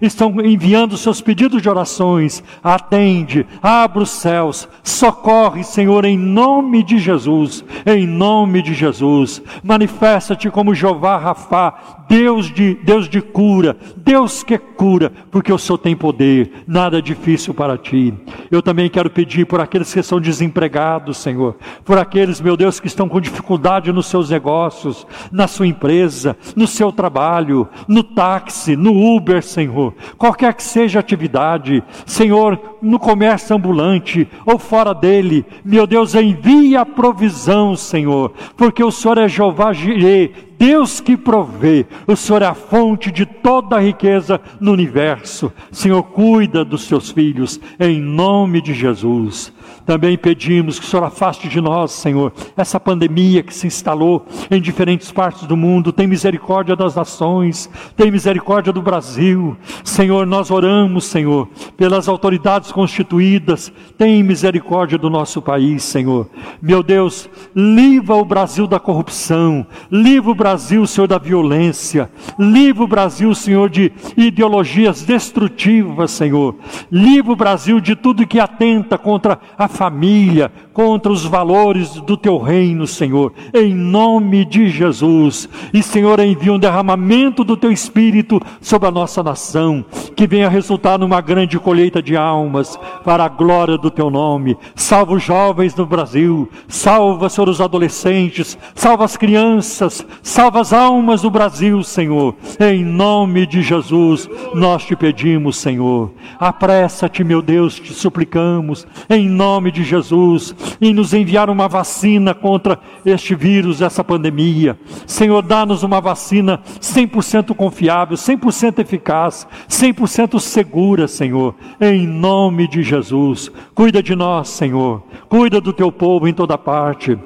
estão 0.00 0.40
enviando 0.40 0.96
seus 0.96 1.20
pedidos 1.20 1.62
de 1.62 1.68
orações. 1.68 2.42
Atende, 2.62 3.46
abre 3.62 4.02
os 4.02 4.10
céus, 4.10 4.68
socorre, 4.82 5.64
Senhor, 5.64 6.04
em 6.04 6.18
nome 6.18 6.82
de 6.82 6.98
Jesus, 6.98 7.64
em 7.84 8.06
nome 8.06 8.62
de 8.62 8.74
Jesus. 8.74 9.42
Manifesta-te 9.62 10.50
como 10.50 10.74
Jeová 10.74 11.16
Rafá, 11.16 11.96
Deus 12.08 12.46
de, 12.52 12.74
Deus 12.84 13.08
de 13.08 13.20
cura, 13.20 13.76
Deus 13.96 14.42
que 14.42 14.56
cura, 14.56 15.12
porque 15.30 15.52
o 15.52 15.58
Senhor 15.58 15.78
tem 15.78 15.96
poder, 15.96 16.64
nada 16.66 16.98
é 16.98 17.00
difícil 17.00 17.52
para 17.52 17.76
ti. 17.76 18.14
Eu 18.50 18.62
também 18.62 18.88
quero 18.88 19.10
pedir 19.10 19.44
por 19.44 19.60
aqueles 19.60 19.92
que 19.92 20.02
são 20.02 20.20
desempregados, 20.20 21.16
Senhor, 21.16 21.56
por 21.84 21.98
aqueles, 21.98 22.40
meu 22.40 22.56
Deus, 22.56 22.78
que 22.78 22.86
estão 22.86 23.08
com 23.08 23.20
dificuldade 23.20 23.92
nos 23.92 24.06
seus 24.06 24.30
negócios, 24.30 25.06
na 25.32 25.48
sua 25.48 25.66
empresa, 25.66 26.36
no 26.54 26.66
seu 26.66 26.92
trabalho, 26.92 27.68
no 27.88 28.02
táxi, 28.02 28.76
no 28.76 28.92
Uber, 29.16 29.25
Senhor, 29.42 29.94
qualquer 30.16 30.54
que 30.54 30.62
seja 30.62 30.98
a 30.98 31.00
atividade, 31.00 31.82
Senhor, 32.04 32.58
no 32.80 32.98
comércio 32.98 33.54
ambulante 33.56 34.28
ou 34.44 34.58
fora 34.58 34.94
dele, 34.94 35.44
meu 35.64 35.86
Deus, 35.86 36.14
envia 36.14 36.80
a 36.80 36.86
provisão, 36.86 37.76
Senhor, 37.76 38.32
porque 38.56 38.82
o 38.82 38.90
Senhor 38.90 39.18
é 39.18 39.28
Jeová 39.28 39.72
Jireh, 39.72 40.32
Deus 40.58 41.00
que 41.00 41.16
provê, 41.16 41.86
o 42.06 42.16
Senhor 42.16 42.42
é 42.42 42.46
a 42.46 42.54
fonte 42.54 43.10
de 43.10 43.26
toda 43.26 43.76
a 43.76 43.80
riqueza 43.80 44.40
no 44.60 44.72
universo. 44.72 45.52
Senhor, 45.70 46.02
cuida 46.02 46.64
dos 46.64 46.84
seus 46.84 47.10
filhos, 47.10 47.60
em 47.78 48.00
nome 48.00 48.60
de 48.60 48.72
Jesus. 48.72 49.52
Também 49.84 50.18
pedimos 50.18 50.80
que 50.80 50.84
o 50.84 50.88
Senhor 50.88 51.04
afaste 51.04 51.48
de 51.48 51.60
nós, 51.60 51.92
Senhor, 51.92 52.32
essa 52.56 52.80
pandemia 52.80 53.42
que 53.42 53.54
se 53.54 53.68
instalou 53.68 54.26
em 54.50 54.60
diferentes 54.60 55.12
partes 55.12 55.44
do 55.44 55.56
mundo. 55.56 55.92
Tem 55.92 56.08
misericórdia 56.08 56.74
das 56.74 56.96
nações, 56.96 57.70
tem 57.96 58.10
misericórdia 58.10 58.72
do 58.72 58.82
Brasil. 58.82 59.56
Senhor, 59.84 60.26
nós 60.26 60.50
oramos, 60.50 61.04
Senhor, 61.04 61.48
pelas 61.76 62.08
autoridades 62.08 62.72
constituídas. 62.72 63.72
Tem 63.96 64.22
misericórdia 64.24 64.98
do 64.98 65.08
nosso 65.08 65.40
país, 65.40 65.84
Senhor. 65.84 66.28
Meu 66.60 66.82
Deus, 66.82 67.28
livra 67.54 68.16
o 68.16 68.24
Brasil 68.24 68.66
da 68.66 68.80
corrupção, 68.80 69.64
livra 69.88 70.32
o 70.32 70.34
Brasil, 70.34 70.45
Senhor, 70.86 71.06
da 71.06 71.18
violência, 71.18 72.10
livra 72.38 72.84
o 72.84 72.86
Brasil, 72.86 73.34
Senhor, 73.34 73.68
de 73.68 73.92
ideologias 74.16 75.02
destrutivas, 75.02 76.10
Senhor. 76.10 76.54
Livra 76.90 77.32
o 77.32 77.36
Brasil 77.36 77.80
de 77.80 77.96
tudo 77.96 78.26
que 78.26 78.38
atenta 78.38 78.96
contra 78.96 79.38
a 79.58 79.66
família, 79.66 80.52
contra 80.72 81.10
os 81.10 81.24
valores 81.24 81.94
do 82.02 82.16
teu 82.16 82.38
reino, 82.38 82.86
Senhor, 82.86 83.32
em 83.54 83.74
nome 83.74 84.44
de 84.44 84.68
Jesus. 84.68 85.48
E, 85.72 85.82
Senhor, 85.82 86.20
envia 86.20 86.52
um 86.52 86.58
derramamento 86.58 87.42
do 87.42 87.56
teu 87.56 87.72
espírito 87.72 88.40
sobre 88.60 88.88
a 88.88 88.92
nossa 88.92 89.22
nação, 89.22 89.84
que 90.14 90.26
venha 90.26 90.48
resultar 90.48 90.98
numa 90.98 91.20
grande 91.20 91.58
colheita 91.58 92.02
de 92.02 92.16
almas 92.16 92.78
para 93.04 93.24
a 93.24 93.28
glória 93.28 93.78
do 93.78 93.90
teu 93.90 94.10
nome. 94.10 94.56
Salva 94.74 95.14
os 95.14 95.22
jovens 95.22 95.74
no 95.74 95.86
Brasil, 95.86 96.48
salva, 96.68 97.28
Senhor, 97.28 97.48
os 97.48 97.60
adolescentes, 97.60 98.58
salva 98.74 99.04
as 99.04 99.16
crianças, 99.16 100.06
salva 100.36 100.60
as 100.60 100.70
almas 100.70 101.22
do 101.22 101.30
Brasil, 101.30 101.82
Senhor. 101.82 102.34
Em 102.60 102.84
nome 102.84 103.46
de 103.46 103.62
Jesus, 103.62 104.28
nós 104.52 104.84
te 104.84 104.94
pedimos, 104.94 105.56
Senhor. 105.56 106.12
Apressa-te, 106.38 107.24
meu 107.24 107.40
Deus, 107.40 107.80
te 107.80 107.94
suplicamos, 107.94 108.86
em 109.08 109.30
nome 109.30 109.72
de 109.72 109.82
Jesus, 109.82 110.54
em 110.78 110.92
nos 110.92 111.14
enviar 111.14 111.48
uma 111.48 111.66
vacina 111.68 112.34
contra 112.34 112.78
este 113.02 113.34
vírus, 113.34 113.80
essa 113.80 114.04
pandemia. 114.04 114.78
Senhor, 115.06 115.40
dá-nos 115.40 115.82
uma 115.82 116.02
vacina 116.02 116.60
100% 116.82 117.54
confiável, 117.54 118.18
100% 118.18 118.80
eficaz, 118.80 119.48
100% 119.70 120.38
segura, 120.38 121.08
Senhor. 121.08 121.54
Em 121.80 122.06
nome 122.06 122.68
de 122.68 122.82
Jesus. 122.82 123.50
Cuida 123.74 124.02
de 124.02 124.14
nós, 124.14 124.50
Senhor. 124.50 125.02
Cuida 125.30 125.62
do 125.62 125.72
teu 125.72 125.90
povo 125.90 126.28
em 126.28 126.34
toda 126.34 126.58
parte 126.58 127.18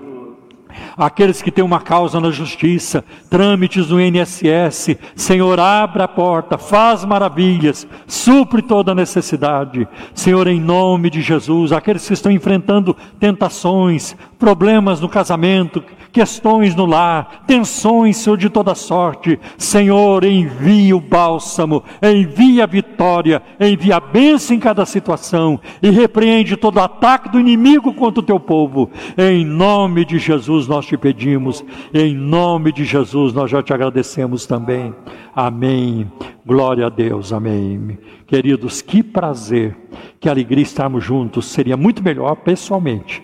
aqueles 0.97 1.43
que 1.43 1.51
têm 1.51 1.65
uma 1.65 1.81
causa 1.81 2.21
na 2.21 2.31
justiça, 2.31 3.05
trâmites 3.29 3.89
no 3.89 4.01
INSS, 4.01 4.97
Senhor, 5.15 5.59
abra 5.59 6.05
a 6.05 6.09
porta, 6.09 6.59
faz 6.59 7.05
maravilhas, 7.05 7.87
supre 8.07 8.63
toda 8.63 8.95
necessidade, 8.95 9.89
Senhor, 10.15 10.47
em 10.47 10.61
nome 10.61 11.11
de 11.11 11.21
Jesus, 11.21 11.73
aqueles 11.73 12.07
que 12.07 12.15
estão 12.15 12.33
enfrentando 12.33 12.97
tentações, 13.19 14.17
problemas 14.41 15.01
no 15.01 15.09
casamento, 15.09 15.85
questões 16.11 16.75
no 16.75 16.87
lar, 16.87 17.45
tensões, 17.47 18.17
Senhor, 18.17 18.37
de 18.37 18.49
toda 18.49 18.75
sorte. 18.75 19.39
Senhor, 19.57 20.25
envia 20.25 20.97
o 20.97 21.01
bálsamo, 21.01 21.85
envia 22.03 22.65
a 22.65 22.67
vitória, 22.67 23.43
envia 23.61 23.97
a 23.97 24.01
bênção 24.01 24.57
em 24.57 24.59
cada 24.59 24.85
situação 24.87 25.61
e 25.83 25.91
repreende 25.91 26.57
todo 26.57 26.81
ataque 26.81 27.29
do 27.29 27.39
inimigo 27.39 27.93
contra 27.93 28.21
o 28.21 28.25
teu 28.25 28.41
povo. 28.41 28.91
Em 29.17 29.45
nome 29.45 30.05
de 30.05 30.19
Jesus 30.19 30.67
nós 30.67 30.87
te 30.87 30.97
pedimos, 30.97 31.63
em 31.93 32.17
nome 32.17 32.73
de 32.73 32.85
Jesus 32.85 33.35
nós 33.35 33.51
já 33.51 33.63
te 33.63 33.73
agradecemos 33.73 34.47
também. 34.47 34.95
Amém. 35.37 36.11
Glória 36.45 36.87
a 36.87 36.89
Deus, 36.89 37.33
amém. 37.33 37.99
Queridos, 38.27 38.81
que 38.81 39.03
prazer, 39.03 39.77
que 40.19 40.29
alegria 40.29 40.63
estarmos 40.63 41.05
juntos. 41.05 41.47
Seria 41.47 41.77
muito 41.77 42.03
melhor 42.03 42.37
pessoalmente, 42.37 43.23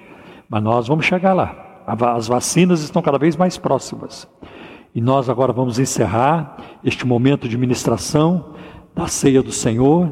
mas 0.49 0.63
nós 0.63 0.89
vamos 0.89 1.05
chegar 1.05 1.33
lá. 1.33 1.55
As 1.87 2.27
vacinas 2.27 2.83
estão 2.83 3.01
cada 3.01 3.19
vez 3.19 3.37
mais 3.37 3.57
próximas. 3.57 4.29
E 4.95 5.01
nós 5.01 5.29
agora 5.29 5.53
vamos 5.53 5.79
encerrar 5.79 6.57
este 6.83 7.07
momento 7.07 7.49
de 7.49 7.57
ministração 7.57 8.55
da 8.95 9.07
ceia 9.07 9.43
do 9.43 9.53
Senhor. 9.53 10.11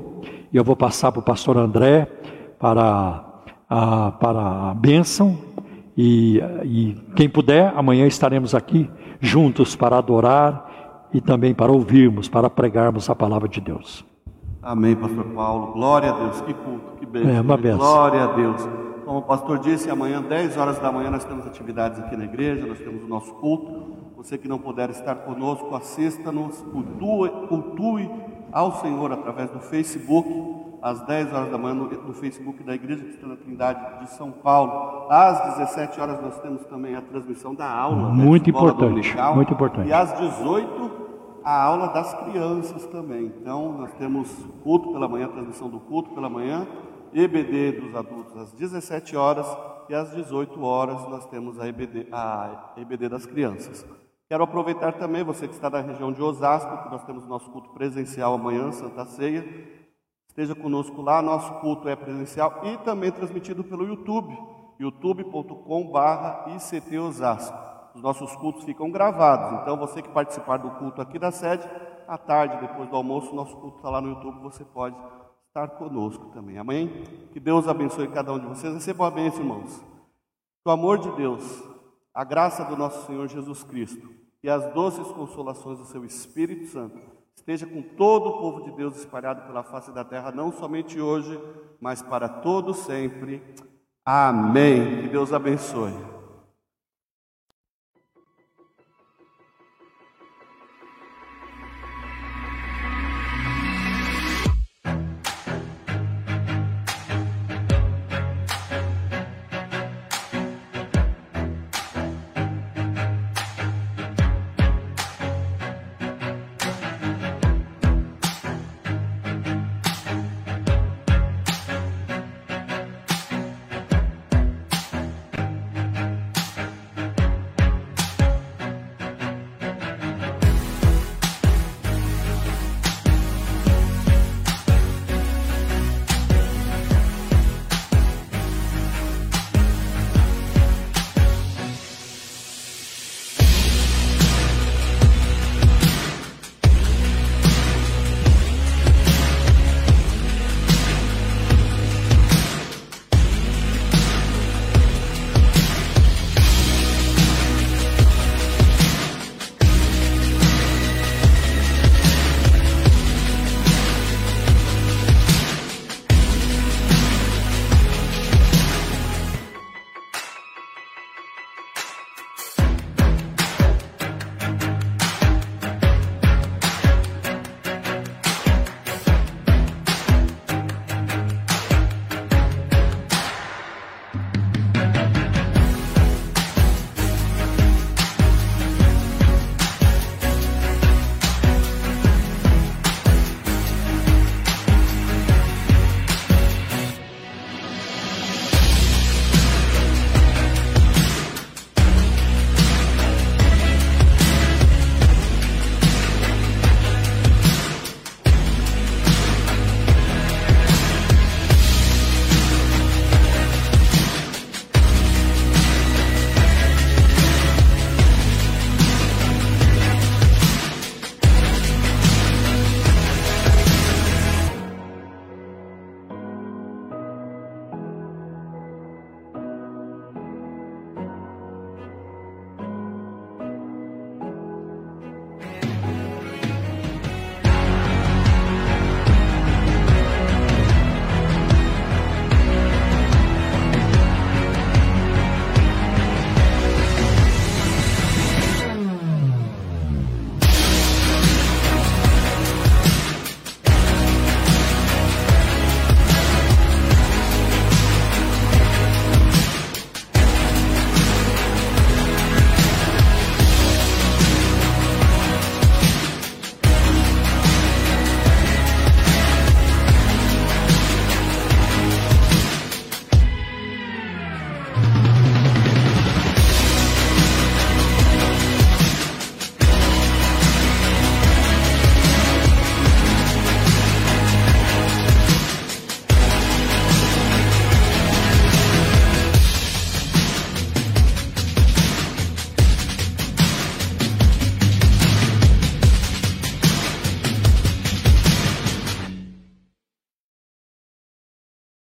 E 0.53 0.57
eu 0.57 0.63
vou 0.63 0.77
passar 0.77 1.11
para 1.11 1.21
o 1.21 1.23
pastor 1.23 1.57
André 1.57 2.07
para 2.59 3.25
a, 3.69 4.13
para 4.13 4.71
a 4.71 4.75
bênção. 4.75 5.39
E, 5.97 6.41
e 6.65 6.97
quem 7.17 7.29
puder, 7.29 7.73
amanhã 7.77 8.07
estaremos 8.07 8.55
aqui 8.55 8.91
juntos 9.21 9.75
para 9.75 9.99
adorar 9.99 11.09
e 11.13 11.21
também 11.21 11.55
para 11.55 11.73
ouvirmos, 11.73 12.29
para 12.29 12.51
pregarmos 12.51 13.09
a 13.09 13.15
palavra 13.15 13.49
de 13.49 13.61
Deus. 13.61 14.05
Amém, 14.63 14.97
pastor 14.97 15.25
Paulo. 15.27 15.73
Glória 15.73 16.11
a 16.11 16.19
Deus. 16.19 16.41
Que 16.41 16.55
culto, 16.55 16.93
que 16.99 17.07
bênção. 17.07 17.31
É 17.31 17.41
uma 17.41 17.57
bênção. 17.57 17.79
Glória 17.79 18.25
a 18.25 18.27
Deus. 18.29 18.84
Como 19.05 19.19
o 19.19 19.23
pastor 19.23 19.59
disse, 19.59 19.91
amanhã, 19.91 20.23
10 20.23 20.57
horas 20.57 20.79
da 20.79 20.91
manhã, 20.91 21.11
nós 21.11 21.25
temos 21.25 21.47
atividades 21.47 21.99
aqui 22.01 22.17
na 22.17 22.25
igreja, 22.25 22.67
nós 22.67 22.79
temos 22.79 23.05
o 23.05 23.07
nosso 23.07 23.33
culto. 23.35 23.95
Você 24.17 24.39
que 24.39 24.49
não 24.49 24.59
puder 24.59 24.89
estar 24.91 25.15
conosco, 25.17 25.75
assista-nos, 25.75 26.63
cultue, 26.63 27.29
cultue 27.49 28.11
ao 28.51 28.73
Senhor 28.81 29.13
através 29.13 29.51
do 29.51 29.61
Facebook, 29.61 30.29
às 30.81 31.01
10 31.07 31.33
horas 31.35 31.51
da 31.51 31.59
manhã, 31.59 31.75
no, 31.75 31.89
no 31.89 32.15
Facebook 32.15 32.63
da 32.63 32.75
Igreja 32.75 33.03
Cristã 33.05 33.29
da 33.29 33.37
Trindade 33.37 34.01
de 34.01 34.11
São 34.11 34.31
Paulo. 34.31 35.07
Às 35.11 35.57
17 35.59 36.01
horas, 36.01 36.23
nós 36.23 36.39
temos 36.41 36.65
também 36.65 36.95
a 36.97 37.03
transmissão 37.03 37.55
da 37.55 37.69
aula. 37.71 38.11
né, 38.11 38.25
Muito 38.25 38.49
Escola 38.49 38.73
importante, 38.73 39.17
muito 39.35 39.53
importante. 39.53 39.89
E 39.89 39.93
às 39.93 40.13
18, 40.19 40.91
a 41.45 41.63
aula 41.63 41.89
das 41.89 42.15
crianças 42.15 42.87
também. 42.87 43.27
Então, 43.41 43.73
nós 43.73 43.93
temos 43.95 44.31
culto 44.63 44.93
pela 44.93 45.07
manhã, 45.07 45.29
transmissão 45.29 45.69
do 45.69 45.79
culto 45.79 46.11
pela 46.11 46.29
manhã, 46.31 46.67
EBD 47.15 47.81
dos 47.81 47.95
adultos 47.95 48.37
às 48.37 48.53
17 48.53 49.17
horas 49.17 49.47
e 49.89 49.95
às 49.95 50.11
18 50.11 50.61
horas 50.65 51.09
nós 51.09 51.25
temos 51.27 51.61
a 51.61 51.69
EBD, 51.69 52.09
a 52.11 52.75
EBD 52.77 53.09
das 53.09 53.25
crianças. 53.25 53.87
Quero 54.29 54.43
aproveitar 54.43 54.95
também, 54.95 55.23
você 55.23 55.47
que 55.47 55.55
está 55.55 55.71
na 55.71 55.81
região 55.81 56.13
de 56.13 56.21
Osasco, 56.21 56.83
que 56.83 56.91
nós 56.91 57.05
temos 57.05 57.25
nosso 57.25 57.49
culto 57.51 57.71
presencial 57.71 58.35
amanhã, 58.35 58.73
Santa 58.73 59.05
Ceia. 59.05 59.45
Esteja 60.29 60.57
conosco 60.57 61.01
lá, 61.03 61.23
nosso 61.23 61.53
culto 61.61 61.89
é 61.89 61.95
presencial 61.95 62.63
e 62.65 62.77
também 62.79 63.13
transmitido 63.13 63.63
pelo 63.63 63.87
YouTube, 63.87 64.37
youtube.com.br 64.81 66.51
ICT 66.57 66.99
Osasco. 66.99 67.57
Os 67.95 68.03
nossos 68.03 68.35
cultos 68.35 68.65
ficam 68.65 68.91
gravados, 68.91 69.61
então 69.61 69.77
você 69.77 70.03
que 70.03 70.09
participar 70.09 70.57
do 70.57 70.71
culto 70.73 71.01
aqui 71.01 71.17
da 71.17 71.31
sede, 71.31 71.65
à 72.09 72.19
tarde, 72.19 72.67
depois 72.67 72.89
do 72.89 72.97
almoço, 72.97 73.33
nosso 73.33 73.57
culto 73.59 73.77
está 73.77 73.89
lá 73.89 74.01
no 74.01 74.09
YouTube, 74.09 74.41
você 74.41 74.65
pode 74.65 74.97
estar 75.55 75.69
conosco 75.69 76.31
também. 76.35 76.59
Amém? 76.59 77.05
Que 77.33 77.39
Deus 77.39 77.69
abençoe 77.69 78.09
cada 78.09 78.33
um 78.33 78.41
de 78.41 78.47
vocês. 78.47 78.75
Recebam 78.75 79.07
a 79.07 79.11
bênção, 79.11 79.39
irmãos. 79.39 79.79
Que 79.79 80.69
o 80.69 80.71
amor 80.73 80.99
de 80.99 81.09
Deus, 81.13 81.63
a 82.13 82.25
graça 82.25 82.65
do 82.65 82.77
nosso 82.77 83.07
Senhor 83.07 83.29
Jesus 83.29 83.63
Cristo 83.63 84.11
e 84.43 84.51
as 84.51 84.75
doces 84.75 85.07
consolações 85.13 85.79
do 85.79 85.85
seu 85.85 86.05
Espírito 86.05 86.67
Santo 86.67 86.99
esteja 87.37 87.67
com 87.69 87.83
todo 87.83 88.31
o 88.31 88.39
povo 88.39 88.65
de 88.65 88.73
Deus 88.73 88.97
espalhado 88.97 89.47
pela 89.47 89.63
face 89.63 89.93
da 89.93 90.05
terra, 90.05 90.33
não 90.33 90.51
somente 90.51 91.01
hoje, 91.01 91.41
mas 91.81 92.03
para 92.03 92.29
todo 92.29 92.75
sempre. 92.75 93.41
Amém. 94.05 95.03
Que 95.03 95.09
Deus 95.09 95.33
abençoe. 95.33 95.95